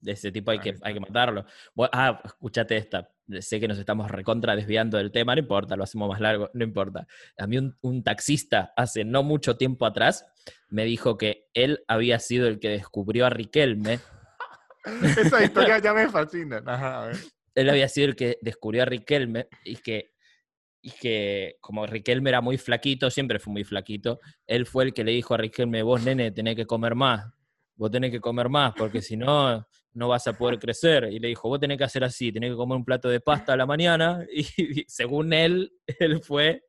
de 0.00 0.12
ese 0.12 0.32
tipo 0.32 0.50
hay 0.50 0.60
que, 0.60 0.76
hay 0.82 0.94
que 0.94 1.00
matarlo. 1.00 1.44
Ah, 1.92 2.20
escúchate 2.24 2.76
esta. 2.76 3.10
Sé 3.40 3.58
que 3.58 3.68
nos 3.68 3.78
estamos 3.78 4.10
recontra 4.10 4.54
desviando 4.54 4.98
del 4.98 5.10
tema, 5.10 5.34
no 5.34 5.40
importa, 5.40 5.76
lo 5.76 5.84
hacemos 5.84 6.08
más 6.08 6.20
largo, 6.20 6.50
no 6.54 6.64
importa. 6.64 7.06
A 7.38 7.46
mí 7.46 7.58
un, 7.58 7.76
un 7.80 8.04
taxista 8.04 8.72
hace 8.76 9.04
no 9.04 9.22
mucho 9.22 9.56
tiempo 9.56 9.84
atrás 9.84 10.26
me 10.68 10.84
dijo 10.84 11.18
que 11.18 11.48
él 11.54 11.84
había 11.88 12.18
sido 12.18 12.46
el 12.46 12.60
que 12.60 12.68
descubrió 12.68 13.26
a 13.26 13.30
Riquelme. 13.30 13.98
Esa 15.02 15.42
historia 15.42 15.78
ya 15.78 15.92
me 15.92 16.08
fascina. 16.08 16.62
Ajá. 16.64 17.10
Él 17.54 17.70
había 17.70 17.88
sido 17.88 18.08
el 18.08 18.16
que 18.16 18.38
descubrió 18.42 18.82
a 18.82 18.86
Riquelme 18.86 19.48
y 19.64 19.76
que, 19.76 20.12
y 20.82 20.90
que 20.90 21.56
como 21.60 21.86
Riquelme 21.86 22.30
era 22.30 22.40
muy 22.40 22.58
flaquito, 22.58 23.10
siempre 23.10 23.38
fue 23.38 23.52
muy 23.52 23.64
flaquito, 23.64 24.20
él 24.46 24.66
fue 24.66 24.84
el 24.84 24.94
que 24.94 25.04
le 25.04 25.12
dijo 25.12 25.34
a 25.34 25.38
Riquelme, 25.38 25.82
vos 25.82 26.04
nene 26.04 26.30
tenés 26.30 26.54
que 26.54 26.66
comer 26.66 26.94
más, 26.94 27.26
vos 27.74 27.90
tenés 27.90 28.10
que 28.10 28.20
comer 28.20 28.48
más, 28.48 28.74
porque 28.76 29.00
si 29.00 29.16
no, 29.16 29.66
no 29.96 30.08
vas 30.08 30.26
a 30.26 30.34
poder 30.34 30.58
crecer. 30.58 31.04
Y 31.10 31.18
le 31.18 31.28
dijo, 31.28 31.48
vos 31.48 31.58
tenés 31.58 31.78
que 31.78 31.84
hacer 31.84 32.04
así, 32.04 32.30
tenés 32.30 32.50
que 32.50 32.56
comer 32.56 32.76
un 32.76 32.84
plato 32.84 33.08
de 33.08 33.20
pasta 33.20 33.54
a 33.54 33.56
la 33.56 33.66
mañana. 33.66 34.24
Y, 34.32 34.84
según 34.86 35.32
él, 35.32 35.72
él 36.00 36.22
fue 36.22 36.62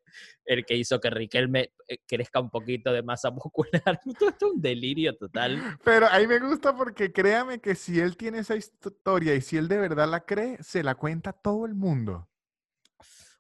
el 0.46 0.66
que 0.66 0.76
hizo 0.76 1.00
que 1.00 1.10
Riquelme 1.10 1.74
eh, 1.88 1.98
crezca 2.08 2.40
un 2.40 2.50
poquito 2.50 2.92
de 2.94 3.04
masa 3.04 3.30
muscular. 3.30 4.00
Todo 4.18 4.30
esto 4.30 4.48
es 4.48 4.54
un 4.54 4.62
delirio 4.62 5.16
total. 5.16 5.62
Pero 5.84 6.08
ahí 6.10 6.26
me 6.26 6.40
gusta 6.40 6.76
porque 6.76 7.12
créame 7.12 7.60
que 7.60 7.76
si 7.76 8.00
él 8.00 8.16
tiene 8.16 8.40
esa 8.40 8.56
historia 8.56 9.36
y 9.36 9.42
si 9.42 9.58
él 9.58 9.68
de 9.68 9.78
verdad 9.78 10.10
la 10.10 10.22
cree, 10.22 10.58
se 10.64 10.82
la 10.84 10.96
cuenta 10.96 11.34
todo 11.34 11.66
el 11.66 11.76
mundo. 11.76 12.30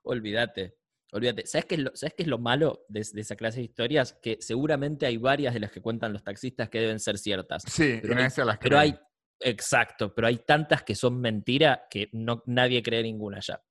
Olvídate. 0.04 0.76
Olvídate. 1.13 1.45
¿Sabes 1.45 1.65
qué 1.65 1.76
es 1.76 1.82
lo, 1.82 1.91
¿sabes 1.95 2.13
qué 2.15 2.23
es 2.23 2.30
lo 2.30 2.38
malo 2.38 2.86
de, 2.89 3.06
de 3.13 3.21
esa 3.21 3.36
clase 3.38 3.60
de 3.60 3.63
historias? 3.63 4.13
Que 4.21 4.38
seguramente 4.41 5.06
hay 5.06 5.17
varias 5.17 5.54
de 5.54 5.62
las 5.62 5.71
que 5.71 5.82
cuentan 5.82 6.12
los 6.12 6.23
taxistas 6.23 6.69
que 6.69 6.80
deben 6.82 7.00
ser 7.00 7.17
ciertas. 7.17 7.63
Sí, 7.65 8.00
Pero 8.02 8.15
hay- 8.17 8.30
las 8.45 8.58
Pero 8.58 8.78
hay, 8.78 9.00
exacto, 9.39 10.13
pero 10.13 10.28
hay 10.28 10.38
tantas 10.38 10.84
que 10.84 10.95
son 10.95 11.19
mentira 11.19 11.88
que 11.89 12.10
no, 12.13 12.43
nadie 12.45 12.82
cree 12.84 13.04
ninguna 13.04 13.39
ya. 13.39 13.62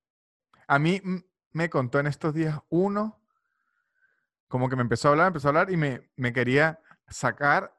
A 0.69 0.79
mí 0.79 1.01
me 1.53 1.71
contó 1.71 2.01
en 2.01 2.07
estos 2.07 2.35
días 2.35 2.59
uno, 2.69 3.23
como 4.49 4.69
que 4.69 4.77
me 4.77 4.83
empezó 4.83 5.09
a 5.09 5.11
hablar, 5.13 5.29
empezó 5.29 5.49
a 5.49 5.51
hablar 5.51 5.71
y 5.71 5.77
me, 5.77 6.11
me 6.17 6.33
quería 6.33 6.81
sacar 7.09 7.77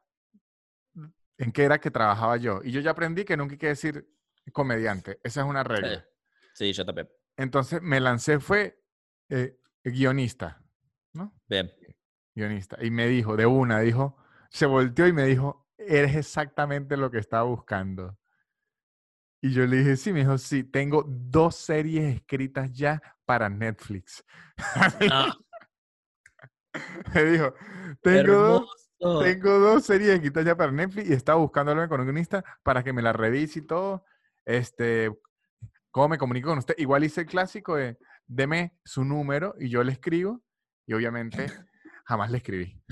en 1.38 1.52
qué 1.52 1.64
era 1.64 1.80
que 1.80 1.90
trabajaba 1.90 2.36
yo. 2.36 2.60
Y 2.64 2.72
yo 2.72 2.80
ya 2.80 2.90
aprendí 2.90 3.24
que 3.24 3.36
nunca 3.36 3.52
hay 3.52 3.58
que 3.58 3.68
decir 3.68 4.08
comediante. 4.52 5.20
Esa 5.22 5.42
es 5.42 5.46
una 5.46 5.62
regla. 5.62 6.04
Sí, 6.52 6.72
yo 6.72 6.84
también. 6.84 7.08
Entonces 7.36 7.80
me 7.82 8.00
lancé, 8.00 8.40
fue 8.40 8.82
eh, 9.28 9.60
guionista, 9.84 10.60
¿no? 11.12 11.32
Bien. 11.46 11.72
Guionista. 12.34 12.76
Y 12.84 12.90
me 12.90 13.06
dijo, 13.06 13.36
de 13.36 13.46
una, 13.46 13.80
dijo, 13.80 14.16
se 14.50 14.66
volteó 14.66 15.06
y 15.06 15.12
me 15.12 15.24
dijo, 15.24 15.67
eres 15.88 16.14
exactamente 16.16 16.96
lo 16.96 17.10
que 17.10 17.18
estaba 17.18 17.44
buscando. 17.44 18.16
Y 19.40 19.52
yo 19.52 19.66
le 19.66 19.78
dije, 19.78 19.96
sí, 19.96 20.12
me 20.12 20.20
dijo, 20.20 20.36
sí, 20.36 20.64
tengo 20.64 21.04
dos 21.06 21.54
series 21.56 22.16
escritas 22.16 22.72
ya 22.72 23.00
para 23.24 23.48
Netflix. 23.48 24.24
Ah, 25.10 25.32
me 27.14 27.24
dijo, 27.24 27.54
tengo 28.02 28.34
dos, 28.34 29.22
tengo 29.22 29.58
dos 29.60 29.84
series 29.84 30.10
escritas 30.10 30.44
ya 30.44 30.56
para 30.56 30.72
Netflix 30.72 31.08
y 31.08 31.12
estaba 31.12 31.38
buscando 31.38 31.70
hablarme 31.70 31.88
con 31.88 32.00
un 32.00 32.06
guionista 32.06 32.44
para 32.64 32.82
que 32.82 32.92
me 32.92 33.02
la 33.02 33.12
revise 33.12 33.60
y 33.60 33.66
todo. 33.66 34.04
Este, 34.44 35.16
¿cómo 35.92 36.08
me 36.08 36.18
comunico 36.18 36.48
con 36.48 36.58
usted? 36.58 36.74
Igual 36.78 37.04
hice 37.04 37.20
el 37.20 37.26
clásico 37.28 37.76
de, 37.76 37.96
deme 38.26 38.76
su 38.84 39.04
número 39.04 39.54
y 39.58 39.68
yo 39.68 39.84
le 39.84 39.92
escribo. 39.92 40.42
Y 40.86 40.94
obviamente 40.94 41.46
jamás 42.06 42.30
le 42.30 42.38
escribí. 42.38 42.82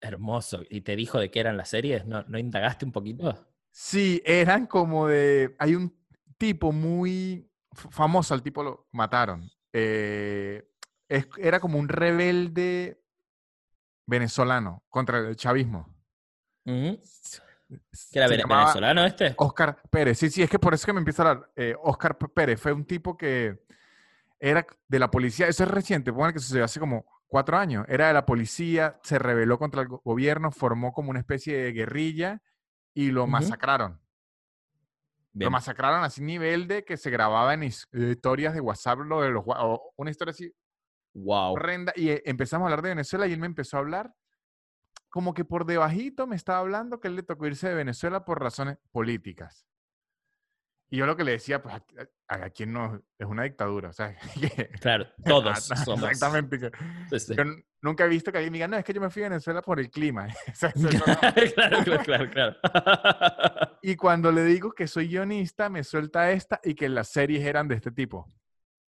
Hermoso. 0.00 0.62
¿Y 0.70 0.80
te 0.80 0.96
dijo 0.96 1.18
de 1.18 1.30
qué 1.30 1.40
eran 1.40 1.56
las 1.56 1.68
series? 1.68 2.06
¿No, 2.06 2.22
no 2.28 2.38
indagaste 2.38 2.84
un 2.84 2.92
poquito? 2.92 3.46
Sí, 3.70 4.22
eran 4.24 4.66
como 4.66 5.06
de. 5.06 5.54
Hay 5.58 5.74
un 5.74 5.94
tipo 6.38 6.72
muy 6.72 7.50
famoso, 7.72 8.34
al 8.34 8.42
tipo 8.42 8.62
lo 8.62 8.88
mataron. 8.92 9.48
eh, 9.72 10.66
es- 11.08 11.28
era 11.38 11.60
como 11.60 11.78
un 11.78 11.88
rebelde 11.88 13.00
venezolano 14.06 14.84
contra 14.88 15.18
el 15.18 15.36
chavismo. 15.36 15.86
S- 16.64 17.40
¿Qué 18.12 18.18
era 18.18 18.26
venezolano 18.28 19.04
este? 19.04 19.34
Oscar 19.36 19.80
Pérez. 19.90 20.18
Sí, 20.18 20.28
sí, 20.30 20.42
es 20.42 20.50
que 20.50 20.58
por 20.58 20.74
eso 20.74 20.82
es 20.82 20.86
que 20.86 20.92
me 20.92 20.98
empieza 20.98 21.22
a 21.22 21.30
hablar. 21.30 21.52
Eh, 21.54 21.74
Oscar 21.82 22.18
Pérez 22.18 22.60
fue 22.60 22.72
un 22.72 22.84
tipo 22.84 23.16
que 23.16 23.64
era 24.40 24.66
de 24.88 24.98
la 24.98 25.10
policía. 25.10 25.46
Eso 25.46 25.62
es 25.64 25.70
reciente, 25.70 26.12
pongan 26.12 26.32
que 26.32 26.40
sucedió 26.40 26.64
hace 26.64 26.80
como 26.80 27.04
cuatro 27.30 27.56
años. 27.56 27.86
Era 27.88 28.08
de 28.08 28.12
la 28.12 28.26
policía, 28.26 28.98
se 29.02 29.18
rebeló 29.18 29.58
contra 29.58 29.80
el 29.80 29.88
go- 29.88 30.02
gobierno, 30.04 30.50
formó 30.50 30.92
como 30.92 31.08
una 31.10 31.20
especie 31.20 31.56
de 31.56 31.72
guerrilla 31.72 32.42
y 32.92 33.10
lo 33.10 33.26
masacraron. 33.26 33.98
Lo 35.32 35.50
masacraron 35.50 36.02
así 36.02 36.20
nivel 36.22 36.66
de 36.66 36.84
que 36.84 36.96
se 36.96 37.08
grababa 37.08 37.54
en 37.54 37.62
eh, 37.62 37.70
historias 37.92 38.52
de 38.52 38.60
WhatsApp, 38.60 38.98
lo 38.98 39.22
de 39.22 39.30
los, 39.30 39.44
o 39.46 39.92
una 39.96 40.10
historia 40.10 40.32
así 40.32 40.52
Wow. 41.12 41.54
horrenda. 41.54 41.92
Y 41.96 42.10
eh, 42.10 42.22
empezamos 42.26 42.64
a 42.64 42.66
hablar 42.66 42.82
de 42.82 42.90
Venezuela 42.90 43.26
y 43.26 43.32
él 43.32 43.40
me 43.40 43.46
empezó 43.46 43.76
a 43.76 43.80
hablar 43.80 44.12
como 45.08 45.34
que 45.34 45.44
por 45.44 45.66
debajito 45.66 46.26
me 46.26 46.36
estaba 46.36 46.58
hablando 46.58 47.00
que 47.00 47.08
él 47.08 47.16
le 47.16 47.22
tocó 47.22 47.46
irse 47.46 47.68
de 47.68 47.74
Venezuela 47.74 48.24
por 48.24 48.40
razones 48.40 48.78
políticas. 48.92 49.66
Y 50.92 50.96
yo 50.96 51.06
lo 51.06 51.16
que 51.16 51.22
le 51.22 51.32
decía, 51.32 51.62
pues 51.62 51.74
a, 51.76 51.84
a- 52.28 52.44
a 52.46 52.50
quién 52.50 52.72
no, 52.72 53.00
es 53.18 53.26
una 53.26 53.44
dictadura. 53.44 53.90
O 53.90 53.92
sea, 53.92 54.16
que- 54.40 54.68
Claro, 54.80 55.06
todos 55.24 55.64
somos. 55.84 56.02
Exactamente. 56.10 56.58
que- 56.58 56.70
Sí, 57.10 57.20
sí. 57.20 57.34
Yo 57.36 57.44
nunca 57.80 58.04
he 58.04 58.08
visto 58.08 58.32
que 58.32 58.38
alguien 58.38 58.52
diga, 58.54 58.66
no, 58.68 58.76
es 58.76 58.84
que 58.84 58.92
yo 58.92 59.00
me 59.00 59.08
fui 59.10 59.22
a 59.22 59.28
Venezuela 59.28 59.62
por 59.62 59.78
el 59.78 59.90
clima. 59.90 60.26
O 60.48 60.54
sea, 60.54 60.70
eso 60.70 60.88
claro, 61.54 61.84
claro, 61.84 62.02
claro, 62.04 62.30
claro. 62.30 62.56
Y 63.82 63.96
cuando 63.96 64.32
le 64.32 64.44
digo 64.44 64.72
que 64.72 64.86
soy 64.86 65.08
guionista, 65.08 65.68
me 65.68 65.84
suelta 65.84 66.30
esta 66.32 66.60
y 66.64 66.74
que 66.74 66.88
las 66.88 67.08
series 67.08 67.44
eran 67.44 67.68
de 67.68 67.76
este 67.76 67.90
tipo. 67.92 68.26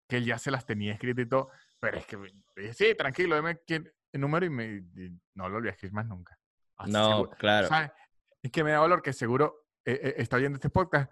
Que 0.08 0.16
él 0.18 0.24
ya 0.26 0.38
se 0.38 0.50
las 0.50 0.66
tenía 0.66 0.92
escritas 0.94 1.24
y 1.24 1.28
todo. 1.28 1.50
Pero 1.80 1.98
es 1.98 2.06
que, 2.06 2.18
dije, 2.56 2.74
sí, 2.74 2.94
tranquilo, 2.96 3.40
quién- 3.66 3.90
el 4.12 4.20
número 4.20 4.44
y, 4.44 4.50
me, 4.50 4.64
y 4.66 5.18
no 5.34 5.48
lo 5.48 5.54
volví 5.54 5.68
a 5.68 5.70
escribir 5.72 5.94
más 5.94 6.06
nunca. 6.06 6.38
Así 6.76 6.92
No, 6.92 7.08
seguro- 7.10 7.30
claro. 7.38 7.68
¿sabes? 7.68 7.90
Es 8.42 8.50
que 8.50 8.62
me 8.64 8.72
da 8.72 8.80
valor 8.80 9.00
que 9.02 9.12
seguro 9.12 9.61
eh, 9.84 10.00
eh, 10.02 10.14
está 10.18 10.36
oyendo 10.36 10.56
este 10.56 10.70
podcast 10.70 11.10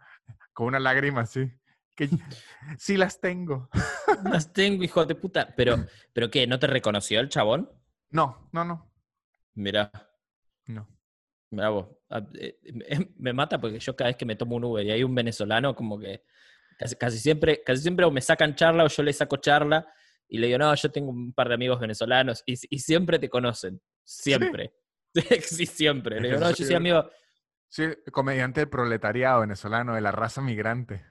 con 0.53 0.67
una 0.67 0.79
lágrima 0.79 1.23
así. 1.23 1.51
Que 1.97 2.09
sí 2.79 2.97
las 2.97 3.21
tengo. 3.21 3.69
Las 4.25 4.53
tengo, 4.53 4.85
hijo 4.85 5.05
de 5.05 5.15
puta. 5.15 5.55
Pero, 5.57 5.87
¿pero 6.13 6.31
qué? 6.31 6.47
¿No 6.47 6.59
te 6.59 6.67
reconoció 6.67 7.21
el 7.21 7.29
chabón? 7.29 7.71
No, 8.11 8.49
no, 8.53 8.65
no. 8.65 8.93
Mira, 9.55 9.91
No. 10.67 10.89
mira 11.51 11.69
vos. 11.71 11.89
Ah, 12.09 12.23
eh, 12.35 12.59
Me, 13.17 13.33
mata 13.33 13.61
porque 13.61 13.79
yo 13.79 13.97
cada 13.97 14.09
vez 14.11 14.17
que 14.17 14.27
me 14.27 14.37
tomo 14.37 14.57
un 14.57 14.65
Uber 14.65 14.87
y 14.87 14.91
hay 14.91 15.03
un 15.05 15.15
venezolano, 15.15 15.75
como 15.75 15.99
que 15.99 16.25
casi, 16.79 16.97
casi 16.97 17.19
siempre, 17.19 17.63
casi 17.65 17.83
siempre 17.83 18.05
o 18.07 18.11
me 18.11 18.21
sacan 18.21 18.55
charla 18.55 18.85
o 18.85 18.89
yo 18.89 19.03
le 19.03 19.13
saco 19.13 19.37
charla 19.37 19.87
y 20.29 20.39
le 20.39 20.47
digo, 20.47 20.59
no, 20.59 20.73
yo 20.75 20.91
tengo 20.91 21.11
un 21.11 21.33
par 21.33 21.49
de 21.49 21.55
amigos 21.55 21.81
venezolanos 21.81 22.43
y, 22.47 22.55
y 22.75 22.79
siempre 22.79 23.19
te 23.19 23.29
conocen. 23.29 23.81
Siempre. 24.05 24.73
Sí, 25.43 25.67
siempre. 25.67 26.17
Es 26.17 26.23
Le 26.23 26.29
digo, 26.29 26.41
no, 26.41 26.51
yo 26.51 26.57
sí 26.57 26.65
soy 26.65 26.77
amigo. 26.77 27.11
Sí, 27.71 27.85
comediante 28.11 28.67
proletariado 28.67 29.43
venezolano, 29.43 29.95
de 29.95 30.01
la 30.01 30.11
raza 30.11 30.43
migrante. 30.43 31.05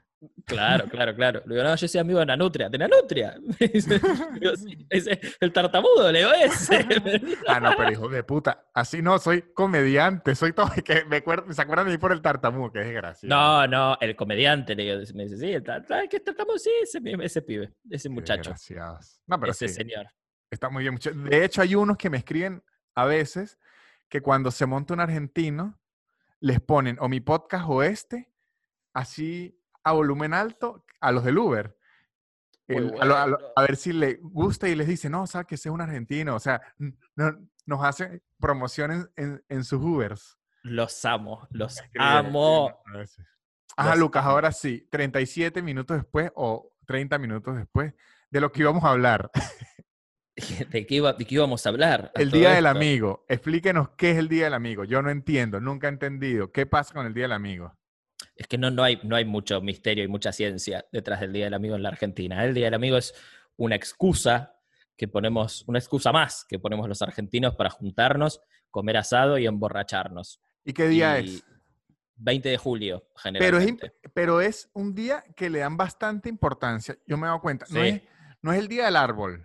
Claro, 0.44 0.84
claro, 0.90 1.16
claro. 1.16 1.42
Le 1.46 1.56
digo, 1.56 1.66
no, 1.66 1.74
yo 1.74 1.88
soy 1.88 2.02
amigo 2.02 2.20
de 2.20 2.26
Nanutria. 2.26 2.68
¿De 2.68 2.78
Nanutria? 2.78 3.38
Me 3.62 3.68
dice, 3.70 4.02
digo, 4.34 4.54
"Sí, 4.58 4.86
ese, 4.90 5.18
el 5.40 5.54
tartamudo, 5.54 6.12
le 6.12 6.20
digo, 6.20 6.32
ese. 6.34 6.86
Ah, 7.48 7.62
no, 7.62 7.72
pero 7.78 7.90
hijo 7.90 8.10
de 8.10 8.24
puta. 8.26 8.66
Así 8.74 9.02
no, 9.02 9.18
soy 9.20 9.42
comediante, 9.54 10.36
soy 10.36 10.52
todo. 10.52 10.70
Que 10.84 11.06
me 11.06 11.16
acuerdo, 11.18 11.54
se 11.54 11.62
acuerdan 11.62 11.86
de 11.86 11.94
mí 11.94 11.98
por 11.98 12.12
el 12.12 12.22
tartamudo, 12.22 12.74
que 12.74 12.80
es 12.82 12.88
desgracia. 12.88 13.30
No, 13.30 13.66
no, 13.66 13.98
el 14.02 14.18
comediante, 14.18 14.76
le 14.76 14.84
digo, 14.84 14.98
me 15.16 15.24
dice, 15.24 15.38
sí, 15.38 15.54
el 15.54 15.64
tar- 15.64 15.86
¿sabes 15.88 16.10
qué 16.10 16.20
tartamudo? 16.20 16.58
Sí, 16.60 16.72
ese, 16.84 17.00
pi- 17.00 17.16
ese 17.24 17.42
pibe, 17.42 17.74
ese 17.90 18.10
muchacho, 18.10 18.54
No, 19.28 19.40
pero 19.40 19.54
ese 19.54 19.70
sí, 19.70 19.74
señor. 19.76 20.08
está 20.52 20.70
muy 20.70 20.84
bien. 20.84 21.00
De 21.30 21.46
hecho, 21.46 21.62
hay 21.62 21.76
unos 21.76 21.96
que 21.96 22.10
me 22.10 22.18
escriben 22.18 22.62
a 22.96 23.06
veces 23.06 23.58
que 24.10 24.20
cuando 24.20 24.52
se 24.52 24.66
monta 24.66 24.94
un 24.94 25.00
argentino, 25.00 25.80
les 26.42 26.60
ponen 26.62 26.98
o 27.00 27.08
mi 27.10 27.20
podcast 27.20 27.66
o 27.68 27.84
este, 27.84 28.32
así 28.94 29.60
a 29.84 29.92
volumen 29.94 30.34
alto, 30.34 30.86
a 31.00 31.12
los 31.12 31.24
del 31.24 31.38
Uber. 31.38 31.76
A, 32.70 32.74
lo- 32.80 33.02
a 33.02 33.06
lo- 33.28 33.38
bueno. 33.38 33.48
a 33.56 33.62
ver 33.64 33.76
si 33.78 33.92
le 33.94 34.16
gusta 34.22 34.68
y 34.70 34.76
les 34.76 34.88
dice, 34.88 35.10
no, 35.10 35.26
sabes 35.26 35.48
que 35.48 35.56
ese 35.56 35.70
es 35.70 35.74
un 35.74 35.82
argentino. 35.82 36.36
O 36.36 36.40
sea, 36.40 36.62
no- 37.16 37.48
nos 37.66 37.84
hacen 37.84 38.22
promociones 38.40 39.10
en, 39.16 39.44
en 39.50 39.64
sus 39.64 39.82
Ubers. 39.82 40.38
Los 40.64 41.04
amo, 41.06 41.48
los 41.52 41.82
amo. 41.98 42.70
Ajá, 43.76 43.90
Los 43.92 44.00
Lucas, 44.00 44.24
amo. 44.24 44.32
ahora 44.34 44.52
sí, 44.52 44.88
37 44.92 45.62
minutos 45.62 45.98
después 45.98 46.32
o 46.36 46.74
30 46.86 47.18
minutos 47.18 47.56
después 47.56 47.94
de 48.30 48.42
lo 48.42 48.52
que 48.52 48.62
íbamos 48.62 48.84
a 48.84 48.90
hablar. 48.90 49.32
¿De 50.70 50.86
qué, 50.86 50.96
iba- 50.96 51.14
de 51.14 51.26
qué 51.26 51.36
íbamos 51.36 51.66
a 51.66 51.70
hablar? 51.70 52.12
a 52.16 52.22
El 52.22 52.32
Día 52.32 52.52
del? 52.52 52.66
Amigo. 52.66 53.26
Explíquenos 53.28 53.90
qué 53.98 54.12
es 54.12 54.18
el 54.18 54.28
Día 54.28 54.46
del 54.46 54.54
Amigo. 54.54 54.84
Yo 54.84 55.02
no 55.02 55.10
entiendo, 55.10 55.60
nunca 55.60 55.88
he 55.88 55.92
entendido. 55.92 56.52
¿Qué 56.52 56.66
pasa 56.66 56.94
con 56.94 57.06
el 57.06 57.14
Día 57.14 57.24
del 57.26 57.34
Amigo? 57.34 57.76
Es 58.36 58.48
que 58.48 58.58
no, 58.58 58.72
no, 58.72 58.84
hay, 58.84 59.00
no 59.04 59.16
hay 59.16 59.26
mucho 59.26 59.62
misterio 59.62 60.04
y 60.04 60.08
mucha 60.08 60.32
ciencia 60.32 60.86
detrás 60.92 61.20
del 61.22 61.34
Día 61.34 61.46
del 61.46 61.54
Amigo 61.54 61.76
en 61.76 61.84
la 61.84 61.90
Argentina. 61.90 62.44
El 62.46 62.54
Día 62.54 62.66
del 62.66 62.74
Amigo 62.74 62.98
es 62.98 63.14
una 63.58 63.76
excusa 63.76 64.56
que 64.98 65.08
ponemos, 65.08 65.64
una 65.68 65.80
excusa 65.80 66.12
más 66.12 66.46
que 66.48 66.60
ponemos 66.60 66.88
los 66.88 67.02
argentinos 67.02 67.56
para 67.56 67.70
juntarnos, 67.70 68.42
comer 68.70 68.98
asado 68.98 69.38
y 69.38 69.46
emborracharnos. 69.46 70.42
¿Y 70.66 70.74
qué 70.74 70.88
día 70.88 71.20
Y 71.20 71.36
es? 71.36 71.44
20 72.18 72.50
de 72.50 72.58
julio, 72.58 73.06
Pero 73.14 73.18
es, 73.18 73.24
generalmente. 73.64 73.94
pero 74.14 74.42
es 74.42 74.70
un 74.74 74.94
día 74.94 75.24
que 75.38 75.50
le 75.50 75.60
dan 75.60 75.78
bastante 75.78 76.28
importancia. 76.28 76.98
Yo 77.08 77.16
me 77.18 77.24
he 77.26 77.30
dado 77.30 77.40
cuenta. 77.42 77.66
No, 77.70 77.82
Sí. 77.82 77.88
es, 77.88 78.02
no 78.42 78.52
es 78.52 78.60
el 78.60 78.68
Día 78.68 78.86
del 78.86 78.98
Árbol. 78.98 79.42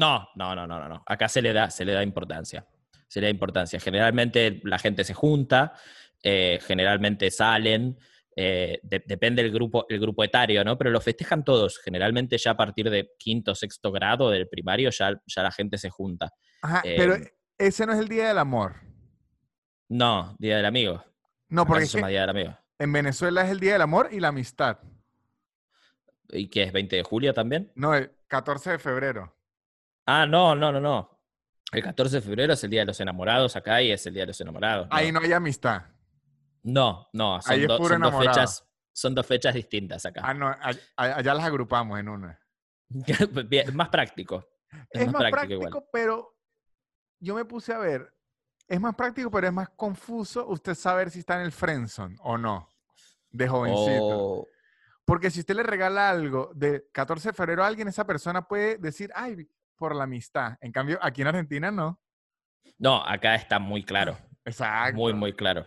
No, 0.00 0.28
no, 0.34 0.54
no, 0.54 0.66
no, 0.66 0.88
no. 0.88 1.02
Acá 1.06 1.28
se 1.28 1.42
le 1.42 1.52
da, 1.52 1.68
se 1.70 1.84
le 1.84 1.92
da 1.92 2.02
importancia. 2.02 2.66
Se 3.06 3.20
le 3.20 3.26
da 3.26 3.30
importancia. 3.30 3.78
Generalmente 3.80 4.60
la 4.64 4.78
gente 4.78 5.04
se 5.04 5.12
junta, 5.12 5.74
eh, 6.22 6.58
generalmente 6.66 7.30
salen, 7.30 7.98
eh, 8.34 8.80
de- 8.82 9.02
depende 9.04 9.42
del 9.42 9.52
grupo, 9.52 9.84
el 9.90 10.00
grupo 10.00 10.24
etario, 10.24 10.64
¿no? 10.64 10.78
Pero 10.78 10.90
lo 10.90 11.00
festejan 11.02 11.44
todos. 11.44 11.78
Generalmente 11.78 12.38
ya 12.38 12.52
a 12.52 12.56
partir 12.56 12.88
de 12.88 13.10
quinto, 13.18 13.54
sexto 13.54 13.92
grado 13.92 14.30
del 14.30 14.48
primario 14.48 14.88
ya, 14.90 15.20
ya 15.26 15.42
la 15.42 15.50
gente 15.52 15.76
se 15.76 15.90
junta. 15.90 16.32
Ajá, 16.62 16.80
pero 16.82 17.16
Em. 17.16 17.26
ese 17.58 17.84
no 17.84 17.92
es 17.92 17.98
el 17.98 18.08
Día 18.08 18.28
del 18.28 18.38
Amor. 18.38 18.76
No, 19.88 20.34
Día 20.38 20.56
del 20.56 20.66
Amigo. 20.66 21.04
No, 21.48 21.66
porque 21.66 21.84
es 21.84 21.92
que 21.92 22.06
Día 22.06 22.20
del 22.22 22.30
Amigo. 22.30 22.56
en 22.78 22.92
Venezuela 22.92 23.42
es 23.42 23.50
el 23.50 23.60
Día 23.60 23.72
del 23.74 23.82
Amor 23.82 24.08
y 24.12 24.20
la 24.20 24.28
Amistad. 24.28 24.78
¿Y 26.30 26.48
qué 26.48 26.62
es? 26.62 26.72
¿20 26.72 26.88
de 26.96 27.02
julio 27.02 27.34
también? 27.34 27.70
No, 27.74 27.94
el 27.94 28.12
14 28.28 28.70
de 28.70 28.78
febrero. 28.78 29.36
Ah, 30.06 30.26
no, 30.26 30.54
no, 30.54 30.72
no, 30.72 30.80
no. 30.80 31.20
El 31.72 31.82
14 31.82 32.16
de 32.16 32.22
febrero 32.22 32.52
es 32.54 32.64
el 32.64 32.70
Día 32.70 32.80
de 32.80 32.86
los 32.86 33.00
Enamorados 33.00 33.54
acá 33.54 33.80
y 33.80 33.92
es 33.92 34.04
el 34.06 34.14
Día 34.14 34.24
de 34.24 34.28
los 34.28 34.40
Enamorados. 34.40 34.88
¿no? 34.88 34.94
Ahí 34.96 35.12
no 35.12 35.20
hay 35.20 35.32
amistad. 35.32 35.82
No, 36.62 37.08
no, 37.12 37.40
son, 37.40 37.52
Ahí 37.52 37.62
es 37.62 37.68
do- 37.68 37.76
puro 37.78 37.94
son 37.94 38.02
dos 38.02 38.18
fechas, 38.18 38.66
son 38.92 39.14
dos 39.14 39.26
fechas 39.26 39.54
distintas 39.54 40.04
acá. 40.04 40.20
Ah, 40.24 40.34
no, 40.34 40.54
allá 40.96 41.34
las 41.34 41.44
agrupamos 41.44 41.98
en 41.98 42.08
una. 42.08 42.38
Bien, 43.48 43.74
más 43.74 43.88
práctico. 43.88 44.46
Es, 44.90 45.10
más, 45.10 45.30
práctico, 45.30 45.86
pero 45.92 46.36
yo 47.18 47.34
me 47.34 47.44
puse 47.44 47.72
a 47.72 47.78
ver. 47.78 48.12
Es 48.68 48.80
más 48.80 48.94
práctico, 48.94 49.30
pero 49.30 49.46
es 49.48 49.52
más 49.52 49.68
confuso 49.70 50.46
usted 50.48 50.74
saber 50.74 51.10
si 51.10 51.20
está 51.20 51.36
en 51.36 51.42
el 51.42 51.52
friendzone 51.52 52.16
o 52.20 52.36
no, 52.38 52.68
de 53.30 53.48
jovencito. 53.48 54.18
O- 54.18 54.48
Porque 55.04 55.30
si 55.30 55.40
usted 55.40 55.54
le 55.56 55.62
regala 55.62 56.10
algo 56.10 56.52
de 56.54 56.88
14 56.92 57.30
de 57.30 57.32
febrero 57.32 57.64
a 57.64 57.66
alguien, 57.68 57.88
esa 57.88 58.06
persona 58.06 58.46
puede 58.46 58.76
decir, 58.78 59.10
ay, 59.14 59.48
por 59.80 59.96
la 59.96 60.04
amistad. 60.04 60.58
En 60.60 60.72
cambio, 60.72 60.98
aquí 61.00 61.22
en 61.22 61.28
Argentina 61.28 61.70
no. 61.70 61.98
No, 62.78 63.02
acá 63.02 63.34
está 63.34 63.58
muy 63.58 63.82
claro. 63.82 64.18
Exacto. 64.44 64.96
Muy, 64.96 65.14
muy 65.14 65.32
claro. 65.32 65.66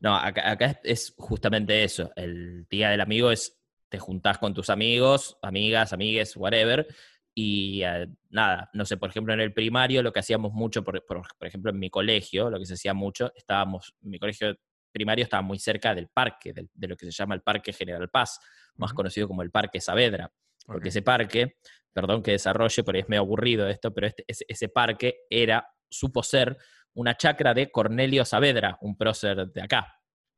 No, 0.00 0.16
acá, 0.16 0.50
acá 0.50 0.80
es, 0.82 1.14
justamente 1.18 1.84
eso. 1.84 2.10
El 2.16 2.66
día 2.70 2.88
del 2.88 3.02
amigo 3.02 3.30
es, 3.30 3.60
te 3.90 3.98
juntás 3.98 4.38
con 4.38 4.54
tus 4.54 4.70
amigos, 4.70 5.38
amigas, 5.42 5.92
amigues, 5.92 6.36
whatever, 6.36 6.86
y 7.34 7.82
eh, 7.82 8.08
nada, 8.30 8.70
no 8.72 8.84
sé, 8.86 8.96
por 8.96 9.10
ejemplo, 9.10 9.34
en 9.34 9.40
el 9.40 9.52
primario 9.52 10.02
lo 10.02 10.12
que 10.12 10.20
hacíamos 10.20 10.52
mucho, 10.52 10.82
por, 10.82 11.04
por- 11.04 11.26
por 11.38 11.46
ejemplo, 11.46 11.70
en 11.70 11.78
mi 11.78 11.90
colegio, 11.90 12.48
lo 12.50 12.58
que 12.58 12.64
se 12.66 12.74
hacía 12.74 12.94
mucho, 12.94 13.30
estábamos, 13.36 13.94
mi 14.00 14.18
colegio 14.18 14.56
primario 14.90 15.22
estaba 15.24 15.42
muy 15.42 15.58
cerca 15.58 15.94
del 15.94 16.08
parque, 16.08 16.52
del- 16.54 16.70
de 16.72 16.88
lo 16.88 16.96
que 16.96 17.04
se 17.06 17.12
llama 17.12 17.34
el 17.34 17.42
Parque 17.42 17.72
General 17.74 18.08
Paz, 18.08 18.40
más 18.76 18.92
conocido 18.94 19.28
como 19.28 19.42
el 19.42 19.50
Parque 19.50 19.80
Saavedra, 19.80 20.32
porque 20.66 20.88
Ok. 20.88 20.90
ese 20.90 21.02
parque, 21.02 21.56
perdón 21.92 22.22
que 22.22 22.32
desarrolle, 22.32 22.82
pero 22.84 22.98
es 22.98 23.08
medio 23.08 23.22
aburrido 23.22 23.68
esto, 23.68 23.92
pero 23.92 24.06
este, 24.06 24.24
ese, 24.26 24.44
ese 24.48 24.68
parque 24.68 25.20
era, 25.28 25.66
supo 25.88 26.22
ser 26.22 26.56
una 26.94 27.16
chacra 27.16 27.54
de 27.54 27.70
Cornelio 27.70 28.24
Saavedra, 28.24 28.78
un 28.80 28.96
prócer 28.96 29.48
de 29.48 29.62
acá. 29.62 29.94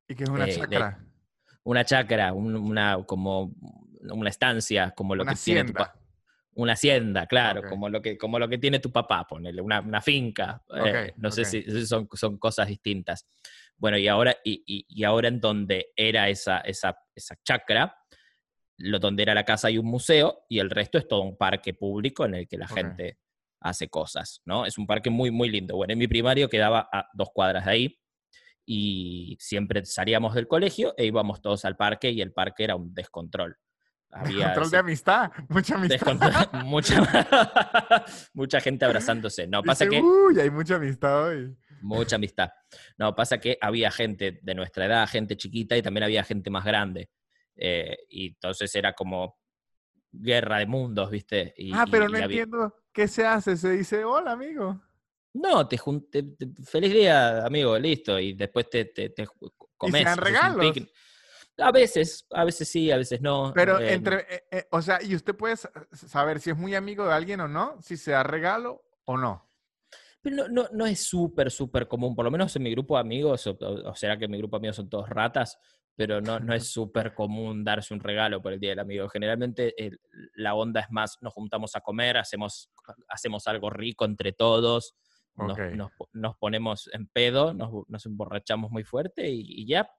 ¿Y 0.08 0.14
qué 0.14 0.24
es 0.24 0.30
una 0.30 0.44
eh, 0.44 0.48
de- 0.48 0.56
chacra? 0.56 1.04
Una 1.64 1.84
chacra, 1.84 2.32
un- 2.32 2.56
una, 2.56 3.04
como 3.06 3.54
una 4.10 4.28
estancia, 4.30 4.90
como 4.96 5.14
lo 5.14 5.22
Una 5.22 5.32
que 5.32 5.40
tiene 5.40 5.60
tu 5.64 5.72
hacienda. 5.72 5.92
pa- 5.92 5.98
Una 6.54 6.72
hacienda, 6.74 7.26
claro, 7.26 7.60
Ok. 7.60 7.68
como, 7.68 7.88
lo 7.88 8.02
que, 8.02 8.18
como 8.18 8.38
lo 8.38 8.46
que 8.48 8.58
tiene 8.58 8.78
tu 8.78 8.90
papá, 8.92 9.24
ponele, 9.26 9.62
una, 9.62 9.80
una 9.80 10.02
finca. 10.02 10.62
eh, 10.74 11.12
Ok, 11.12 11.16
no 11.18 11.30
sé 11.30 11.42
ok. 11.42 11.46
si 11.46 11.62
si 11.62 11.86
son, 11.86 12.08
son 12.12 12.36
cosas 12.38 12.66
distintas. 12.68 13.26
Bueno, 13.76 13.96
y 13.96 14.06
ahora, 14.08 14.36
y, 14.44 14.62
y- 14.66 14.84
y 14.88 15.04
ahora 15.04 15.28
en 15.28 15.40
donde 15.40 15.92
era 15.96 16.28
esa, 16.28 16.58
esa, 16.60 16.94
esa 17.14 17.36
chacra, 17.42 17.96
lo, 18.82 18.98
donde 18.98 19.22
era 19.22 19.34
la 19.34 19.44
casa 19.44 19.68
hay 19.68 19.78
un 19.78 19.86
museo 19.86 20.44
y 20.48 20.58
el 20.58 20.70
resto 20.70 20.98
es 20.98 21.06
todo 21.08 21.22
un 21.22 21.36
parque 21.36 21.72
público 21.74 22.24
en 22.24 22.34
el 22.34 22.48
que 22.48 22.58
la 22.58 22.66
gente 22.68 23.18
hace 23.60 23.88
cosas, 23.88 24.40
¿no? 24.44 24.66
Es 24.66 24.76
un 24.78 24.86
parque 24.86 25.08
muy, 25.08 25.30
muy 25.30 25.48
lindo. 25.48 25.76
Bueno, 25.76 25.92
en 25.92 25.98
mi 25.98 26.08
primario 26.08 26.48
quedaba 26.48 26.88
a 26.92 27.06
dos 27.14 27.28
cuadras 27.32 27.64
de 27.64 27.70
ahí 27.70 28.00
y 28.66 29.36
siempre 29.40 29.84
salíamos 29.84 30.34
del 30.34 30.46
colegio 30.48 30.94
e 30.96 31.06
íbamos 31.06 31.40
todos 31.40 31.64
al 31.64 31.76
parque 31.76 32.10
y 32.10 32.20
el 32.20 32.32
parque 32.32 32.64
era 32.64 32.76
un 32.76 32.92
descontrol. 32.94 33.56
Había 34.10 34.46
Control 34.46 34.66
ese 34.66 34.76
de 34.76 34.80
amistad. 34.80 35.30
Mucha 35.48 35.74
amistad. 35.76 35.96
descontrol- 35.98 36.64
mucha, 36.64 38.04
mucha 38.34 38.60
gente 38.60 38.84
abrazándose. 38.84 39.46
No, 39.46 39.62
pasa 39.62 39.84
Dice, 39.84 39.96
que 39.96 40.02
Uy, 40.02 40.38
hay 40.40 40.50
mucha 40.50 40.74
amistad 40.76 41.28
hoy. 41.28 41.56
mucha 41.80 42.16
amistad. 42.16 42.50
No, 42.98 43.14
pasa 43.14 43.38
que 43.38 43.56
había 43.60 43.90
gente 43.90 44.38
de 44.42 44.54
nuestra 44.54 44.86
edad, 44.86 45.08
gente 45.08 45.36
chiquita 45.36 45.76
y 45.76 45.82
también 45.82 46.04
había 46.04 46.24
gente 46.24 46.50
más 46.50 46.64
grande. 46.64 47.10
Eh, 47.56 47.96
y 48.08 48.28
entonces 48.28 48.74
era 48.74 48.92
como 48.94 49.38
guerra 50.10 50.58
de 50.58 50.66
mundos, 50.66 51.10
¿viste? 51.10 51.54
Y- 51.56 51.72
ah, 51.72 51.86
pero 51.90 52.06
y- 52.06 52.12
no 52.12 52.18
y 52.18 52.22
había- 52.22 52.42
entiendo 52.42 52.74
qué 52.92 53.08
se 53.08 53.26
hace. 53.26 53.56
Se 53.56 53.70
dice, 53.70 54.04
hola, 54.04 54.32
amigo. 54.32 54.80
No, 55.34 55.66
te 55.66 55.78
junté, 55.78 56.24
feliz 56.64 56.92
día, 56.92 57.44
amigo, 57.46 57.78
listo. 57.78 58.18
Y 58.18 58.34
después 58.34 58.68
te, 58.68 58.84
te, 58.86 59.10
te 59.10 59.26
comes. 59.76 60.16
regalos? 60.16 60.58
picnic. 60.72 60.92
A 61.58 61.70
veces, 61.70 62.26
a 62.30 62.44
veces 62.44 62.68
sí, 62.68 62.90
a 62.90 62.96
veces 62.96 63.20
no. 63.20 63.52
Pero 63.54 63.78
eh, 63.78 63.92
entre, 63.94 64.26
eh, 64.50 64.66
o 64.70 64.80
sea, 64.82 65.02
y 65.02 65.14
usted 65.14 65.34
puede 65.34 65.56
sa- 65.56 65.70
saber 65.92 66.40
si 66.40 66.50
es 66.50 66.56
muy 66.56 66.74
amigo 66.74 67.06
de 67.06 67.12
alguien 67.12 67.40
o 67.40 67.48
no, 67.48 67.80
si 67.82 67.96
se 67.96 68.12
da 68.12 68.22
regalo 68.22 68.82
o 69.04 69.16
no. 69.16 69.50
Pero 70.22 70.36
no, 70.36 70.48
no, 70.48 70.68
no 70.72 70.86
es 70.86 71.00
súper, 71.04 71.50
súper 71.50 71.88
común, 71.88 72.14
por 72.14 72.24
lo 72.24 72.30
menos 72.30 72.54
en 72.56 72.62
mi 72.62 72.70
grupo 72.70 72.94
de 72.94 73.00
amigos, 73.00 73.46
o, 73.46 73.56
o 73.60 73.94
será 73.94 74.16
que 74.18 74.26
en 74.26 74.30
mi 74.30 74.38
grupo 74.38 74.56
de 74.56 74.60
amigos 74.60 74.76
son 74.76 74.88
todos 74.88 75.08
ratas, 75.08 75.58
pero 75.94 76.20
no, 76.20 76.40
no 76.40 76.54
es 76.54 76.68
súper 76.72 77.14
común 77.14 77.64
darse 77.64 77.92
un 77.94 78.00
regalo 78.00 78.40
por 78.40 78.52
el 78.52 78.60
Día 78.60 78.70
del 78.70 78.78
Amigo. 78.80 79.08
Generalmente 79.08 79.74
el- 79.84 80.00
la 80.34 80.54
onda 80.54 80.80
es 80.80 80.90
más, 80.90 81.18
nos 81.20 81.32
juntamos 81.32 81.76
a 81.76 81.80
comer, 81.80 82.16
hacemos, 82.16 82.70
hacemos 83.08 83.46
algo 83.46 83.70
rico 83.70 84.04
entre 84.04 84.32
todos, 84.32 84.94
nos, 85.34 85.58
Ok. 85.58 85.72
nos 85.72 85.92
po- 85.92 86.08
nos 86.12 86.36
ponemos 86.36 86.88
en 86.92 87.06
pedo, 87.08 87.52
nos, 87.54 87.70
nos 87.88 88.06
emborrachamos 88.06 88.70
muy 88.70 88.84
fuerte 88.84 89.28
y, 89.30 89.40
y 89.62 89.66
ya. 89.66 89.90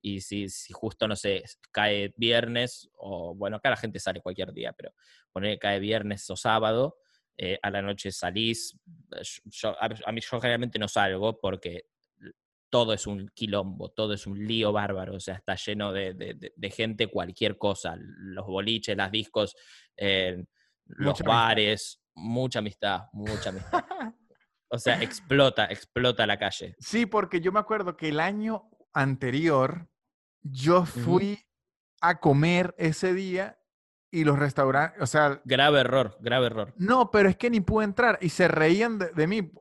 Y 0.00 0.20
si, 0.20 0.48
si 0.48 0.72
justo, 0.72 1.06
no 1.08 1.16
sé, 1.16 1.42
cae 1.72 2.12
viernes, 2.16 2.88
o 2.94 3.34
bueno, 3.34 3.56
acá 3.56 3.70
la 3.70 3.76
gente 3.76 3.98
sale 3.98 4.20
cualquier 4.20 4.52
día, 4.52 4.72
pero 4.72 4.92
poner 5.32 5.54
que 5.54 5.58
cae 5.58 5.80
viernes 5.80 6.28
o 6.30 6.36
sábado, 6.36 6.98
eh, 7.36 7.58
a 7.62 7.70
la 7.70 7.82
noche 7.82 8.12
salís. 8.12 8.78
Yo, 9.44 9.70
a, 9.80 9.88
a 10.06 10.12
mí 10.12 10.20
yo 10.20 10.40
generalmente 10.40 10.78
no 10.78 10.86
salgo 10.88 11.40
porque 11.40 11.86
todo 12.72 12.94
es 12.94 13.06
un 13.06 13.28
quilombo, 13.34 13.90
todo 13.90 14.14
es 14.14 14.26
un 14.26 14.46
lío 14.46 14.72
bárbaro, 14.72 15.16
o 15.16 15.20
sea, 15.20 15.34
está 15.34 15.56
lleno 15.56 15.92
de, 15.92 16.14
de- 16.14 16.32
de- 16.32 16.52
de 16.56 16.70
gente, 16.70 17.08
cualquier 17.08 17.58
cosa, 17.58 17.96
los 17.98 18.46
boliches, 18.46 18.96
las 18.96 19.12
discos, 19.12 19.54
eh, 19.98 20.42
los 20.86 21.20
amistad. 21.20 21.26
bares, 21.26 22.00
mucha 22.14 22.60
amistad, 22.60 23.02
mucha 23.12 23.50
amistad. 23.50 23.84
O 24.74 24.78
sea, 24.78 25.02
explota, 25.02 25.66
explota 25.66 26.26
la 26.26 26.38
calle. 26.38 26.74
Sí, 26.78 27.04
porque 27.04 27.42
yo 27.42 27.52
me 27.52 27.60
acuerdo 27.60 27.94
que 27.94 28.08
el 28.08 28.18
año 28.18 28.70
anterior 28.94 29.86
yo 30.40 30.86
fui 30.86 31.38
a 32.00 32.18
comer 32.20 32.74
ese 32.78 33.12
día 33.12 33.60
y 34.10 34.24
los 34.24 34.38
restaurantes, 34.38 35.02
o 35.02 35.06
sea, 35.06 35.42
Grave 35.44 35.80
error, 35.80 36.16
grave 36.22 36.46
error. 36.46 36.72
no, 36.78 37.10
pero 37.10 37.28
es 37.28 37.36
que 37.36 37.50
ni 37.50 37.60
pude 37.60 37.84
entrar 37.84 38.18
y 38.22 38.30
se 38.30 38.48
reían 38.48 38.98
de, 38.98 39.10
de 39.10 39.26
mí. 39.26 39.52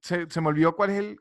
Se, 0.00 0.30
se 0.30 0.40
me 0.40 0.48
olvidó 0.48 0.74
cuál 0.74 0.90
es 0.92 0.98
el 0.98 1.18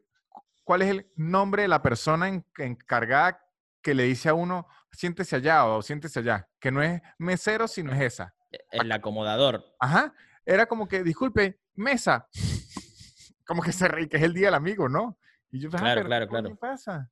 cuál 0.63 0.81
es 0.81 0.89
el 0.89 1.11
nombre 1.15 1.63
de 1.63 1.67
la 1.67 1.81
persona 1.81 2.27
en- 2.27 2.45
encargada 2.57 3.39
que 3.81 3.93
le 3.93 4.03
dice 4.03 4.29
a 4.29 4.33
uno, 4.33 4.67
siéntese 4.91 5.35
allá 5.35 5.65
o 5.65 5.81
siéntese 5.81 6.19
allá, 6.19 6.47
que 6.59 6.71
no 6.71 6.81
es 6.81 7.01
mesero, 7.17 7.67
sino 7.67 7.91
es 7.93 8.01
esa. 8.01 8.33
El 8.71 8.91
acomodador. 8.91 9.65
Ajá, 9.79 10.13
era 10.45 10.65
como 10.67 10.87
que, 10.87 11.03
disculpe, 11.03 11.59
mesa. 11.75 12.27
Como 13.45 13.61
que 13.61 13.73
se 13.73 13.89
reí, 13.89 14.07
que 14.07 14.15
es 14.15 14.23
el 14.23 14.33
día 14.33 14.47
del 14.47 14.53
amigo, 14.53 14.87
¿no? 14.87 15.17
Y 15.51 15.59
yo, 15.59 15.69
ah, 15.73 15.77
Claro, 15.77 16.05
claro, 16.05 16.25
¿qué 16.27 16.29
claro. 16.29 16.55
pasa? 16.55 17.11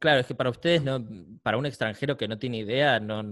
Claro, 0.00 0.18
es 0.20 0.26
que 0.26 0.34
para 0.34 0.50
ustedes, 0.50 0.82
no, 0.82 0.98
para 1.44 1.56
un 1.58 1.64
extranjero 1.64 2.16
que 2.16 2.26
no 2.26 2.38
tiene 2.38 2.58
idea, 2.58 2.98
no, 2.98 3.22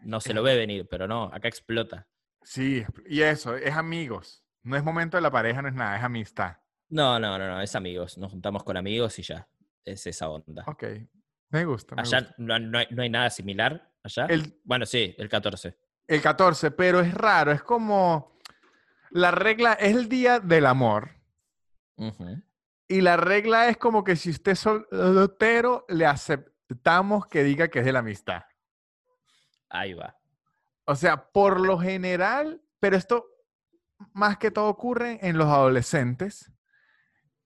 no 0.00 0.20
se 0.20 0.32
lo 0.32 0.42
ve 0.42 0.56
venir, 0.56 0.88
pero 0.90 1.06
no, 1.06 1.24
acá 1.24 1.48
explota. 1.48 2.08
Sí, 2.42 2.82
y 3.06 3.20
eso, 3.20 3.56
es 3.56 3.74
amigos. 3.76 4.42
No 4.62 4.74
es 4.76 4.82
momento 4.82 5.18
de 5.18 5.20
la 5.20 5.30
pareja, 5.30 5.60
no 5.60 5.68
es 5.68 5.74
nada, 5.74 5.98
es 5.98 6.02
amistad. 6.02 6.56
No, 6.90 7.18
no, 7.18 7.38
no, 7.38 7.46
no, 7.46 7.60
es 7.60 7.74
amigos. 7.74 8.18
Nos 8.18 8.30
juntamos 8.30 8.64
con 8.64 8.76
amigos 8.76 9.18
y 9.18 9.22
ya. 9.22 9.48
Es 9.84 10.06
esa 10.06 10.28
onda. 10.28 10.64
Ok, 10.66 10.84
me 11.50 11.64
gusta. 11.64 11.94
me 11.94 12.02
Allá 12.02 12.20
gusta. 12.20 12.34
no, 12.38 12.58
no 12.58 12.78
hay, 12.78 12.86
no 12.90 13.02
hay 13.02 13.10
nada 13.10 13.30
similar. 13.30 13.90
Allá. 14.02 14.26
El, 14.26 14.60
Bueno, 14.64 14.86
sí, 14.86 15.14
el 15.18 15.28
14. 15.28 15.76
el 16.08 16.20
14, 16.20 16.70
pero 16.72 17.00
es 17.00 17.14
raro, 17.14 17.52
es 17.52 17.62
como 17.62 18.38
la 19.10 19.30
regla, 19.30 19.74
es 19.74 19.94
el 19.94 20.08
día 20.08 20.40
del 20.40 20.66
amor. 20.66 21.10
Y 22.88 23.02
la 23.02 23.16
regla 23.16 23.68
es 23.68 23.76
como 23.76 24.02
que 24.02 24.16
si 24.16 24.30
usted 24.30 24.52
es 24.52 24.60
soltero, 24.60 25.84
le 25.88 26.06
aceptamos 26.06 27.26
que 27.26 27.44
diga 27.44 27.68
que 27.68 27.80
es 27.80 27.84
de 27.84 27.92
la 27.92 27.98
amistad. 28.00 28.42
Ahí 29.68 29.92
va. 29.92 30.18
O 30.86 30.96
sea, 30.96 31.30
por 31.30 31.60
lo 31.60 31.78
general, 31.78 32.62
pero 32.80 32.96
esto 32.96 33.26
más 34.12 34.38
que 34.38 34.50
todo 34.50 34.68
ocurre 34.68 35.18
en 35.22 35.36
los 35.36 35.46
adolescentes, 35.46 36.50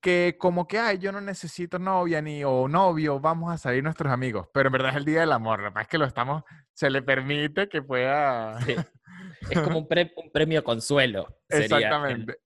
que 0.04 0.36
como 0.38 0.68
que, 0.68 0.78
ay, 0.78 0.98
yo 0.98 1.12
no 1.12 1.20
necesito 1.22 1.78
novia 1.78 2.20
ni 2.20 2.44
o 2.44 2.68
novio, 2.68 3.18
vamos 3.20 3.50
a 3.50 3.56
salir 3.56 3.82
nuestros 3.82 4.12
amigos, 4.12 4.48
pero 4.52 4.68
en 4.68 4.72
verdad 4.74 4.90
es 4.90 4.96
el 4.96 5.06
día 5.06 5.20
del 5.20 5.32
amor, 5.32 5.60
lo 5.62 5.72
que 5.72 5.80
es 5.80 5.88
que 5.88 5.96
lo 5.96 6.04
estamos, 6.04 6.42
se 6.74 6.90
le 6.90 7.00
permite 7.00 7.70
que 7.70 7.80
pueda... 7.80 8.60
Sí. 8.60 8.76
Es 9.50 9.60
como 9.60 9.78
un, 9.78 9.88
pre- 9.88 10.12
un 10.16 10.30
premio 10.30 10.62
consuelo. 10.62 11.38
sería, 11.48 11.64
Exactamente. 11.78 12.38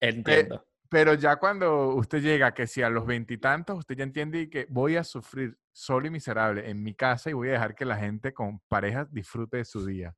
en- 0.00 0.18
entiendo. 0.18 0.66
Pero 0.90 1.14
ya 1.14 1.36
cuando 1.36 1.88
usted 1.94 2.20
llega, 2.20 2.52
que 2.52 2.66
si 2.66 2.82
a 2.82 2.90
los 2.90 3.06
veintitantos, 3.06 3.78
usted 3.78 3.96
ya 3.96 4.04
entiende 4.04 4.48
que 4.50 4.66
voy 4.68 4.96
a 4.96 5.04
sufrir 5.04 5.56
solo 5.72 6.06
y 6.06 6.10
miserable 6.10 6.68
en 6.68 6.82
mi 6.82 6.94
casa 6.94 7.30
y 7.30 7.32
voy 7.34 7.48
a 7.48 7.52
dejar 7.52 7.74
que 7.74 7.84
la 7.86 7.96
gente 7.96 8.32
con 8.34 8.60
pareja 8.68 9.06
disfrute 9.10 9.58
de 9.58 9.64
su 9.64 9.84
día. 9.86 10.14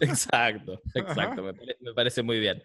Exacto, 0.00 0.80
exacto. 0.94 1.42
Me, 1.42 1.52
me 1.80 1.94
parece 1.94 2.22
muy 2.22 2.38
bien. 2.40 2.62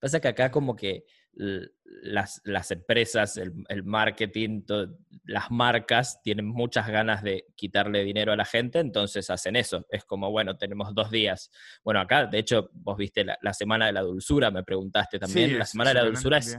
Pasa 0.00 0.20
que 0.20 0.28
acá 0.28 0.50
como 0.50 0.76
que 0.76 1.04
las, 1.34 2.40
las 2.44 2.70
empresas, 2.70 3.36
el, 3.36 3.52
el 3.68 3.84
marketing, 3.84 4.62
to- 4.62 4.98
las 5.24 5.50
marcas 5.50 6.20
tienen 6.22 6.46
muchas 6.46 6.88
ganas 6.88 7.22
de 7.22 7.46
quitarle 7.56 8.04
dinero 8.04 8.32
a 8.32 8.36
la 8.36 8.44
gente, 8.44 8.80
entonces 8.80 9.30
hacen 9.30 9.56
eso. 9.56 9.86
Es 9.90 10.04
como, 10.04 10.30
bueno, 10.30 10.56
tenemos 10.56 10.94
dos 10.94 11.10
días. 11.10 11.50
Bueno, 11.84 12.00
acá, 12.00 12.26
de 12.26 12.38
hecho, 12.38 12.70
vos 12.74 12.96
viste 12.96 13.24
la, 13.24 13.38
la 13.40 13.54
Semana 13.54 13.86
de 13.86 13.92
la 13.92 14.02
Dulzura, 14.02 14.50
me 14.50 14.62
preguntaste 14.62 15.18
también. 15.18 15.50
Sí, 15.50 15.56
la 15.56 15.64
Semana 15.64 15.90
de 15.90 15.94
la 15.94 16.04
Dulzura 16.04 16.38
es, 16.38 16.58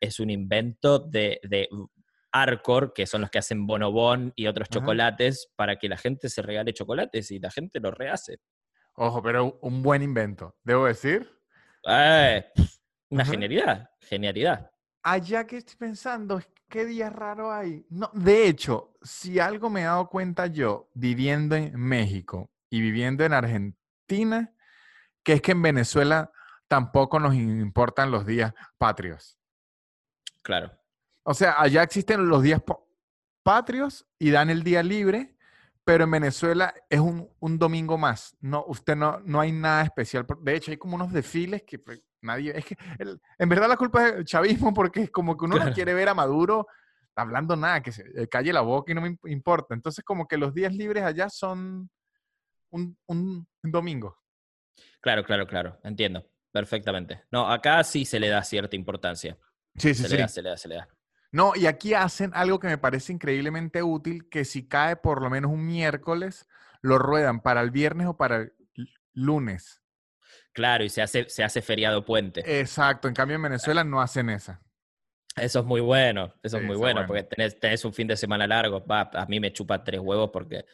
es 0.00 0.20
un 0.20 0.30
invento 0.30 0.98
de, 0.98 1.40
de 1.42 1.68
Arcor, 2.30 2.92
que 2.92 3.06
son 3.06 3.22
los 3.22 3.30
que 3.30 3.38
hacen 3.38 3.66
bonobón 3.66 4.32
y 4.36 4.46
otros 4.46 4.66
Ajá. 4.70 4.80
chocolates, 4.80 5.52
para 5.56 5.76
que 5.76 5.88
la 5.88 5.96
gente 5.96 6.28
se 6.28 6.42
regale 6.42 6.72
chocolates 6.72 7.30
y 7.30 7.38
la 7.38 7.50
gente 7.50 7.80
lo 7.80 7.90
rehace. 7.90 8.38
Ojo, 8.96 9.22
pero 9.22 9.58
un 9.62 9.82
buen 9.82 10.02
invento, 10.02 10.56
debo 10.62 10.86
decir. 10.86 11.28
Eh, 11.88 12.44
una 13.14 13.24
genialidad, 13.24 13.90
genialidad. 14.00 14.70
Allá 15.02 15.46
que 15.46 15.58
estoy 15.58 15.76
pensando, 15.76 16.40
¿qué 16.68 16.84
día 16.84 17.10
raro 17.10 17.52
hay? 17.52 17.86
No, 17.90 18.10
de 18.12 18.48
hecho, 18.48 18.94
si 19.02 19.38
algo 19.38 19.70
me 19.70 19.82
he 19.82 19.84
dado 19.84 20.08
cuenta 20.08 20.46
yo 20.46 20.90
viviendo 20.94 21.54
en 21.54 21.78
México 21.78 22.50
y 22.70 22.80
viviendo 22.80 23.24
en 23.24 23.32
Argentina, 23.32 24.52
que 25.22 25.34
es 25.34 25.42
que 25.42 25.52
en 25.52 25.62
Venezuela 25.62 26.32
tampoco 26.66 27.20
nos 27.20 27.34
importan 27.34 28.10
los 28.10 28.26
días 28.26 28.52
patrios. 28.78 29.38
Claro. 30.42 30.72
O 31.22 31.34
sea, 31.34 31.60
allá 31.60 31.82
existen 31.82 32.28
los 32.28 32.42
días 32.42 32.60
patrios 33.42 34.06
y 34.18 34.30
dan 34.30 34.50
el 34.50 34.64
día 34.64 34.82
libre, 34.82 35.36
pero 35.84 36.04
en 36.04 36.10
Venezuela 36.10 36.74
es 36.90 36.98
un, 36.98 37.30
un 37.38 37.58
domingo 37.58 37.96
más. 37.96 38.36
No, 38.40 38.64
usted 38.66 38.96
no, 38.96 39.20
no 39.20 39.40
hay 39.40 39.52
nada 39.52 39.82
especial. 39.82 40.26
De 40.40 40.56
hecho, 40.56 40.70
hay 40.70 40.78
como 40.78 40.96
unos 40.96 41.12
desfiles 41.12 41.62
que 41.62 41.78
pues, 41.78 42.02
nadie. 42.24 42.56
Es 42.58 42.64
que 42.64 42.76
el- 42.98 43.20
en 43.38 43.48
verdad 43.48 43.68
la 43.68 43.76
culpa 43.76 44.08
es 44.08 44.14
el 44.16 44.24
chavismo 44.24 44.72
porque 44.74 45.02
es 45.02 45.10
como 45.10 45.36
que 45.36 45.44
uno 45.44 45.54
no 45.56 45.60
Claro. 45.62 45.74
quiere 45.74 45.94
ver 45.94 46.08
a 46.08 46.14
Maduro 46.14 46.66
hablando 47.16 47.54
nada, 47.56 47.80
que 47.82 47.92
se 47.92 48.02
eh, 48.20 48.28
calle 48.28 48.52
la 48.52 48.62
boca 48.62 48.90
y 48.90 48.94
no 48.94 49.00
me 49.00 49.10
imp- 49.12 49.30
importa. 49.30 49.74
Entonces, 49.74 50.04
como 50.04 50.26
que 50.26 50.36
los 50.36 50.52
días 50.52 50.72
libres 50.74 51.04
allá 51.04 51.28
son 51.30 51.88
un, 52.70 52.98
un 53.06 53.46
domingo. 53.62 54.18
Claro, 55.00 55.22
claro, 55.24 55.46
claro. 55.46 55.78
Entiendo. 55.84 56.26
Perfectamente. 56.50 57.24
No, 57.32 57.50
acá 57.50 57.82
sí 57.82 58.04
se 58.04 58.20
le 58.20 58.28
da 58.28 58.42
cierta 58.44 58.76
importancia. 58.76 59.36
Sí, 59.76 59.92
Se 59.92 60.08
le 60.08 60.18
da, 60.18 60.28
se 60.28 60.40
le 60.42 60.50
da, 60.50 60.56
se 60.56 60.68
le 60.68 60.76
da. 60.76 60.88
No, 61.32 61.52
y 61.56 61.66
aquí 61.66 61.94
hacen 61.94 62.30
algo 62.32 62.60
que 62.60 62.68
me 62.68 62.78
parece 62.78 63.12
increíblemente 63.12 63.82
útil, 63.82 64.28
que 64.28 64.44
si 64.44 64.68
cae 64.68 64.94
por 64.94 65.20
lo 65.20 65.28
menos 65.30 65.50
un 65.50 65.66
miércoles, 65.66 66.46
lo 66.80 66.98
ruedan 66.98 67.40
para 67.40 67.60
el 67.60 67.72
viernes 67.72 68.06
o 68.06 68.16
para 68.16 68.36
el 68.36 68.52
lunes. 69.14 69.82
Claro, 70.54 70.84
y 70.84 70.88
se 70.88 71.02
hace, 71.02 71.28
se 71.28 71.44
hace 71.44 71.60
feriado 71.60 72.04
puente. 72.04 72.60
Exacto, 72.60 73.08
en 73.08 73.14
cambio 73.14 73.36
en 73.36 73.42
Venezuela 73.42 73.84
no 73.84 74.00
hacen 74.00 74.30
esa. 74.30 74.62
Eso 75.36 75.58
es 75.58 75.64
muy 75.66 75.80
bueno, 75.80 76.32
eso 76.44 76.56
Sí, 76.58 76.62
es 76.62 76.66
muy 76.66 76.76
bueno, 76.76 77.00
bueno. 77.00 77.08
porque 77.08 77.24
tenés, 77.24 77.58
tenés 77.58 77.84
un 77.84 77.92
fin 77.92 78.06
de 78.06 78.16
semana 78.16 78.46
largo. 78.46 78.84
Va, 78.86 79.10
a 79.12 79.26
mí 79.26 79.40
me 79.40 79.52
chupa 79.52 79.82
tres 79.82 80.00
huevos 80.00 80.30
porque 80.32 80.64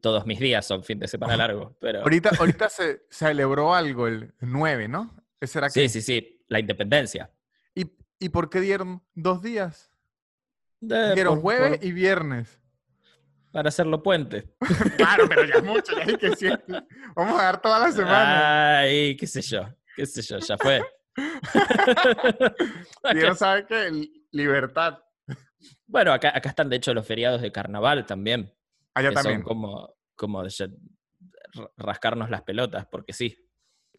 todos 0.00 0.26
mis 0.26 0.40
días 0.40 0.66
son 0.66 0.82
fin 0.82 0.98
de 0.98 1.06
semana 1.06 1.36
largo. 1.36 1.76
Pero 1.80 2.00
Ahorita, 2.02 2.30
ahorita 2.40 2.68
se 2.68 3.06
celebró 3.08 3.72
algo 3.74 4.08
el 4.08 4.34
9, 4.40 4.88
¿no? 4.88 5.14
¿Ese 5.40 5.58
era 5.60 5.70
sí, 5.70 5.88
sí, 5.88 6.02
sí, 6.02 6.44
la 6.48 6.58
independencia. 6.58 7.30
¿Y, 7.74 7.96
¿Y 8.18 8.30
por 8.30 8.50
qué 8.50 8.60
dieron 8.60 9.00
dos 9.14 9.42
días? 9.42 9.92
Dieron 10.80 11.34
por- 11.34 11.42
jueves 11.42 11.78
por- 11.78 11.86
y 11.86 11.92
viernes. 11.92 12.58
Para 13.52 13.68
hacerlo 13.68 14.02
puente. 14.02 14.54
Claro, 14.96 15.28
pero 15.28 15.44
ya 15.44 15.54
es 15.56 15.64
mucho, 15.64 15.96
ya 15.96 16.04
hay 16.04 16.16
que 16.16 16.34
sí. 16.36 16.48
Vamos 17.14 17.40
a 17.40 17.44
dar 17.44 17.62
toda 17.62 17.78
la 17.78 17.92
semana. 17.92 18.78
Ay, 18.80 19.16
qué 19.16 19.26
sé 19.26 19.42
yo, 19.42 19.68
qué 19.94 20.06
sé 20.06 20.22
yo, 20.22 20.38
ya 20.38 20.56
fue. 20.58 20.82
Dieron, 23.12 23.36
¿sabe 23.36 23.66
qué? 23.66 24.08
Libertad. 24.32 24.98
bueno, 25.86 26.12
acá, 26.12 26.32
acá 26.34 26.48
están 26.48 26.68
de 26.68 26.76
hecho 26.76 26.92
los 26.94 27.06
feriados 27.06 27.40
de 27.40 27.52
carnaval 27.52 28.06
también. 28.06 28.52
Allá 28.94 29.10
que 29.10 29.14
también. 29.14 29.40
son 29.40 29.48
como, 29.48 29.94
como 30.16 30.42
rascarnos 31.76 32.30
las 32.30 32.42
pelotas, 32.42 32.86
porque 32.90 33.12
sí. 33.12 33.36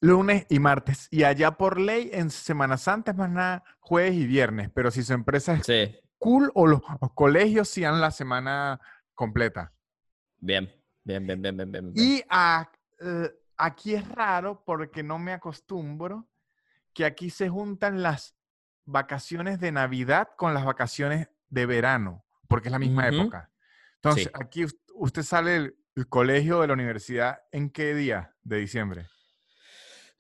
Lunes 0.01 0.45
y 0.49 0.59
martes. 0.59 1.07
Y 1.11 1.23
allá 1.23 1.51
por 1.51 1.79
ley, 1.79 2.09
en 2.13 2.29
Semana 2.29 2.77
Santa 2.77 3.11
es 3.11 3.17
más 3.17 3.29
nada 3.29 3.63
jueves 3.79 4.13
y 4.13 4.25
viernes. 4.25 4.69
Pero 4.73 4.91
si 4.91 5.03
su 5.03 5.13
empresa 5.13 5.53
es 5.53 5.65
Sí, 5.65 5.95
cool 6.17 6.51
o 6.53 6.67
los, 6.67 6.81
los 7.01 7.13
colegios 7.13 7.67
sí 7.67 7.81
dan 7.81 7.99
la 7.99 8.11
semana 8.11 8.79
completa. 9.19 9.73
bien, 10.39 10.69
bien, 11.03 11.27
bien, 11.27 11.41
bien, 11.41 11.57
bien, 11.57 11.71
bien. 11.71 11.93
Y 11.93 12.23
a- 12.29 12.71
eh, 13.01 13.29
aquí 13.57 13.93
es 13.93 14.07
raro 14.07 14.63
porque 14.65 15.03
no 15.03 15.19
me 15.19 15.33
acostumbro 15.33 16.29
que 16.93 17.03
aquí 17.03 17.29
se 17.29 17.49
juntan 17.49 18.01
las 18.01 18.37
vacaciones 18.85 19.59
de 19.59 19.73
Navidad 19.73 20.29
con 20.37 20.53
las 20.53 20.63
vacaciones 20.63 21.27
de 21.49 21.65
verano, 21.65 22.23
porque 22.47 22.69
es 22.69 22.71
la 22.71 22.79
misma 22.79 23.09
época. 23.09 23.51
Entonces, 23.95 24.23
Sí. 24.27 24.31
aquí 24.33 24.63
us- 24.63 24.77
usted 24.93 25.23
sale 25.23 25.51
del 25.51 25.75
del 25.95 26.07
colegio 26.07 26.61
de 26.61 26.67
la 26.67 26.73
universidad 26.75 27.41
en 27.51 27.69
qué 27.69 27.93
día 27.93 28.33
de 28.43 28.57
diciembre? 28.57 29.07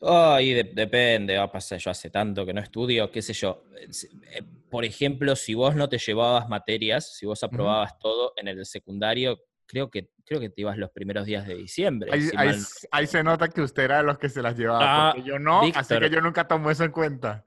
Ay, 0.01 0.53
de- 0.53 0.63
depende, 0.73 1.37
va 1.37 1.43
a 1.43 1.51
pasar, 1.51 1.77
yo 1.79 1.91
hace 1.91 2.09
tanto 2.09 2.45
que 2.45 2.53
no 2.53 2.61
estudio, 2.61 3.11
qué 3.11 3.21
sé 3.21 3.33
yo. 3.33 3.63
Eh, 3.75 4.41
Por 4.69 4.85
ejemplo, 4.85 5.35
si 5.35 5.53
vos 5.55 5.75
no 5.75 5.89
te 5.89 5.97
llevabas 5.97 6.47
materias, 6.47 7.15
si 7.17 7.25
vos 7.25 7.43
aprobabas 7.43 7.97
todo 7.99 8.33
en 8.37 8.47
el 8.47 8.65
secundario, 8.65 9.39
creo 9.65 9.89
que, 9.89 10.11
creo 10.25 10.39
que 10.39 10.49
te 10.49 10.61
ibas 10.61 10.77
los 10.77 10.91
primeros 10.91 11.25
días 11.25 11.47
de 11.47 11.55
diciembre. 11.55 12.11
Ahí, 12.13 12.21
si 12.21 12.29
ahí 12.37 12.47
mal 12.47 12.55
no 12.57 12.61
s- 12.61 12.87
ahí 12.91 13.07
se 13.07 13.23
nota 13.23 13.47
que 13.49 13.61
usted 13.61 13.83
era 13.83 13.97
de 13.97 14.03
los 14.03 14.17
que 14.19 14.29
se 14.29 14.41
las 14.41 14.55
llevaba, 14.57 14.85
Ah, 14.85 15.11
porque 15.13 15.27
yo 15.27 15.39
no, 15.39 15.61
así 15.61 15.71
Víctor. 15.95 15.99
que 16.01 16.09
yo 16.15 16.21
nunca 16.21 16.47
tomo 16.47 16.69
eso 16.71 16.83
en 16.83 16.91
cuenta. 16.91 17.45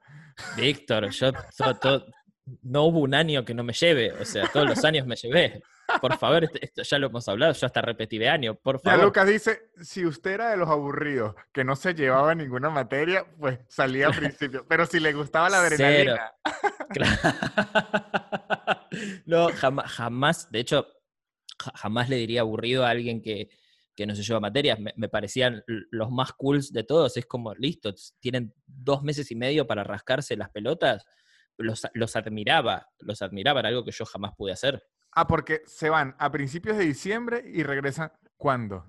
Víctor, 0.55 1.09
yo 1.09 1.31
to- 1.33 1.75
to- 1.79 2.05
no 2.61 2.83
hubo 2.83 2.99
un 2.99 3.13
año 3.13 3.45
que 3.45 3.53
no 3.53 3.63
me 3.63 3.73
lleve, 3.73 4.11
o 4.13 4.25
sea, 4.25 4.47
todos 4.51 4.67
los 4.67 4.83
años 4.83 5.07
me 5.07 5.15
llevé. 5.15 5.61
Por 6.01 6.17
favor, 6.17 6.43
esto, 6.45 6.57
esto 6.61 6.83
ya 6.83 6.97
lo 6.97 7.07
hemos 7.07 7.27
hablado, 7.27 7.53
yo 7.53 7.65
hasta 7.65 7.81
repetí 7.81 8.17
de 8.17 8.29
año, 8.29 8.55
por 8.55 8.77
Ya 8.81 8.91
favor. 8.91 9.05
Lucas 9.05 9.27
dice, 9.27 9.71
si 9.81 10.05
usted 10.05 10.31
era 10.31 10.49
de 10.51 10.57
los 10.57 10.69
aburridos 10.69 11.35
que 11.51 11.63
no 11.63 11.75
se 11.75 11.93
llevaba 11.93 12.33
ninguna 12.35 12.69
materia, 12.69 13.25
pues 13.39 13.59
salía 13.67 14.07
al 14.07 14.15
principio. 14.15 14.65
Pero 14.67 14.85
si 14.85 14.99
le 14.99 15.13
gustaba 15.13 15.49
la 15.49 15.61
adrenalina, 15.61 16.33
Claro. 16.89 17.15
No, 19.25 19.49
jamás, 19.53 19.91
jamás, 19.91 20.51
de 20.51 20.59
hecho, 20.59 20.87
ja- 21.59 21.73
jamás 21.75 22.09
le 22.09 22.17
diría 22.17 22.41
aburrido 22.41 22.85
a 22.85 22.89
alguien 22.89 23.21
que, 23.21 23.49
que 23.95 24.05
no 24.05 24.15
se 24.15 24.23
lleva 24.23 24.39
materias. 24.39 24.79
Me, 24.79 24.93
me 24.95 25.09
parecían 25.09 25.63
los 25.91 26.11
más 26.11 26.33
cools 26.33 26.71
de 26.71 26.83
todos. 26.83 27.17
Es 27.17 27.25
como, 27.25 27.53
listo, 27.55 27.93
tienen 28.19 28.53
dos 28.67 29.03
meses 29.03 29.31
y 29.31 29.35
medio 29.35 29.67
para 29.67 29.83
rascarse 29.83 30.35
las 30.37 30.49
pelotas. 30.49 31.05
Los, 31.57 31.87
los 31.93 32.15
admiraba, 32.15 32.87
los 32.99 33.21
admiraba, 33.21 33.59
era 33.59 33.69
algo 33.69 33.85
que 33.85 33.91
yo 33.91 34.05
jamás 34.05 34.33
pude 34.35 34.51
hacer. 34.53 34.83
Ah, 35.11 35.27
porque 35.27 35.61
se 35.67 35.89
van 35.89 36.15
a 36.17 36.31
principios 36.31 36.77
de 36.77 36.85
diciembre 36.85 37.43
y 37.45 37.61
regresan 37.63 38.11
¿cuándo? 38.37 38.85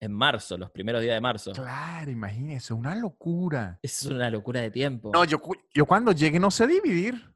En 0.00 0.12
marzo, 0.12 0.58
los 0.58 0.70
primeros 0.70 1.00
días 1.00 1.14
de 1.14 1.20
marzo. 1.20 1.52
Claro, 1.52 2.10
imagínese, 2.10 2.74
una 2.74 2.94
locura. 2.96 3.78
Es 3.82 4.04
una 4.04 4.28
locura 4.30 4.60
de 4.60 4.70
tiempo. 4.70 5.10
No, 5.12 5.24
yo, 5.24 5.40
yo 5.72 5.86
cuando 5.86 6.12
llegue 6.12 6.38
no 6.40 6.50
sé 6.50 6.66
dividir. 6.66 7.32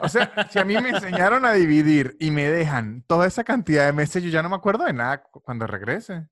O 0.00 0.08
sea, 0.08 0.46
si 0.50 0.58
a 0.58 0.64
mí 0.64 0.74
me 0.80 0.90
enseñaron 0.90 1.44
a 1.46 1.52
dividir 1.54 2.16
y 2.20 2.30
me 2.30 2.48
dejan 2.50 3.02
toda 3.06 3.26
esa 3.26 3.42
cantidad 3.44 3.86
de 3.86 3.92
meses, 3.94 4.22
yo 4.22 4.28
ya 4.28 4.42
no 4.42 4.50
me 4.50 4.56
acuerdo 4.56 4.84
de 4.84 4.92
nada 4.92 5.22
cu- 5.22 5.40
cuando 5.40 5.66
regrese. 5.66 6.28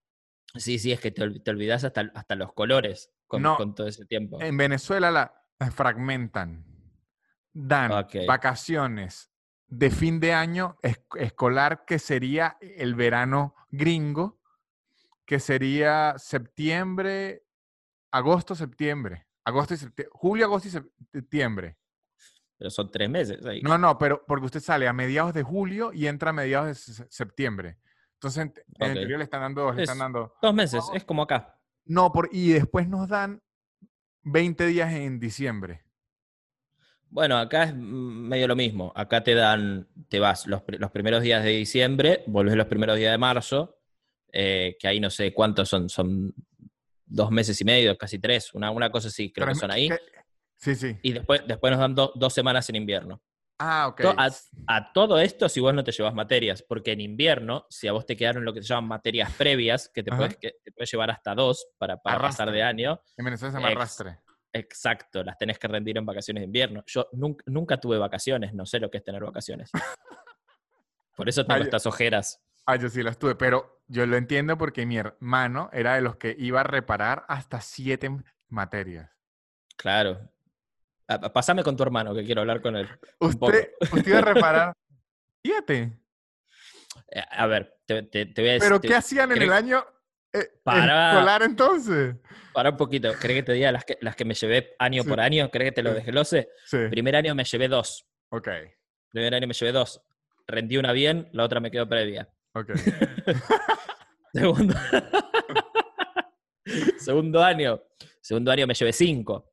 Sí, 0.54 0.78
sí, 0.78 0.92
es 0.92 1.00
que 1.00 1.10
te, 1.10 1.40
te 1.40 1.50
olvidas 1.50 1.82
hasta, 1.84 2.10
hasta 2.14 2.34
los 2.34 2.52
colores 2.52 3.10
con, 3.26 3.42
No, 3.42 3.56
con 3.56 3.74
todo 3.74 3.88
ese 3.88 4.04
tiempo. 4.04 4.40
En 4.42 4.56
Venezuela 4.58 5.10
la, 5.10 5.34
la 5.58 5.70
fragmentan. 5.70 6.65
Dan 7.58 7.90
vacaciones 8.26 9.30
de 9.66 9.90
fin 9.90 10.20
de 10.20 10.34
año 10.34 10.76
es- 10.82 11.00
escolar, 11.18 11.84
que 11.86 11.98
sería 11.98 12.58
el 12.60 12.94
verano 12.94 13.54
gringo, 13.70 14.38
que 15.24 15.40
sería 15.40 16.14
septiembre, 16.18 17.44
agosto, 18.10 18.54
septiembre. 18.54 19.26
Agosto 19.44 19.74
y 19.74 19.76
septiembre. 19.78 20.10
Julio, 20.12 20.44
agosto 20.46 20.68
y 20.68 20.70
sep- 20.72 20.90
septiembre. 21.12 21.78
Pero 22.58 22.70
son 22.70 22.90
tres 22.90 23.08
meses. 23.08 23.44
ahí. 23.46 23.62
No, 23.62 23.78
no, 23.78 23.96
pero 23.96 24.24
porque 24.26 24.46
usted 24.46 24.60
sale 24.60 24.86
a 24.88 24.92
mediados 24.92 25.32
de 25.34 25.42
julio 25.42 25.92
y 25.92 26.06
entra 26.08 26.30
a 26.30 26.32
mediados 26.32 26.66
de 26.68 26.74
se- 26.74 27.06
septiembre. 27.10 27.78
Entonces, 28.14 28.50
en, 28.78 28.96
el 28.96 29.08
le 29.08 29.24
están 29.24 29.40
dando, 29.40 29.72
le 29.72 29.82
están 29.82 29.96
Es- 29.96 30.00
dando. 30.00 30.34
Dos 30.42 30.54
meses, 30.54 30.84
es 30.94 31.04
como 31.04 31.22
acá. 31.22 31.58
No, 31.86 32.12
por, 32.12 32.28
y 32.32 32.52
después 32.52 32.86
nos 32.88 33.08
dan 33.08 33.42
20 34.22 34.66
días 34.66 34.92
en 34.92 35.18
diciembre. 35.20 35.84
Bueno, 37.16 37.38
acá 37.38 37.62
es 37.64 37.74
medio 37.74 38.46
lo 38.46 38.54
mismo. 38.54 38.92
Acá 38.94 39.24
te 39.24 39.34
dan, 39.34 39.88
te 40.10 40.20
vas 40.20 40.46
los, 40.46 40.60
los 40.66 40.90
primeros 40.90 41.22
días 41.22 41.42
de 41.42 41.48
diciembre, 41.52 42.22
volvés 42.26 42.54
los 42.56 42.66
primeros 42.66 42.98
días 42.98 43.10
de 43.10 43.16
marzo, 43.16 43.78
eh, 44.30 44.76
que 44.78 44.86
ahí 44.86 45.00
no 45.00 45.08
sé 45.08 45.32
cuántos 45.32 45.66
son, 45.70 45.88
son 45.88 46.34
dos 47.06 47.30
meses 47.30 47.58
y 47.58 47.64
medio, 47.64 47.96
casi 47.96 48.18
tres, 48.18 48.52
una, 48.52 48.70
una 48.70 48.90
cosa 48.90 49.08
así, 49.08 49.32
creo 49.32 49.46
que 49.46 49.52
Tres 49.52 49.60
son 49.60 49.70
ahí. 49.70 49.88
Sí, 50.58 50.74
sí. 50.74 50.98
Y 51.00 51.12
después, 51.14 51.40
después 51.46 51.70
nos 51.70 51.80
dan 51.80 51.94
do- 51.94 52.12
dos 52.16 52.34
semanas 52.34 52.68
en 52.68 52.76
invierno. 52.76 53.22
Ah, 53.58 53.86
ok. 53.88 54.00
To- 54.02 54.14
A, 54.18 54.28
a 54.66 54.92
todo 54.92 55.18
esto 55.18 55.48
si 55.48 55.60
vos 55.60 55.72
no 55.72 55.82
te 55.84 55.92
llevas 55.92 56.12
materias, 56.12 56.62
porque 56.68 56.92
en 56.92 57.00
invierno, 57.00 57.64
si 57.70 57.88
a 57.88 57.92
vos 57.92 58.04
te 58.04 58.14
quedaron 58.14 58.44
lo 58.44 58.52
que 58.52 58.60
se 58.60 58.68
llaman 58.68 58.88
materias 58.88 59.32
previas, 59.38 59.88
que 59.88 60.02
te, 60.02 60.10
Ajá. 60.10 60.18
puedes, 60.18 60.36
que 60.36 60.50
te 60.62 60.70
puedes 60.70 60.92
llevar 60.92 61.10
hasta 61.10 61.34
dos 61.34 61.66
para, 61.78 61.96
para 61.96 62.18
pasar 62.18 62.50
de 62.52 62.62
año, 62.62 63.00
En 63.16 63.24
Venezuela 63.24 63.52
se 63.52 63.56
llama 63.58 63.68
arrastre. 63.72 64.18
Exacto, 64.58 65.22
las 65.22 65.36
tenés 65.38 65.58
que 65.58 65.68
rendir 65.68 65.98
en 65.98 66.06
vacaciones 66.06 66.40
de 66.40 66.46
invierno. 66.46 66.82
Yo 66.86 67.08
nunca, 67.12 67.44
nunca 67.46 67.78
tuve 67.78 67.98
vacaciones, 67.98 68.54
no 68.54 68.64
sé 68.66 68.80
lo 68.80 68.90
que 68.90 68.98
es 68.98 69.04
tener 69.04 69.22
vacaciones. 69.22 69.70
Por 71.16 71.28
eso 71.28 71.44
tengo 71.44 71.58
Ay, 71.58 71.62
estas 71.64 71.86
ojeras. 71.86 72.42
Ah, 72.66 72.76
yo 72.76 72.88
sí 72.88 73.02
las 73.02 73.18
tuve, 73.18 73.34
pero 73.36 73.82
yo 73.86 74.06
lo 74.06 74.16
entiendo 74.16 74.58
porque 74.58 74.84
mi 74.86 74.98
hermano 74.98 75.70
era 75.72 75.94
de 75.94 76.00
los 76.00 76.16
que 76.16 76.34
iba 76.38 76.60
a 76.60 76.64
reparar 76.64 77.24
hasta 77.28 77.60
siete 77.60 78.10
materias. 78.48 79.10
Claro. 79.76 80.30
Ah, 81.08 81.20
Pasame 81.32 81.62
con 81.62 81.76
tu 81.76 81.82
hermano, 81.82 82.14
que 82.14 82.24
quiero 82.24 82.40
hablar 82.40 82.60
con 82.60 82.76
él. 82.76 82.88
Usted, 83.20 83.70
usted 83.92 84.08
iba 84.08 84.18
a 84.18 84.22
reparar 84.22 84.72
siete. 85.44 85.98
Eh, 87.12 87.22
A 87.30 87.46
ver, 87.46 87.78
te, 87.86 88.02
te- 88.02 88.26
te 88.26 88.42
voy 88.42 88.50
a 88.50 88.52
decir. 88.54 88.68
Pero 88.68 88.80
te- 88.80 88.88
¿qué 88.88 88.94
hacían 88.94 89.32
en 89.32 89.42
el 89.42 89.52
año 89.52 89.84
eh, 90.40 90.50
Para. 90.62 91.12
escolar 91.12 91.42
entonces. 91.42 92.16
Para 92.52 92.70
un 92.70 92.76
poquito. 92.76 93.12
¿Crees 93.20 93.40
que 93.40 93.42
te 93.42 93.52
diga 93.52 93.72
las 93.72 93.84
que, 93.84 93.98
las 94.00 94.16
que 94.16 94.24
me 94.24 94.34
llevé 94.34 94.74
año 94.78 95.02
Sí. 95.02 95.08
por 95.08 95.20
año? 95.20 95.50
¿Crees 95.50 95.70
que 95.70 95.74
te 95.74 95.82
lo 95.82 95.94
desglose? 95.94 96.48
Sí. 96.64 96.78
Primer 96.90 97.16
año 97.16 97.34
me 97.34 97.44
llevé 97.44 97.68
dos. 97.68 98.06
Ok, 98.30 98.48
Primer 99.10 99.34
año 99.34 99.46
me 99.46 99.54
llevé 99.54 99.72
dos. 99.72 100.02
Rendí 100.46 100.76
una 100.76 100.92
bien, 100.92 101.28
la 101.32 101.44
otra 101.44 101.60
me 101.60 101.70
quedó 101.70 101.88
previa. 101.88 102.28
ok. 102.54 102.70
Segundo, 104.32 104.74
segundo 106.98 107.42
año. 107.42 107.82
Segundo 108.20 108.50
año 108.50 108.66
me 108.66 108.74
llevé 108.74 108.92
cinco. 108.92 109.52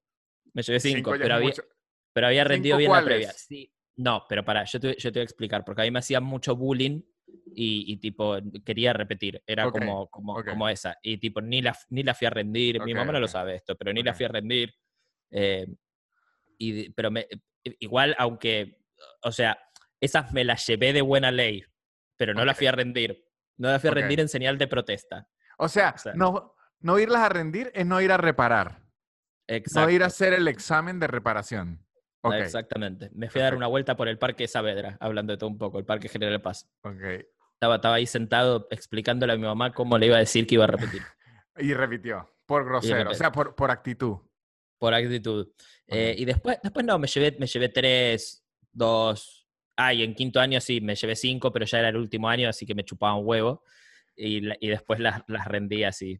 Me 0.54 0.62
llevé 0.62 0.80
cinco, 0.80 1.12
pero, 1.18 1.36
había, 1.36 1.48
mucho. 1.48 1.64
pero 2.12 2.28
había 2.28 2.44
rendido 2.44 2.78
¿Cinco 2.78 2.80
bien 2.80 2.92
la 2.92 3.04
previa. 3.06 3.32
Sí. 3.32 3.72
No, 3.96 4.26
pero 4.28 4.44
para, 4.44 4.64
yo 4.66 4.80
te, 4.80 4.96
yo 4.98 5.12
te 5.12 5.20
voy 5.20 5.22
a 5.22 5.24
explicar, 5.24 5.64
porque 5.64 5.82
a 5.82 5.86
mí 5.86 5.92
me 5.92 6.00
hacían 6.00 6.24
mucho 6.24 6.56
bullying 6.56 7.02
y, 7.56 7.92
y 7.94 7.98
tipo, 7.98 8.38
quería 8.66 8.94
repetir. 8.94 9.42
Era 9.46 9.64
como, 9.72 10.08
como, 10.10 10.34
como 10.52 10.70
esa. 10.70 10.98
Y 11.02 11.18
tipo, 11.18 11.42
ni 11.42 11.62
la, 11.62 11.78
ni 11.90 12.04
la 12.04 12.14
fui 12.14 12.28
a 12.28 12.32
rendir. 12.32 12.80
Mi 12.84 12.94
mamá 12.94 13.12
no 13.14 13.20
lo 13.20 13.28
sabe 13.28 13.56
esto, 13.56 13.76
pero 13.76 13.94
ni 13.94 14.02
la 14.04 14.14
fui 14.14 14.26
a 14.26 14.30
rendir. 14.30 14.74
Eh, 15.32 15.68
y, 16.58 16.90
pero 16.92 17.12
me, 17.12 17.28
igual, 17.80 18.16
aunque, 18.18 18.80
o 19.24 19.32
sea, 19.32 19.58
esas 20.00 20.32
me 20.34 20.44
las 20.44 20.66
llevé 20.68 20.94
de 20.94 21.02
buena 21.02 21.32
ley, 21.32 21.64
pero 22.18 22.34
no 22.34 22.44
las 22.46 22.58
fui 22.58 22.68
a 22.68 22.72
rendir. 22.72 23.26
No 23.58 23.70
las 23.70 23.82
fui 23.82 23.90
a 23.90 23.94
rendir 23.94 24.20
en 24.20 24.30
señal 24.30 24.58
de 24.58 24.68
protesta. 24.68 25.28
O 25.58 25.68
sea, 25.70 25.94
O 25.96 25.98
sea- 26.00 26.14
no, 26.16 26.56
no 26.80 27.00
irlas 27.00 27.22
a 27.22 27.30
rendir 27.30 27.72
es 27.76 27.86
no 27.86 28.02
ir 28.02 28.12
a 28.12 28.18
reparar. 28.18 28.82
Exacto. 29.48 29.88
No 29.88 29.96
ir 29.96 30.04
a 30.04 30.08
hacer 30.08 30.34
el 30.34 30.48
examen 30.48 31.00
de 31.00 31.08
reparación. 31.08 31.86
Ok, 32.26 32.34
Exactamente. 32.36 33.10
Me 33.14 33.30
fui 33.30 33.42
a 33.42 33.46
dar 33.46 33.56
una 33.56 33.68
vuelta 33.68 33.98
por 33.98 34.08
el 34.08 34.18
Parque 34.18 34.48
Saavedra, 34.48 34.98
hablando 35.00 35.34
de 35.34 35.38
todo 35.38 35.50
un 35.50 35.58
poco, 35.58 35.78
el 35.78 35.86
Parque 35.86 36.08
General 36.08 36.42
Paz. 36.42 36.70
ok. 36.84 37.04
Estaba, 37.54 37.76
estaba 37.76 37.96
ahí 37.96 38.06
sentado 38.06 38.68
explicándole 38.72 39.34
a 39.34 39.38
mi 39.38 39.44
mamá 39.44 39.72
cómo 39.72 39.98
le 39.98 40.08
iba 40.08 40.18
a 40.18 40.20
decir 40.20 40.46
que 40.46 40.56
iba 40.56 40.66
a 40.66 40.68
repetir, 40.68 41.02
Y 41.58 41.74
repitió. 41.74 42.30
Por 42.46 42.66
grosero, 42.66 43.12
o 43.12 43.14
sea, 43.14 43.32
por, 43.32 43.56
por 43.56 43.72
actitud. 43.72 44.18
por 44.78 44.94
actitud. 44.94 45.48
Eh, 45.88 46.14
y 46.18 46.26
después, 46.26 46.58
después 46.62 46.86
no, 46.86 47.00
me 47.00 47.08
llevé, 47.08 47.38
me 47.40 47.48
llevé 47.48 47.70
tres, 47.70 48.46
dos. 48.72 49.48
Ah, 49.78 49.94
y 49.94 50.04
en 50.04 50.14
quinto 50.14 50.40
año 50.42 50.60
sí, 50.60 50.82
me 50.82 50.96
llevé 50.96 51.16
cinco, 51.16 51.52
pero 51.52 51.66
ya 51.66 51.80
era 51.80 51.90
el 51.90 51.96
último 51.98 52.28
año, 52.28 52.50
así 52.50 52.66
que 52.66 52.76
me 52.76 52.84
chupaba 52.84 53.16
un 53.16 53.26
huevo. 53.26 53.64
Y, 54.16 54.42
y 54.66 54.70
después 54.70 55.00
las, 55.00 55.24
las 55.28 55.48
rendí 55.48 55.84
así, 55.86 56.20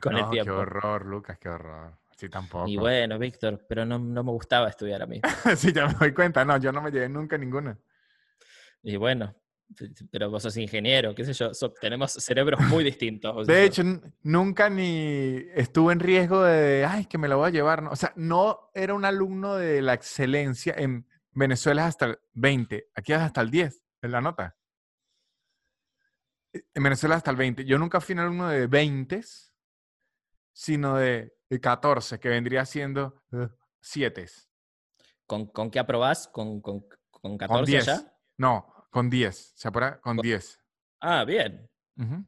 con 0.00 0.16
el 0.16 0.22
No, 0.22 0.30
qué 0.30 0.50
horror, 0.50 1.06
Lucas, 1.06 1.38
qué 1.38 1.48
horror. 1.48 1.98
Sí, 2.16 2.28
tampoco. 2.28 2.68
Y 2.68 2.76
bueno, 2.76 3.18
Víctor, 3.18 3.64
pero 3.68 3.84
no, 3.84 3.98
no 3.98 4.22
me 4.22 4.30
gustaba 4.30 4.68
estudiar 4.68 5.02
a 5.02 5.06
mí. 5.06 5.20
sí, 5.56 5.72
ya 5.72 5.86
me 5.88 5.94
doy 5.94 6.12
cuenta. 6.14 6.44
No, 6.44 6.56
yo 6.58 6.70
no 6.72 6.80
me 6.80 6.90
llevé 6.90 7.08
nunca 7.08 7.36
ninguna. 7.36 7.78
Y 8.82 8.96
bueno, 8.96 9.34
pero 10.10 10.30
vos 10.30 10.42
sos 10.42 10.56
ingeniero, 10.56 11.14
qué 11.14 11.24
sé 11.24 11.32
yo, 11.32 11.52
so- 11.54 11.72
tenemos 11.72 12.12
cerebros 12.12 12.60
muy 12.68 12.84
distintos. 12.84 13.46
De 13.46 13.64
hecho, 13.64 13.82
nunca 14.22 14.70
ni 14.70 15.42
estuve 15.54 15.92
en 15.92 16.00
riesgo 16.00 16.42
de, 16.44 16.84
ay, 16.84 17.06
que 17.06 17.18
me 17.18 17.28
lo 17.28 17.38
voy 17.38 17.48
a 17.48 17.52
llevar. 17.52 17.82
¿no? 17.82 17.90
O 17.90 17.96
sea, 17.96 18.12
no 18.16 18.70
era 18.74 18.94
un 18.94 19.04
alumno 19.04 19.56
de 19.56 19.82
la 19.82 19.94
excelencia. 19.94 20.74
En 20.76 21.06
Venezuela 21.32 21.82
es 21.82 21.88
hasta 21.88 22.06
el 22.06 22.18
20. 22.34 22.90
Aquí 22.94 23.12
es 23.12 23.18
hasta 23.18 23.40
el 23.40 23.50
10 23.50 23.82
en 24.02 24.12
la 24.12 24.20
nota. 24.20 24.56
En 26.52 26.82
Venezuela 26.82 27.16
hasta 27.16 27.32
el 27.32 27.36
20. 27.36 27.64
Yo 27.64 27.78
nunca 27.78 28.00
fui 28.00 28.12
un 28.12 28.20
alumno 28.20 28.48
de 28.48 28.68
20, 28.68 29.20
sino 30.52 30.96
de 30.96 31.34
14, 31.60 32.18
que 32.20 32.28
vendría 32.28 32.64
siendo 32.66 33.20
7. 33.80 34.26
¿Con, 35.26 35.46
con 35.46 35.70
qué 35.70 35.78
aprobás? 35.78 36.28
¿Con, 36.28 36.60
con, 36.60 36.80
con 37.10 37.20
Con 37.20 37.38
14 37.38 37.70
10. 37.70 37.86
ya? 37.86 38.14
No, 38.36 38.86
con 38.90 39.08
10. 39.10 39.52
¿Se 39.56 39.68
apura? 39.68 40.00
Con 40.00 40.16
Con- 40.16 40.22
10. 40.22 40.60
Ah, 41.00 41.24
bien. 41.24 41.68
Ujú. 41.98 42.24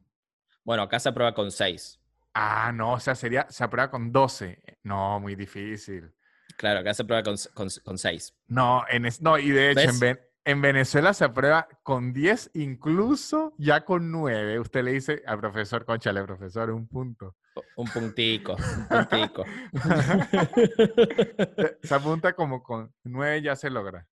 Bueno, 0.63 0.83
acá 0.83 0.99
se 0.99 1.09
aprueba 1.09 1.33
con 1.33 1.51
6. 1.51 1.99
Ah, 2.33 2.71
no, 2.73 2.93
o 2.93 2.99
sea, 2.99 3.15
sería, 3.15 3.47
se 3.49 3.63
aprueba 3.63 3.89
con 3.89 4.11
12. 4.11 4.61
No, 4.83 5.19
muy 5.19 5.35
difícil. 5.35 6.13
Claro, 6.57 6.79
acá 6.79 6.93
se 6.93 7.03
aprueba 7.03 7.23
con, 7.23 7.35
con, 7.53 7.67
con 7.83 7.97
6. 7.97 8.35
No, 8.47 8.83
en 8.89 9.05
es- 9.05 9.21
no, 9.21 9.37
y 9.37 9.49
de 9.49 9.71
hecho 9.71 9.89
en. 9.89 9.99
Ven- 9.99 10.19
en 10.45 10.61
Venezuela 10.61 11.13
se 11.13 11.25
aprueba 11.25 11.67
con 11.83 12.13
10, 12.13 12.51
incluso 12.53 13.53
ya 13.57 13.83
con 13.83 14.11
9. 14.11 14.59
Usted 14.61 14.81
le 14.83 14.93
dice 14.93 15.21
al 15.27 15.39
profesor, 15.39 15.83
conchale, 15.85 16.23
profesor, 16.23 16.69
un 16.71 16.87
punto. 16.87 17.35
Un 17.75 17.87
puntico, 17.87 18.55
un 18.55 18.87
puntico. 18.87 19.45
Se- 21.83 21.93
apunta 21.95 22.33
como 22.33 22.63
con 22.63 22.93
9 23.03 23.41
ya 23.41 23.55
se 23.55 23.69
logra. 23.69 24.07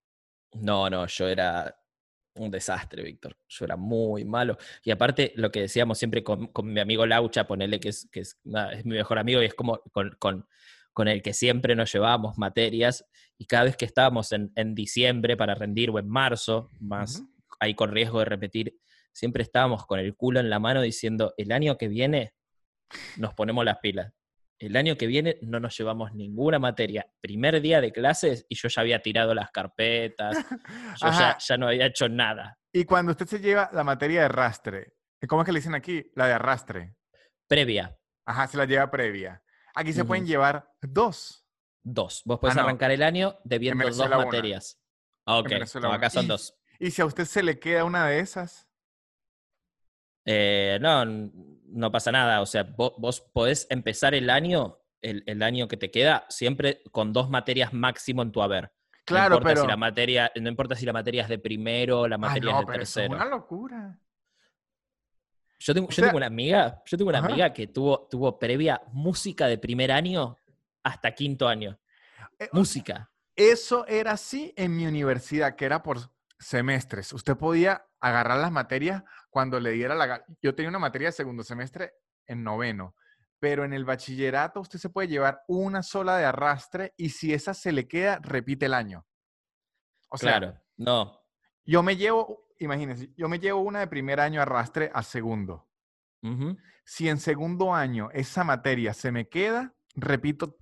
No, 0.54 0.90
no, 0.90 1.06
yo 1.08 1.28
era 1.28 1.76
un 2.36 2.52
desastre, 2.52 3.04
Víctor. 3.04 3.38
Yo 3.48 3.66
era 3.66 3.76
muy 3.78 4.26
malo. 4.26 4.58
Y 4.84 4.92
aparte, 4.92 5.34
lo 5.36 5.52
que 5.52 5.62
decíamos 5.62 5.98
siempre 5.98 6.24
con, 6.24 6.48
con 6.48 6.72
mi 6.72 6.80
amigo 6.80 7.06
Laucha, 7.06 7.48
ponele 7.48 7.80
que 7.80 7.90
es, 7.90 8.10
que 8.12 8.22
es, 8.22 8.40
nada, 8.44 8.74
es 8.74 8.86
mi 8.86 8.96
mejor 8.96 9.20
amigo 9.20 9.42
y 9.42 9.46
es 9.46 9.54
como 9.54 9.80
con, 9.92 10.16
con, 10.20 10.48
con 10.94 11.08
el 11.08 11.22
que 11.22 11.34
siempre 11.34 11.76
nos 11.76 11.92
llevábamos 11.94 12.38
materias. 12.38 13.06
Y 13.38 13.46
cada 13.48 13.66
vez 13.66 13.76
que 13.78 13.86
estábamos 13.86 14.32
en, 14.32 14.52
en 14.56 14.76
diciembre 14.76 15.36
para 15.38 15.56
rendir 15.56 15.90
o 15.90 16.00
en 16.00 16.08
marzo, 16.08 16.70
más 16.80 17.20
Ujú. 17.20 17.30
ahí 17.60 17.74
con 17.76 17.92
riesgo 17.92 18.20
de 18.20 18.26
repetir, 18.26 18.78
siempre 19.12 19.44
estábamos 19.44 19.86
con 19.86 20.00
el 20.00 20.16
culo 20.16 20.40
en 20.40 20.50
la 20.50 20.60
mano 20.60 20.82
diciendo, 20.82 21.34
el 21.38 21.52
año 21.52 21.78
que 21.78 21.88
viene 21.88 22.34
nos 23.18 23.34
ponemos 23.34 23.64
las 23.66 23.78
pilas. 23.80 24.12
El 24.58 24.78
año 24.78 24.96
que 24.96 25.06
viene 25.08 25.38
no 25.42 25.60
nos 25.60 25.78
llevamos 25.78 26.14
ninguna 26.14 26.60
materia. 26.60 27.06
Primer 27.20 27.60
día 27.62 27.82
de 27.82 27.92
clases 27.92 28.46
y 28.48 28.56
yo 28.56 28.70
ya 28.70 28.82
había 28.82 29.02
tirado 29.02 29.34
las 29.34 29.52
carpetas, 29.52 30.38
yo 31.02 31.10
ya, 31.40 31.58
no 31.58 31.68
había 31.68 31.88
hecho 31.88 32.08
nada. 32.08 32.58
Y 32.72 32.86
cuando 32.86 33.12
usted 33.12 33.26
se 33.26 33.40
lleva 33.40 33.70
la 33.74 33.84
materia 33.84 34.22
de 34.22 34.26
arrastre, 34.28 34.94
¿cómo 35.28 35.42
es 35.42 35.46
que 35.46 35.52
le 35.52 35.60
dicen 35.60 35.76
aquí? 35.76 36.10
La 36.16 36.28
de 36.28 36.34
arrastre. 36.34 36.96
Previa, 37.48 37.98
Ajá, 38.26 38.48
se 38.48 38.58
la 38.58 38.66
lleva 38.66 38.90
previa. 38.90 39.44
Aquí 39.76 39.92
se 39.94 40.06
pueden 40.06 40.26
llevar 40.26 40.68
dos. 40.82 41.46
dos. 41.84 42.22
Vos 42.26 42.40
podés 42.40 42.56
Ah, 42.56 42.62
no. 42.62 42.68
arrancar 42.68 42.92
el 42.92 43.04
año 43.04 43.38
debiendo 43.44 43.86
dos 43.90 44.10
materias. 44.10 44.82
Ah, 45.28 45.40
Ok, 45.40 45.52
no, 45.82 45.92
acá 45.92 46.10
son 46.10 46.28
dos. 46.28 46.58
Y 46.80 46.92
si 46.92 47.02
a 47.02 47.06
usted 47.06 47.26
se 47.26 47.44
le 47.44 47.60
queda 47.60 47.84
una 47.84 48.08
de 48.08 48.20
esas, 48.20 48.68
Eh, 50.26 50.80
no, 50.82 51.06
no 51.76 51.92
pasa 51.92 52.12
nada. 52.12 52.42
O 52.42 52.46
sea, 52.46 52.64
vos, 52.64 52.94
vos 52.98 53.22
podés 53.34 53.68
empezar 53.70 54.16
el 54.16 54.30
año, 54.30 54.80
el, 55.02 55.24
el 55.28 55.44
año 55.44 55.68
que 55.68 55.78
te 55.78 55.92
queda, 55.92 56.26
siempre 56.30 56.82
con 56.92 57.14
dos 57.14 57.30
materias 57.30 57.74
máximo 57.74 58.22
en 58.24 58.32
tu 58.32 58.42
haber. 58.42 58.72
claro, 59.06 59.30
no 59.32 59.36
importa 59.38 59.50
pero... 59.54 59.62
si 59.62 59.68
la 59.68 59.78
materia, 59.78 60.32
no 60.42 60.50
importa 60.50 60.76
si 60.76 60.86
la 60.86 60.94
materia 60.94 61.24
es 61.24 61.30
de 61.30 61.38
primero 61.40 62.08
la 62.08 62.16
Ay, 62.16 62.20
materia 62.22 62.52
no, 62.52 62.60
es 62.62 62.66
de 62.66 62.72
pero 62.72 62.84
eso 62.84 62.90
es 62.90 62.94
tercero. 63.08 63.16
una 63.16 63.26
locura. 63.26 64.00
Yo 65.60 65.74
tengo, 65.74 65.88
O 65.88 65.90
yo 65.90 65.96
sea- 65.96 66.06
tengo 66.06 66.18
una 66.18 66.28
amiga, 66.28 66.82
yo 66.86 66.98
tengo 66.98 67.10
una 67.10 67.20
Ajá. 67.20 67.28
amiga 67.28 67.54
que 67.54 67.68
tuvo, 67.68 68.08
tuvo 68.10 68.38
previa 68.40 68.82
música 68.92 69.48
de 69.48 69.58
primer 69.58 69.92
año 69.92 70.38
hasta 70.84 71.12
quinto 71.14 71.48
año. 71.48 71.80
Eh, 72.40 72.50
Música. 72.52 73.10
Eso 73.36 73.86
era 73.88 74.12
así 74.12 74.54
en 74.58 74.76
mi 74.76 74.86
universidad, 74.86 75.56
que 75.56 75.66
era 75.66 75.82
por 75.84 76.00
semestres. 76.40 77.12
Usted 77.14 77.36
podía 77.38 77.86
agarrar 78.00 78.38
las 78.40 78.52
materias 78.52 79.04
cuando 79.36 79.60
le 79.60 79.72
diera 79.72 79.96
la 79.96 80.06
gana. 80.06 80.26
Yo 80.42 80.56
tenía 80.56 80.70
una 80.70 80.80
materia 80.80 81.10
de 81.10 81.12
segundo 81.12 81.44
semestre 81.44 81.92
en 82.26 82.42
noveno, 82.42 82.96
pero 83.38 83.66
en 83.66 83.74
el 83.74 83.84
bachillerato 83.84 84.62
usted 84.62 84.80
se 84.80 84.88
puede 84.88 85.10
llevar 85.10 85.44
una 85.50 85.84
sola 85.84 86.16
de 86.16 86.24
arrastre 86.24 86.94
y 86.96 87.10
si 87.10 87.34
esa 87.34 87.54
se 87.54 87.74
le 87.74 87.86
queda, 87.86 88.18
repite 88.24 88.68
el 88.68 88.74
año. 88.74 89.06
O 90.08 90.18
sea, 90.18 90.38
claro. 90.38 90.58
No. 90.78 91.20
yo 91.66 91.84
me 91.84 91.98
llevo, 91.98 92.48
imagínense, 92.60 93.12
yo 93.18 93.28
me 93.28 93.40
llevo 93.40 93.60
una 93.60 93.82
de 93.82 93.88
primer 93.88 94.22
año 94.22 94.42
arrastre 94.42 94.90
a 94.94 95.04
segundo. 95.04 95.68
Si 96.86 97.10
en 97.10 97.18
segundo 97.18 97.74
año 97.74 98.10
esa 98.14 98.46
materia 98.46 98.94
se 98.94 99.12
me 99.12 99.28
queda, 99.28 99.76
repito 99.96 100.56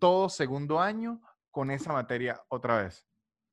todo 0.00 0.30
segundo 0.30 0.80
año 0.80 1.20
con 1.50 1.70
esa 1.70 1.92
materia 1.92 2.42
otra 2.48 2.78
vez. 2.82 3.06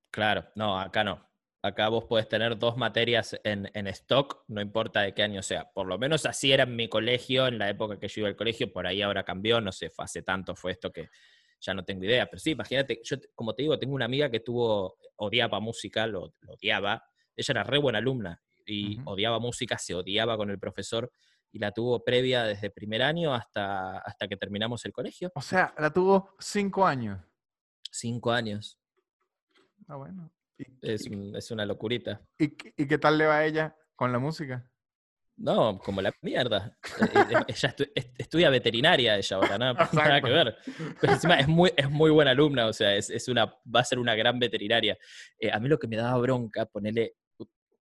Claro, 0.10 0.46
no, 0.56 0.80
acá 0.80 1.04
no. 1.04 1.33
Acá 1.66 1.88
vos 1.88 2.04
podés 2.04 2.28
tener 2.28 2.58
dos 2.60 2.76
materias 2.76 3.40
en, 3.46 3.72
en 3.74 3.88
stock, 3.88 4.44
no 4.50 4.60
importa 4.60 5.00
de 5.00 5.14
qué 5.14 5.24
año 5.24 5.42
sea. 5.42 5.72
Por 5.72 5.88
lo 5.88 5.98
menos 5.98 6.26
así 6.26 6.52
era 6.52 6.64
en 6.64 6.76
mi 6.76 6.90
colegio, 6.90 7.48
en 7.48 7.58
la 7.58 7.70
época 7.70 7.98
que 7.98 8.10
yo 8.10 8.20
iba 8.20 8.28
al 8.28 8.36
colegio, 8.36 8.74
por 8.74 8.86
ahí 8.86 9.02
ahora 9.02 9.24
cambió, 9.24 9.62
no 9.62 9.72
sé, 9.72 9.90
hace 9.98 10.24
tanto 10.24 10.58
fue 10.58 10.74
esto 10.74 10.92
que 10.92 11.08
ya 11.62 11.74
no 11.74 11.86
tengo 11.86 12.04
idea. 12.04 12.26
Pero 12.26 12.42
sí, 12.42 12.52
imagínate, 12.52 13.00
yo 13.02 13.16
como 13.34 13.56
te 13.56 13.62
digo, 13.62 13.80
tengo 13.80 13.96
una 13.96 14.04
amiga 14.04 14.30
que 14.30 14.42
tuvo, 14.42 14.98
odiaba 15.16 15.62
música, 15.62 16.06
lo, 16.06 16.34
lo 16.42 16.54
odiaba. 16.56 17.02
Ella 17.34 17.52
era 17.54 17.64
re 17.64 17.78
buena 17.78 18.00
alumna 18.00 18.42
y 18.66 19.00
odiaba 19.06 19.40
música, 19.40 19.78
se 19.78 19.96
odiaba 19.96 20.36
con 20.36 20.50
el 20.50 20.60
profesor 20.60 21.10
y 21.50 21.60
la 21.60 21.72
tuvo 21.72 22.04
previa 22.04 22.44
desde 22.44 22.72
primer 22.72 23.02
año 23.02 23.34
hasta, 23.34 24.00
hasta 24.00 24.28
que 24.28 24.36
terminamos 24.36 24.84
el 24.84 24.92
colegio. 24.92 25.32
O 25.34 25.42
sea, 25.42 25.74
la 25.78 25.94
tuvo 25.94 26.36
cinco 26.40 26.86
años. 26.86 27.22
Cinco 27.90 28.32
años. 28.32 28.78
Ah, 29.88 29.96
bueno. 29.96 30.30
¿Y, 30.58 30.66
Es, 30.82 31.08
un- 31.08 31.36
es 31.36 31.50
una 31.52 31.66
locurita. 31.66 32.22
y 32.38 32.50
qué- 32.56 32.74
y 32.78 32.88
qué 32.88 32.98
tal 32.98 33.18
le 33.18 33.26
va 33.26 33.38
a 33.38 33.46
ella 33.46 33.76
con 33.96 34.12
la 34.12 34.20
música? 34.20 34.70
No, 35.36 35.80
como 35.80 36.00
la 36.02 36.14
mierda. 36.22 36.78
Eh, 37.02 37.44
ella 37.48 37.70
estu- 37.70 37.92
est- 37.96 38.20
estudia 38.20 38.50
veterinaria 38.52 39.18
ella 39.18 39.36
ahora, 39.38 39.58
¿no? 39.58 39.74
nada 40.18 40.22
que 40.22 40.30
ver. 40.30 40.56
Pero 41.02 41.14
encima 41.14 41.40
es 41.40 41.48
muy, 41.48 41.72
es 41.76 41.90
muy 41.90 42.12
buena 42.12 42.32
alumna, 42.32 42.68
o 42.68 42.74
sea, 42.74 42.96
es, 42.96 43.10
es 43.10 43.28
una, 43.28 43.46
va 43.48 43.80
a 43.80 43.84
ser 43.84 43.98
una 43.98 44.14
gran 44.16 44.38
veterinaria. 44.38 44.96
Eh, 45.40 45.52
a 45.52 45.60
mí 45.60 45.68
lo 45.68 45.80
que 45.80 45.88
me 45.88 45.96
daba 45.98 46.18
bronca, 46.20 46.68
ponerle 46.68 47.16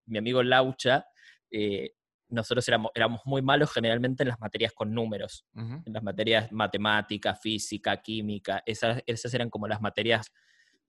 mi 0.06 0.16
amigo 0.18 0.42
Laucha, 0.42 1.04
eh, 1.50 1.92
nosotros 2.30 2.66
éramos, 2.66 2.90
éramos 2.94 3.20
muy 3.26 3.42
malos 3.42 3.70
generalmente 3.70 4.22
en 4.22 4.30
las 4.30 4.40
materias 4.40 4.72
con 4.72 4.92
números, 4.94 5.44
en 5.54 5.92
las 5.92 6.02
materias 6.02 6.50
matemática, 6.50 7.34
física, 7.34 8.00
química, 8.00 8.62
esas, 8.64 9.02
esas 9.04 9.32
eran 9.34 9.50
como 9.50 9.68
las 9.68 9.82
materias 9.82 10.32
ma- 10.32 10.40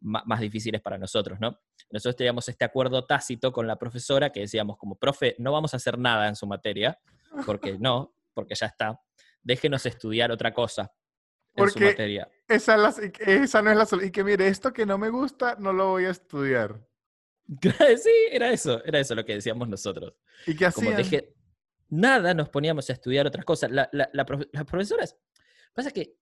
más 0.03 0.39
difíciles 0.39 0.81
para 0.81 0.97
nosotros, 0.97 1.39
¿no? 1.39 1.57
Nosotros 1.89 2.15
teníamos 2.15 2.47
este 2.49 2.65
acuerdo 2.65 3.05
tácito 3.05 3.51
con 3.51 3.65
la 3.67 3.77
profesora 3.77 4.31
que 4.31 4.41
decíamos 4.41 4.77
como, 4.77 4.95
profe, 4.95 5.35
no 5.39 5.51
vamos 5.51 5.73
a 5.73 5.77
hacer 5.77 5.97
nada 5.97 6.27
en 6.27 6.35
su 6.35 6.45
materia, 6.45 6.99
porque 7.45 7.77
no, 7.79 8.13
porque 8.33 8.55
ya 8.55 8.65
está, 8.67 8.99
déjenos 9.41 9.85
estudiar 9.85 10.31
otra 10.31 10.53
cosa 10.53 10.91
en 11.55 11.69
su 11.69 11.79
materia. 11.79 12.29
Esa, 12.47 12.75
no 12.77 12.87
es 13.71 13.77
la 13.77 13.85
solución. 13.85 14.09
Y 14.09 14.11
que 14.11 14.23
mire, 14.23 14.47
esto 14.47 14.73
que 14.73 14.85
no 14.85 14.97
me 14.97 15.09
gusta, 15.09 15.55
no 15.59 15.71
lo 15.71 15.89
voy 15.91 16.05
a 16.05 16.09
estudiar. 16.09 16.85
sí, 17.61 18.11
era 18.31 18.51
eso, 18.51 18.83
era 18.85 18.99
eso 18.99 19.15
lo 19.15 19.23
que 19.25 19.35
decíamos 19.35 19.67
nosotros. 19.69 20.13
¿Y 20.47 20.55
qué 20.55 20.71
como 20.71 20.89
hacían? 20.89 20.97
deje 20.97 21.33
nada, 21.89 22.33
nos 22.33 22.49
poníamos 22.49 22.89
a 22.89 22.93
estudiar 22.93 23.27
otras 23.27 23.45
cosas. 23.45 23.71
La, 23.71 23.87
la- 23.91 24.09
la 24.13 24.25
profe- 24.25 24.49
las 24.51 24.65
profesoras, 24.65 25.15
pasa 25.73 25.91
que 25.91 26.17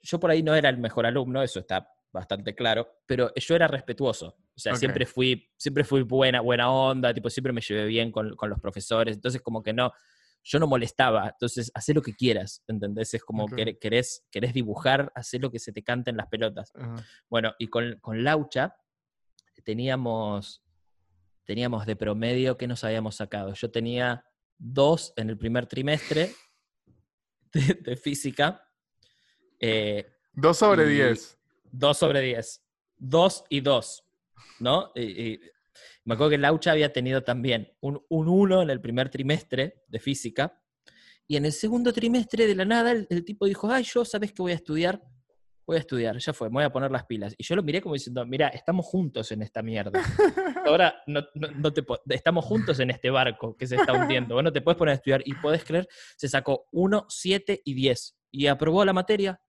yo 0.00 0.18
por 0.20 0.30
ahí 0.30 0.42
no 0.42 0.54
era 0.54 0.68
el 0.68 0.78
mejor 0.78 1.06
alumno, 1.06 1.42
eso 1.42 1.60
está 1.60 1.88
bastante 2.16 2.54
claro, 2.54 2.88
pero 3.06 3.32
yo 3.36 3.54
era 3.54 3.68
respetuoso. 3.68 4.36
O 4.54 4.58
sea, 4.58 4.72
Ok. 4.72 4.78
siempre 4.78 5.06
fui, 5.06 5.48
siempre 5.56 5.84
fui 5.84 6.02
buena, 6.02 6.40
buena 6.40 6.70
onda, 6.70 7.14
tipo, 7.14 7.30
siempre 7.30 7.52
me 7.52 7.60
llevé 7.60 7.84
bien 7.86 8.10
con, 8.10 8.34
con 8.34 8.50
los 8.50 8.58
profesores, 8.58 9.14
entonces 9.16 9.40
como 9.42 9.62
que 9.62 9.72
no, 9.72 9.92
yo 10.42 10.58
no 10.58 10.66
molestaba, 10.66 11.28
entonces 11.28 11.70
haz 11.74 11.88
lo 11.90 12.00
que 12.02 12.14
quieras, 12.14 12.62
¿entendés? 12.66 13.14
Es 13.14 13.22
como 13.22 13.44
Ok. 13.44 13.52
quer- 13.52 13.78
querés, 13.78 14.24
querés 14.30 14.52
dibujar, 14.54 15.12
haz 15.14 15.32
lo 15.34 15.50
que 15.50 15.58
se 15.58 15.72
te 15.72 15.82
cante 15.82 16.10
en 16.10 16.16
las 16.16 16.26
pelotas. 16.28 16.72
Ajá. 16.74 16.96
Bueno, 17.28 17.52
y 17.58 17.66
con, 17.68 17.98
con 18.00 18.24
Laucha 18.24 18.76
teníamos, 19.64 20.62
teníamos 21.44 21.86
de 21.86 21.96
promedio 21.96 22.56
que 22.56 22.66
nos 22.66 22.82
habíamos 22.84 23.16
sacado. 23.16 23.52
Yo 23.54 23.70
tenía 23.70 24.24
dos 24.58 25.12
en 25.16 25.28
el 25.30 25.36
primer 25.36 25.66
trimestre 25.66 26.30
de, 27.52 27.74
de 27.74 27.96
física, 27.96 28.62
eh, 29.60 30.06
Dos 30.38 30.58
sobre 30.58 30.84
Y- 30.86 30.94
diez. 30.96 31.38
Dos 31.78 31.98
sobre 31.98 32.20
diez. 32.20 32.62
Dos 32.96 33.44
y 33.50 33.60
dos, 33.60 34.04
¿no? 34.60 34.90
Y, 34.94 35.02
y 35.02 35.40
me 36.04 36.14
acuerdo 36.14 36.30
que 36.30 36.38
Laucha 36.38 36.72
había 36.72 36.92
tenido 36.92 37.22
también 37.22 37.72
un, 37.80 38.02
un 38.08 38.28
uno 38.28 38.62
en 38.62 38.70
el 38.70 38.80
primer 38.80 39.10
trimestre 39.10 39.82
de 39.88 39.98
física. 39.98 40.62
Y 41.28 41.36
en 41.36 41.44
el 41.44 41.52
segundo 41.52 41.92
trimestre, 41.92 42.46
de 42.46 42.54
la 42.54 42.64
nada, 42.64 42.92
el, 42.92 43.06
el 43.10 43.24
tipo 43.24 43.46
dijo, 43.46 43.70
ay, 43.70 43.82
yo, 43.84 44.04
¿sabes 44.04 44.32
qué 44.32 44.40
voy 44.42 44.52
a 44.52 44.54
estudiar? 44.54 45.02
Voy 45.66 45.76
a 45.76 45.80
estudiar, 45.80 46.16
ya 46.18 46.32
fue, 46.32 46.48
me 46.48 46.54
voy 46.54 46.62
a 46.64 46.70
poner 46.70 46.92
las 46.92 47.04
pilas. 47.06 47.34
Y 47.36 47.42
yo 47.42 47.56
lo 47.56 47.62
miré 47.64 47.82
como 47.82 47.94
diciendo, 47.94 48.24
mira, 48.24 48.46
estamos 48.48 48.86
juntos 48.86 49.32
en 49.32 49.42
esta 49.42 49.62
mierda. 49.62 49.90
Ahora 50.64 51.02
no, 51.08 51.22
no- 51.34 51.50
no 51.50 51.72
te 51.72 51.84
estamos 52.10 52.44
juntos 52.44 52.78
en 52.78 52.90
este 52.90 53.10
barco 53.10 53.56
que 53.56 53.66
se 53.66 53.74
está 53.74 53.92
hundiendo. 53.92 54.36
Vos 54.36 54.44
no 54.44 54.52
te 54.52 54.60
puedes 54.62 54.78
poner 54.78 54.92
a 54.92 54.94
estudiar. 54.94 55.22
Y 55.24 55.34
podés 55.34 55.64
creer, 55.64 55.88
se 56.16 56.28
sacó 56.28 56.66
1, 56.70 57.06
7 57.08 57.62
y 57.64 57.74
10. 57.74 58.16
Y 58.30 58.46
aprobó 58.46 58.84
la 58.84 58.92
materia 58.92 59.40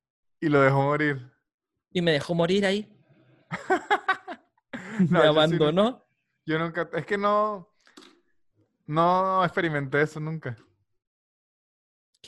Y 0.42 0.48
lo 0.50 0.60
dejó 0.62 0.82
morir. 0.82 1.32
Y 1.98 2.02
me 2.02 2.12
dejó 2.12 2.36
morir 2.36 2.64
ahí. 2.66 2.88
No, 5.00 5.20
me 5.20 5.20
yo 5.20 5.20
sí 5.20 5.26
no- 5.26 5.30
abandonó. 5.30 6.08
Yo 6.46 6.58
nunca, 6.58 6.90
es 6.94 7.06
que 7.06 7.18
no, 7.20 7.72
no 8.88 9.44
experimenté 9.44 10.02
eso 10.02 10.20
nunca. 10.20 10.56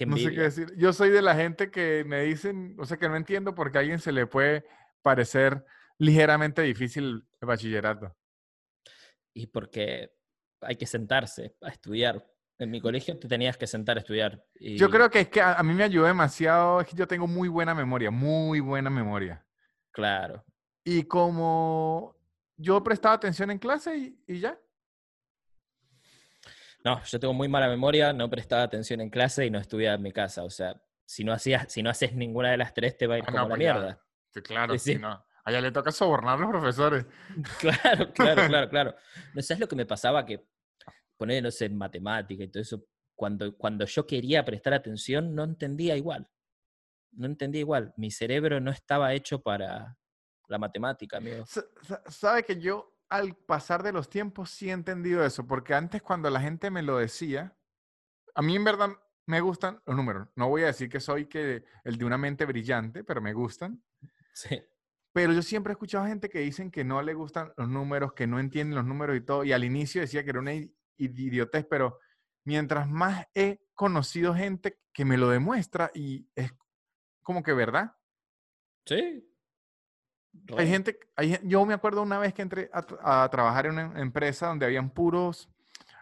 No 0.06 0.18
sé 0.18 0.32
qué 0.32 0.42
decir. 0.42 0.72
Yo 0.78 0.94
soy 0.94 1.10
de 1.10 1.22
la 1.24 1.36
gente 1.36 1.72
que 1.72 2.04
me 2.06 2.22
dicen, 2.24 2.76
o 2.80 2.86
sea, 2.86 2.98
que 2.98 3.10
no 3.10 3.16
entiendo 3.16 3.56
por 3.56 3.72
qué 3.72 3.80
a 3.80 3.82
alguien 3.82 3.98
se 4.00 4.12
le 4.12 4.28
puede 4.28 4.66
parecer 5.02 5.66
ligeramente 5.98 6.62
difícil 6.62 7.26
el 7.42 7.48
bachillerato. 7.48 8.16
Y 9.34 9.48
porque 9.48 10.12
hay 10.62 10.76
que 10.76 10.86
sentarse 10.86 11.56
a 11.62 11.70
estudiar. 11.70 12.24
En 12.60 12.70
mi 12.70 12.82
colegio 12.82 13.18
te 13.18 13.28
tenías 13.28 13.58
que 13.58 13.66
sentar 13.68 13.98
a 13.98 14.02
estudiar. 14.02 14.46
Y 14.60 14.78
Yo 14.78 14.90
creo 14.92 15.10
que 15.10 15.22
es 15.22 15.30
que 15.30 15.42
a, 15.42 15.54
a 15.56 15.64
mí 15.64 15.74
me 15.74 15.84
ayudó 15.86 16.06
demasiado, 16.06 16.82
es 16.82 16.88
que 16.88 16.96
yo 16.96 17.08
tengo 17.08 17.26
muy 17.26 17.48
buena 17.50 17.74
memoria, 17.74 18.12
muy 18.12 18.60
buena 18.60 18.90
memoria. 18.92 19.44
Claro. 20.00 20.46
Y 20.84 21.04
como 21.04 22.16
yo 22.58 22.82
prestaba 22.84 23.16
atención 23.16 23.52
en 23.52 23.60
clase 23.60 23.98
y, 23.98 24.24
y 24.28 24.40
ya. 24.40 24.58
No, 26.84 27.04
yo 27.04 27.20
tengo 27.20 27.34
muy 27.34 27.48
mala 27.50 27.68
memoria, 27.68 28.14
no 28.14 28.30
prestaba 28.30 28.64
atención 28.64 29.02
en 29.02 29.10
clase 29.10 29.46
y 29.46 29.50
no 29.50 29.60
estudiaba 29.60 29.96
en 29.96 30.02
mi 30.02 30.12
casa. 30.14 30.44
O 30.44 30.50
sea, 30.50 30.82
si 31.06 31.24
no, 31.24 31.34
hacías, 31.34 31.72
si 31.72 31.84
no 31.84 31.90
haces 31.90 32.14
ninguna 32.16 32.52
de 32.52 32.58
las 32.58 32.74
tres, 32.74 32.98
te 32.98 33.06
va 33.08 33.16
a 33.16 33.18
ir 33.18 33.24
Ah, 33.28 33.32
como 33.32 33.38
no, 33.40 33.44
la 33.44 33.50
pues 33.50 33.60
mierda. 33.60 34.06
Sí, 34.34 34.42
claro, 34.42 34.74
Sí, 34.74 34.80
sí, 34.80 34.94
sí. 34.94 35.00
no. 35.00 35.26
Allá 35.44 35.62
le 35.62 35.72
toca 35.72 35.92
sobornar 35.92 36.38
a 36.38 36.42
los 36.42 36.50
profesores. 36.50 37.06
Claro, 37.60 38.14
claro, 38.14 38.44
claro, 38.48 38.70
claro. 38.70 38.96
¿No 39.34 39.42
sabes 39.42 39.60
lo 39.60 39.68
que 39.68 39.76
me 39.76 39.86
pasaba? 39.86 40.26
Que 40.26 40.46
poner, 41.18 41.44
no 41.44 41.52
sé, 41.52 41.66
en 41.66 41.78
matemática 41.78 42.44
y 42.44 42.48
todo 42.48 42.62
eso, 42.62 42.86
cuando, 43.16 43.58
cuando 43.58 43.86
yo 43.86 44.08
quería 44.08 44.46
prestar 44.46 44.74
atención, 44.74 45.36
no 45.36 45.44
entendía 45.44 45.98
igual. 45.98 46.30
No 47.20 47.26
entendía 47.26 47.60
igual. 47.60 47.94
Mi 47.98 48.12
cerebro 48.12 48.60
no 48.62 48.72
estaba 48.72 49.14
hecho 49.14 49.42
para 49.42 49.98
la 50.48 50.58
matemática, 50.58 51.18
amigo. 51.18 51.46
Sa- 51.46 51.66
sa- 51.82 52.02
Sabe 52.10 52.44
que 52.44 52.60
yo 52.60 52.96
al 53.10 53.36
pasar 53.36 53.84
de 53.84 53.92
los 53.92 54.10
tiempos 54.10 54.50
sí 54.52 54.70
he 54.70 54.72
entendido 54.72 55.26
eso, 55.26 55.46
porque 55.46 55.74
antes 55.74 56.02
cuando 56.02 56.30
la 56.30 56.40
gente 56.40 56.72
me 56.72 56.82
lo 56.82 56.98
decía, 56.98 57.58
a 58.36 58.42
mí 58.42 58.56
en 58.56 58.64
verdad 58.64 58.90
me 59.26 59.42
gustan 59.42 59.82
los 59.86 59.96
números. 59.98 60.30
No 60.36 60.48
voy 60.48 60.64
a 60.64 60.68
decir 60.68 60.90
que 60.90 61.00
soy 61.00 61.26
que 61.26 61.66
el 61.84 61.98
de 61.98 62.06
una 62.06 62.18
mente 62.18 62.46
brillante, 62.46 63.04
pero 63.04 63.22
me 63.22 63.34
gustan. 63.34 63.84
Sí. 64.34 64.62
Pero 65.12 65.34
yo 65.34 65.42
siempre 65.42 65.72
he 65.72 65.74
escuchado 65.74 66.06
gente 66.06 66.30
que 66.30 66.40
dicen 66.40 66.72
que 66.72 66.84
no 66.86 67.02
le 67.02 67.14
gustan 67.16 67.52
los 67.58 67.68
números, 67.68 68.14
que 68.14 68.28
no 68.28 68.40
entienden 68.40 68.76
los 68.76 68.86
números 68.86 69.18
y 69.18 69.22
todo. 69.22 69.44
Y 69.44 69.52
al 69.52 69.64
inicio 69.66 70.00
decía 70.02 70.24
que 70.24 70.30
era 70.30 70.40
una 70.40 70.54
idiotez, 70.98 71.66
pero 71.70 72.00
mientras 72.46 72.88
más 72.88 73.28
he 73.34 73.60
conocido 73.74 74.34
gente 74.34 74.80
que 74.94 75.04
me 75.06 75.18
lo 75.18 75.30
demuestra 75.30 75.92
y 75.94 76.30
es 76.36 76.54
como 77.30 77.44
que 77.44 77.54
verdad. 77.54 77.96
Sí. 78.88 79.24
Hay 80.58 80.68
gente, 80.68 81.00
hay, 81.16 81.40
yo 81.44 81.64
me 81.64 81.76
acuerdo 81.76 82.02
una 82.02 82.18
vez 82.18 82.34
que 82.34 82.42
entré 82.42 82.72
a, 82.74 82.82
tra- 82.82 82.98
a 83.04 83.30
trabajar 83.30 83.68
en 83.68 83.74
una 83.74 84.02
empresa 84.02 84.48
donde 84.48 84.66
habían 84.66 84.90
puros 84.90 85.48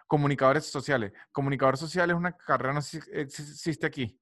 comunicadores 0.07 0.67
sociales. 0.67 1.11
Comunicador 1.33 1.75
social 1.75 2.09
es 2.09 2.15
una 2.15 2.31
carrera, 2.31 2.71
no 2.71 2.79
existe 2.79 3.85
aquí. 3.85 4.17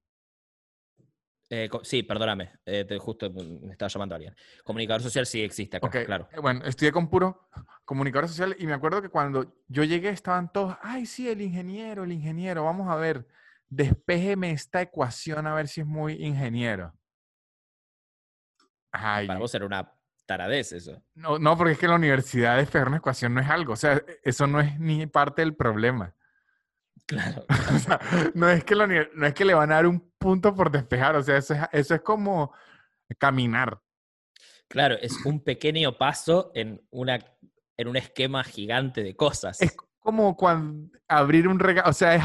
Eh, 1.48 1.70
sí, 1.84 2.02
perdóname. 2.02 2.54
eh, 2.64 2.84
te- 2.84 2.98
justo 2.98 3.30
me 3.30 3.70
estaba 3.70 3.88
llamando 3.88 4.16
alguien. 4.16 4.34
Comunicador 4.64 5.00
social 5.00 5.26
sí 5.26 5.42
existe 5.44 5.76
acá, 5.76 5.88
claro. 6.04 6.28
eh, 6.32 6.40
Bueno, 6.40 6.64
estudié 6.64 6.90
con 6.90 7.08
puro 7.08 7.48
comunicadores 7.84 8.32
sociales 8.32 8.56
y 8.58 8.66
me 8.66 8.72
acuerdo 8.72 9.00
que 9.00 9.10
cuando 9.10 9.62
yo 9.68 9.84
llegué 9.84 10.08
estaban 10.08 10.50
todos, 10.52 10.76
ay, 10.82 11.06
sí, 11.06 11.28
el 11.28 11.40
ingeniero, 11.40 12.02
el 12.02 12.10
ingeniero, 12.10 12.64
vamos 12.64 12.88
a 12.88 12.96
ver, 12.96 13.28
despéjeme 13.68 14.52
esta 14.52 14.80
ecuación 14.82 15.46
a 15.46 15.54
ver 15.54 15.68
si 15.68 15.80
es 15.82 15.86
muy 15.86 16.14
ingeniero. 16.24 16.94
Ay, 18.92 19.26
Para 19.26 19.38
vos 19.38 19.54
era 19.54 19.66
una 19.66 19.92
taradez 20.26 20.72
eso. 20.72 21.02
no, 21.14 21.38
no, 21.38 21.56
porque 21.56 21.72
es 21.74 21.78
que 21.78 21.86
en 21.86 21.90
la 21.90 21.96
universidad 21.96 22.56
despejar 22.56 22.88
una 22.88 22.96
ecuación 22.96 23.34
no 23.34 23.40
es 23.40 23.48
algo, 23.48 23.74
o 23.74 23.76
sea, 23.76 23.94
e- 23.94 24.20
eso 24.24 24.46
no 24.46 24.60
es 24.60 24.78
ni 24.80 25.06
parte 25.06 25.42
del 25.42 25.54
problema. 25.54 26.14
Claro. 27.06 27.44
O 27.74 27.78
sea, 27.78 28.00
no 28.34 28.48
es 28.48 28.64
que, 28.64 28.74
la 28.74 28.86
no 28.88 29.26
es 29.26 29.34
que 29.34 29.44
le 29.44 29.54
van 29.54 29.70
a 29.70 29.76
dar 29.76 29.86
un 29.86 30.10
punto 30.18 30.52
por 30.54 30.70
despejar, 30.72 31.14
o 31.14 31.22
sea, 31.22 31.36
eso 31.36 31.54
es, 31.54 31.60
eso 31.70 31.94
es 31.94 32.00
como 32.00 32.52
caminar. 33.18 33.80
Claro, 34.66 34.96
es 35.00 35.24
un 35.24 35.44
pequeño 35.44 35.96
paso 35.96 36.50
en, 36.54 36.84
una, 36.90 37.18
en 37.76 37.86
un 37.88 37.96
esquema 37.96 38.42
gigante 38.42 39.04
de 39.04 39.14
cosas. 39.14 39.60
Es 39.62 39.76
como 40.00 40.36
cuando 40.36 40.90
abrir 41.06 41.46
un 41.46 41.60
regalo, 41.60 41.88
o 41.90 41.92
sea, 41.92 42.14
es 42.16 42.22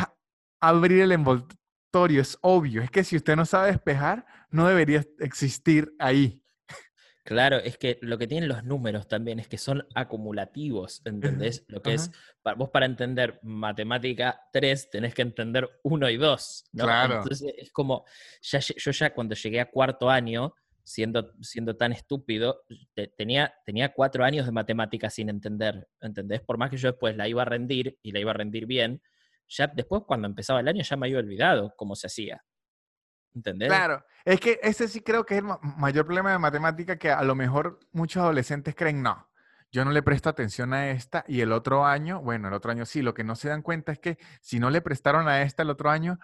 abrir 0.62 1.02
el 1.02 1.12
envoltorio, 1.12 2.22
es 2.22 2.38
obvio. 2.42 2.82
Es 2.82 2.92
que 2.92 3.04
si 3.04 3.18
usted 3.18 3.36
no 3.36 3.46
sabe 3.46 3.72
despejar, 3.72 4.26
no 4.50 4.68
debería 4.68 5.04
existir 5.20 5.94
ahí. 6.00 6.42
Claro, 7.24 7.58
es 7.58 7.78
que 7.78 8.00
lo 8.02 8.18
que 8.18 8.26
tienen 8.26 8.50
los 8.50 8.64
números 8.64 9.08
también 9.08 9.40
es 9.40 9.48
que 9.48 9.60
son 9.60 9.86
acumulativos, 9.94 11.04
¿entendés? 11.06 11.64
Lo 11.68 11.82
que 11.82 11.94
es, 11.94 12.12
vos 12.58 12.72
para 12.72 12.88
entender 12.88 13.40
matemática 13.44 14.42
3 14.52 14.90
tenés 14.90 15.14
que 15.14 15.22
entender 15.22 15.70
1 15.84 16.10
y 16.10 16.18
2, 16.18 16.64
¿no? 16.74 16.86
Claro. 16.86 17.18
Entonces 17.18 17.54
es 17.58 17.72
como, 17.72 18.06
ya, 18.42 18.60
yo 18.60 18.92
ya 18.92 19.14
cuando 19.14 19.36
llegué 19.36 19.60
a 19.60 19.70
cuarto 19.70 20.10
año, 20.10 20.56
siendo, 20.84 21.32
siendo 21.42 21.78
tan 21.78 21.92
estúpido, 21.92 22.64
te- 22.96 23.08
tenía, 23.08 23.54
tenía 23.66 23.94
cuatro 23.94 24.24
años 24.24 24.48
de 24.48 24.52
matemática 24.52 25.12
sin 25.12 25.30
entender, 25.30 25.88
¿entendés? 26.02 26.42
Por 26.42 26.58
más 26.58 26.72
que 26.72 26.78
yo 26.78 26.90
después 26.90 27.16
la 27.16 27.28
iba 27.28 27.44
a 27.44 27.46
rendir 27.46 28.00
y 28.02 28.14
la 28.14 28.20
iba 28.20 28.32
a 28.32 28.36
rendir 28.36 28.66
bien, 28.66 29.00
ya 29.52 29.68
después 29.68 30.04
cuando 30.08 30.28
empezaba 30.28 30.60
el 30.62 30.68
año 30.68 30.82
ya 30.84 30.96
me 30.96 31.08
había 31.08 31.20
olvidado 31.20 31.74
cómo 31.76 31.96
se 31.96 32.08
hacía. 32.08 32.44
¿Entendés? 33.34 33.70
Claro, 33.70 34.04
es 34.26 34.40
que 34.40 34.60
ese 34.62 34.88
sí 34.88 35.02
creo 35.02 35.26
que 35.26 35.36
es 35.36 35.40
el 35.40 35.46
ma- 35.46 35.60
mayor 35.62 36.06
problema 36.06 36.32
de 36.32 36.40
matemática 36.40 36.98
que 36.98 37.12
a 37.12 37.24
lo 37.24 37.36
mejor 37.36 37.80
muchos 37.92 38.22
adolescentes 38.22 38.76
creen, 38.76 39.02
no, 39.02 39.30
yo 39.72 39.86
no 39.86 39.92
le 39.92 40.04
presto 40.04 40.28
atención 40.30 40.74
a 40.74 40.90
esta 40.90 41.24
y 41.28 41.40
el 41.42 41.52
otro 41.54 41.86
año, 41.86 42.22
bueno, 42.22 42.50
el 42.50 42.54
otro 42.54 42.72
año 42.72 42.86
sí, 42.86 43.02
lo 43.02 43.14
que 43.14 43.24
no 43.24 43.36
se 43.36 43.48
dan 43.50 43.62
cuenta 43.62 43.92
es 43.94 44.00
que 44.00 44.18
si 44.42 44.60
no 44.60 44.70
le 44.70 44.82
prestaron 44.82 45.28
a 45.30 45.42
esta 45.44 45.64
el 45.64 45.70
otro 45.70 45.90
año, 45.90 46.20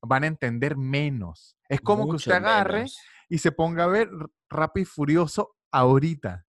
van 0.00 0.24
a 0.24 0.26
entender 0.26 0.76
menos. 0.76 1.56
Es 1.68 1.80
como 1.80 2.08
que 2.08 2.16
usted 2.16 2.32
agarre 2.32 2.74
menos. 2.78 2.98
y 3.28 3.38
se 3.38 3.52
ponga 3.52 3.84
a 3.84 3.88
ver 3.88 4.10
Rápido 4.48 4.82
y 4.82 4.86
Furioso 4.86 5.56
ahorita. 5.70 6.44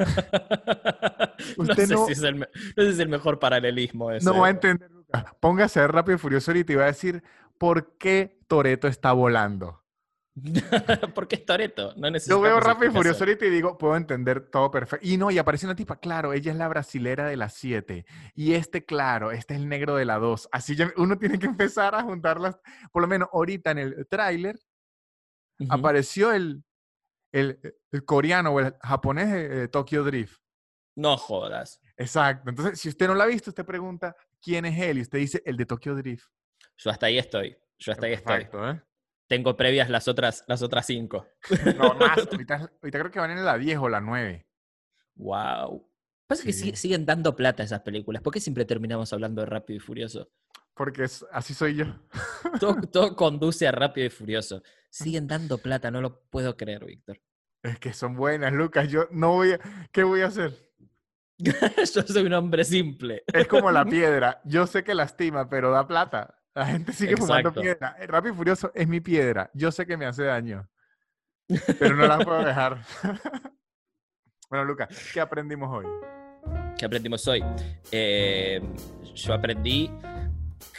no, 1.58 1.74
sé 1.74 1.86
no- 1.86 2.06
si 2.06 2.12
es 2.12 2.22
el, 2.22 2.34
me- 2.36 2.48
no 2.76 2.82
sé 2.82 2.88
si 2.88 2.94
es 2.94 2.98
el 2.98 3.08
mejor 3.08 3.38
paralelismo 3.38 4.10
ese. 4.10 4.24
No 4.24 4.38
va 4.40 4.48
a 4.48 4.50
entender 4.50 4.90
lo 4.90 5.04
Póngase 5.40 5.80
a 5.80 5.82
ver 5.82 5.92
Rápido 5.92 6.16
y 6.16 6.18
Furioso 6.18 6.50
ahorita 6.50 6.72
y 6.72 6.76
va 6.76 6.84
a 6.84 6.86
decir 6.86 7.22
por 7.58 7.96
qué 7.98 8.38
Toreto 8.46 8.88
está 8.88 9.12
volando. 9.12 9.80
Porque 11.14 11.34
es 11.34 11.44
Toreto, 11.44 11.92
no 11.96 12.08
Yo 12.16 12.40
veo 12.40 12.60
Rápido 12.60 12.92
y 12.92 12.94
Furioso 12.94 13.24
ahorita 13.24 13.44
y 13.46 13.50
digo, 13.50 13.76
puedo 13.76 13.96
entender 13.96 14.48
todo 14.48 14.70
perfecto. 14.70 15.06
Y 15.06 15.16
no, 15.16 15.30
y 15.30 15.38
aparece 15.38 15.66
una 15.66 15.74
tipa, 15.74 15.96
claro, 15.96 16.32
ella 16.32 16.52
es 16.52 16.56
la 16.58 16.68
brasilera 16.68 17.26
de 17.26 17.36
las 17.36 17.54
7. 17.54 18.06
Y 18.34 18.54
este, 18.54 18.84
claro, 18.84 19.32
este 19.32 19.54
es 19.54 19.60
el 19.60 19.68
negro 19.68 19.96
de 19.96 20.04
la 20.04 20.18
2. 20.18 20.48
Así 20.52 20.76
ya 20.76 20.92
uno 20.96 21.18
tiene 21.18 21.38
que 21.38 21.46
empezar 21.46 21.94
a 21.94 22.02
juntarlas. 22.02 22.58
Por 22.92 23.02
lo 23.02 23.08
menos 23.08 23.28
ahorita 23.32 23.72
en 23.72 23.78
el 23.78 24.06
tráiler 24.08 24.58
apareció 25.68 26.32
el, 26.32 26.62
el, 27.32 27.60
el 27.92 28.04
coreano 28.04 28.50
o 28.50 28.60
el 28.60 28.74
japonés 28.82 29.30
de, 29.32 29.48
de 29.48 29.68
Tokyo 29.68 30.04
Drift. 30.04 30.38
No 30.96 31.16
jodas. 31.16 31.80
Exacto. 31.96 32.50
Entonces, 32.50 32.80
si 32.80 32.88
usted 32.88 33.06
no 33.06 33.14
lo 33.14 33.22
ha 33.22 33.26
visto, 33.26 33.50
usted 33.50 33.64
pregunta 33.64 34.14
quién 34.42 34.64
es 34.64 34.78
él 34.80 34.98
y 34.98 35.02
usted 35.02 35.18
dice 35.18 35.42
el 35.46 35.56
de 35.56 35.66
Tokyo 35.66 35.94
Drift. 35.94 36.26
Yo 36.76 36.90
hasta 36.90 37.06
ahí 37.06 37.18
estoy. 37.18 37.56
Yo 37.78 37.92
hasta 37.92 38.06
ahí 38.06 38.12
estoy. 38.14 38.42
¿eh? 38.52 38.80
Tengo 39.28 39.56
previas 39.56 39.88
las 39.88 40.08
otras, 40.08 40.44
las 40.48 40.60
otras 40.62 40.86
cinco. 40.86 41.26
No, 41.76 41.94
más. 41.98 42.18
ahorita, 42.30 42.56
ahorita 42.82 42.98
creo 42.98 43.10
que 43.10 43.20
van 43.20 43.30
en 43.30 43.44
la 43.44 43.56
10 43.56 43.78
o 43.78 43.88
la 43.88 44.00
9. 44.00 44.46
Wow. 45.16 45.88
Pasa 46.26 46.44
que 46.44 46.52
Sí. 46.52 46.64
sigue- 46.64 46.76
siguen 46.76 47.06
dando 47.06 47.34
plata 47.36 47.62
esas 47.62 47.80
películas. 47.80 48.22
¿Por 48.22 48.32
qué 48.32 48.40
siempre 48.40 48.64
terminamos 48.64 49.12
hablando 49.12 49.40
de 49.42 49.46
Rápido 49.46 49.76
y 49.76 49.80
Furioso? 49.80 50.30
Porque 50.74 51.04
es, 51.04 51.24
así 51.32 51.54
soy 51.54 51.76
yo. 51.76 51.86
Todo, 52.58 52.80
todo 52.92 53.16
conduce 53.16 53.66
a 53.66 53.72
Rápido 53.72 54.06
y 54.06 54.10
Furioso. 54.10 54.62
Siguen 54.88 55.26
dando 55.26 55.58
plata, 55.58 55.90
no 55.90 56.00
lo 56.00 56.22
puedo 56.30 56.56
creer, 56.56 56.84
Víctor. 56.84 57.20
Es 57.62 57.78
que 57.78 57.92
son 57.92 58.16
buenas, 58.16 58.52
Lucas. 58.52 58.88
Yo 58.88 59.06
no 59.10 59.32
voy 59.32 59.52
a... 59.52 59.60
¿Qué 59.92 60.02
voy 60.02 60.22
a 60.22 60.26
hacer? 60.26 60.70
Yo 61.38 62.02
soy 62.02 62.26
un 62.26 62.32
hombre 62.32 62.64
simple. 62.64 63.22
Es 63.26 63.46
como 63.46 63.70
la 63.70 63.84
piedra. 63.86 64.40
Yo 64.44 64.66
sé 64.66 64.82
que 64.84 64.94
lastima, 64.94 65.48
pero 65.48 65.70
da 65.70 65.86
plata. 65.86 66.36
La 66.54 66.66
gente 66.66 66.92
sigue 66.92 67.16
fumando 67.16 67.50
Exacto. 67.50 67.60
piedra. 67.60 67.96
El 67.98 68.08
Rápido 68.08 68.34
y 68.34 68.36
Furioso 68.36 68.72
es 68.74 68.88
mi 68.88 69.00
piedra. 69.00 69.50
Yo 69.54 69.70
sé 69.70 69.86
que 69.86 69.96
me 69.96 70.06
hace 70.06 70.24
daño. 70.24 70.68
Pero 71.78 71.96
no 71.96 72.06
la 72.06 72.18
puedo 72.18 72.44
dejar. 72.44 72.84
bueno, 74.48 74.64
Lucas, 74.64 74.88
¿qué 75.12 75.20
aprendimos 75.20 75.68
hoy? 75.70 75.86
¿Qué 76.78 76.86
aprendimos 76.86 77.26
hoy? 77.28 77.44
Eh, 77.90 78.60
yo 79.14 79.34
aprendí 79.34 79.90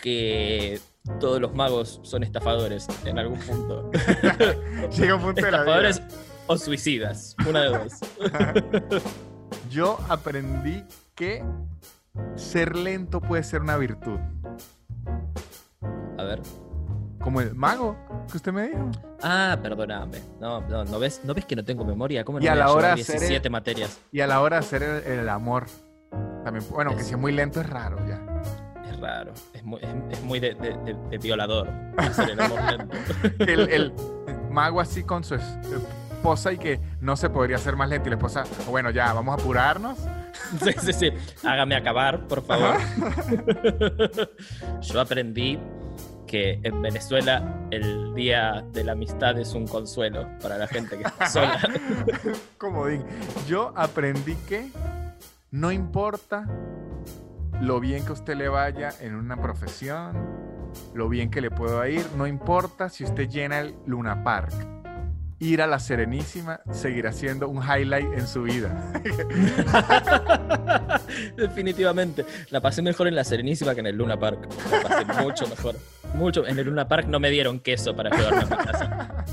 que 0.01 0.79
todos 1.19 1.39
los 1.41 1.53
magos 1.53 1.99
son 2.03 2.23
estafadores 2.23 2.87
en 3.05 3.17
algún 3.19 3.39
punto. 3.39 3.89
Llega 4.97 5.15
un 5.15 5.21
punto 5.21 5.41
de 5.45 5.51
la 5.51 5.63
vida. 5.63 5.89
estafadores 5.89 6.01
o 6.47 6.57
suicidas. 6.57 7.35
Una 7.47 7.61
de 7.63 7.69
dos. 7.69 7.93
Yo 9.69 9.97
aprendí 10.09 10.83
que 11.15 11.43
ser 12.35 12.75
lento 12.75 13.21
puede 13.21 13.43
ser 13.43 13.61
una 13.61 13.77
virtud. 13.77 14.19
A 16.17 16.23
ver. 16.23 16.41
Como 17.23 17.39
el 17.39 17.53
mago 17.53 17.95
que 18.31 18.37
usted 18.37 18.51
me 18.51 18.67
dijo. 18.69 18.89
Ah, 19.21 19.57
perdóname. 19.61 20.17
No, 20.39 20.61
no, 20.61 20.83
¿no 20.83 20.99
ves, 20.99 21.21
¿no 21.23 21.33
ves 21.35 21.45
que 21.45 21.55
no 21.55 21.63
tengo 21.63 21.85
memoria? 21.85 22.25
¿Cómo 22.25 22.39
no 22.39 22.43
Y 22.45 22.47
a 22.47 22.51
voy 22.51 22.59
la 22.59 22.65
llevar 22.65 22.77
hora 22.77 22.95
de 22.95 23.01
hacer 23.01 23.15
el- 23.15 23.21
17 23.21 23.49
materias? 23.51 23.99
Y 24.11 24.21
a 24.21 24.27
la 24.27 24.41
hora 24.41 24.57
de 24.57 24.59
hacer 24.65 24.81
el, 24.83 25.03
el 25.19 25.29
amor. 25.29 25.65
También, 26.43 26.65
bueno, 26.71 26.95
que 26.95 27.01
Es- 27.01 27.07
si 27.07 27.13
es 27.13 27.19
muy 27.19 27.31
lento 27.31 27.61
es 27.61 27.69
raro 27.69 27.97
ya. 28.07 28.19
Raro. 29.01 29.33
Es 29.53 29.63
muy, 29.63 29.79
es, 29.81 29.89
es 30.17 30.23
muy 30.23 30.39
de, 30.39 30.53
de- 30.55 30.77
de- 30.85 30.97
de 31.09 31.17
violador. 31.17 31.67
el. 33.39 33.59
El, 33.69 33.93
mago 34.51 34.81
así 34.81 35.03
con 35.03 35.23
su 35.23 35.35
es- 35.35 35.43
esposa 36.13 36.51
y 36.53 36.57
que 36.57 36.79
no 36.99 37.15
se 37.15 37.29
podría 37.29 37.55
hacer 37.55 37.75
más 37.75 37.89
lento. 37.89 38.07
Y 38.07 38.11
la 38.11 38.17
esposa, 38.17 38.43
bueno, 38.69 38.91
ya, 38.91 39.11
vamos 39.13 39.37
a 39.37 39.41
apurarnos. 39.41 39.97
Sí, 40.63 40.71
sí, 40.79 40.93
sí. 40.93 41.09
Hágame 41.43 41.75
acabar, 41.75 42.27
por 42.27 42.43
favor. 42.43 42.75
Yo 44.81 44.99
aprendí 45.01 45.59
que 46.27 46.59
en 46.63 46.81
Venezuela 46.81 47.67
el 47.71 48.13
Día 48.13 48.63
de 48.71 48.83
la 48.83 48.93
Amistad 48.93 49.37
es 49.39 49.53
un 49.53 49.67
consuelo 49.67 50.27
para 50.41 50.57
la 50.57 50.67
gente 50.67 50.97
que 50.97 51.03
está 51.03 51.27
sola. 51.27 51.59
Comodín. 52.57 53.03
Yo 53.47 53.73
aprendí 53.75 54.35
que 54.47 54.69
no 55.51 55.71
importa 55.71 56.45
lo 57.61 57.79
bien 57.79 58.03
que 58.03 58.11
usted 58.11 58.35
le 58.35 58.49
vaya 58.49 58.89
en 59.01 59.15
una 59.15 59.39
profesión, 59.39 60.17
lo 60.95 61.07
bien 61.09 61.29
que 61.29 61.41
le 61.41 61.51
pueda 61.51 61.87
ir, 61.87 62.03
no 62.17 62.25
importa 62.25 62.89
si 62.89 63.03
usted 63.03 63.29
llena 63.29 63.59
el 63.59 63.75
Luna 63.85 64.23
Park. 64.23 64.51
Ir 65.37 65.61
a 65.61 65.67
la 65.67 65.79
Serenísima 65.79 66.61
seguirá 66.71 67.11
siendo 67.11 67.49
un 67.49 67.63
highlight 67.63 68.13
en 68.13 68.27
su 68.27 68.43
vida. 68.43 68.93
Definitivamente. 71.35 72.25
La 72.51 72.61
pasé 72.61 72.83
mejor 72.83 73.07
en 73.07 73.15
la 73.15 73.23
Serenísima 73.23 73.73
que 73.73 73.79
en 73.79 73.87
el 73.87 73.95
Luna 73.95 74.19
Park. 74.19 74.47
La 74.71 74.81
pasé 74.83 75.23
mucho 75.23 75.47
mejor. 75.47 75.75
Mucho. 76.13 76.45
En 76.45 76.59
el 76.59 76.67
Luna 76.67 76.87
Park 76.87 77.07
no 77.07 77.19
me 77.19 77.31
dieron 77.31 77.59
queso 77.59 77.95
para 77.95 78.11
llevarme 78.15 78.41
a 78.41 78.45
mi 78.45 78.65
casa. 78.65 79.25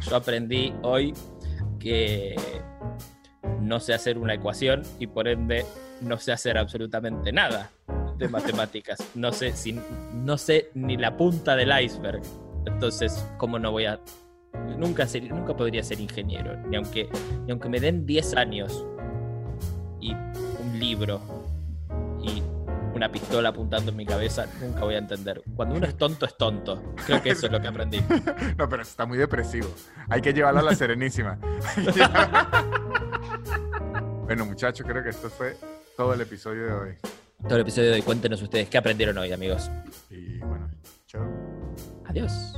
Yo 0.02 0.16
aprendí 0.16 0.74
hoy 0.82 1.14
que 1.78 2.36
no 3.60 3.80
sé 3.80 3.94
hacer 3.94 4.18
una 4.18 4.34
ecuación 4.34 4.82
y 4.98 5.06
por 5.06 5.28
ende 5.28 5.64
no 6.02 6.18
sé 6.18 6.32
hacer 6.32 6.58
absolutamente 6.58 7.32
nada 7.32 7.70
de 8.18 8.28
matemáticas. 8.28 8.98
No 9.14 9.32
sé, 9.32 9.52
si, 9.52 9.78
no 10.14 10.36
sé 10.38 10.70
ni 10.74 10.96
la 10.96 11.16
punta 11.16 11.56
del 11.56 11.72
iceberg. 11.82 12.22
Entonces, 12.66 13.26
¿cómo 13.38 13.58
no 13.58 13.72
voy 13.72 13.86
a...? 13.86 13.98
Nunca, 14.76 15.06
ser- 15.06 15.30
nunca 15.32 15.56
podría 15.56 15.82
ser 15.82 15.98
ingeniero, 16.00 16.56
ni 16.68 16.76
aunque, 16.76 17.08
ni 17.46 17.52
aunque 17.52 17.68
me 17.68 17.80
den 17.80 18.04
10 18.04 18.34
años 18.36 18.84
y 20.00 20.12
un 20.12 20.78
libro 20.78 21.20
y 22.22 22.42
una 22.94 23.10
pistola 23.10 23.48
apuntando 23.48 23.90
en 23.90 23.96
mi 23.96 24.04
cabeza, 24.04 24.46
nunca 24.60 24.80
voy 24.80 24.94
a 24.94 24.98
entender. 24.98 25.42
Cuando 25.56 25.76
uno 25.76 25.86
es 25.86 25.96
tonto, 25.96 26.26
es 26.26 26.36
tonto. 26.36 26.82
Creo 27.06 27.22
que 27.22 27.30
eso 27.30 27.46
es 27.46 27.52
lo 27.52 27.60
que 27.60 27.68
aprendí. 27.68 28.00
No, 28.58 28.68
pero 28.68 28.82
está 28.82 29.06
muy 29.06 29.16
depresivo. 29.16 29.68
Hay 30.10 30.20
que 30.20 30.34
llevarlo 30.34 30.60
a 30.60 30.64
la 30.64 30.74
Serenísima. 30.74 31.38
bueno, 34.24 34.44
muchachos, 34.44 34.86
creo 34.86 35.02
que 35.02 35.10
esto 35.10 35.30
fue 35.30 35.56
todo 36.02 36.14
el 36.14 36.20
episodio 36.20 36.66
de 36.66 36.72
hoy. 36.72 36.94
Todo 37.42 37.54
el 37.54 37.60
episodio 37.60 37.90
de 37.90 37.94
hoy, 37.94 38.02
cuéntenos 38.02 38.42
ustedes 38.42 38.68
qué 38.68 38.76
aprendieron 38.76 39.16
hoy, 39.18 39.32
amigos. 39.32 39.70
Y 40.10 40.38
bueno, 40.38 40.68
chao. 41.06 41.24
Adiós. 42.06 42.54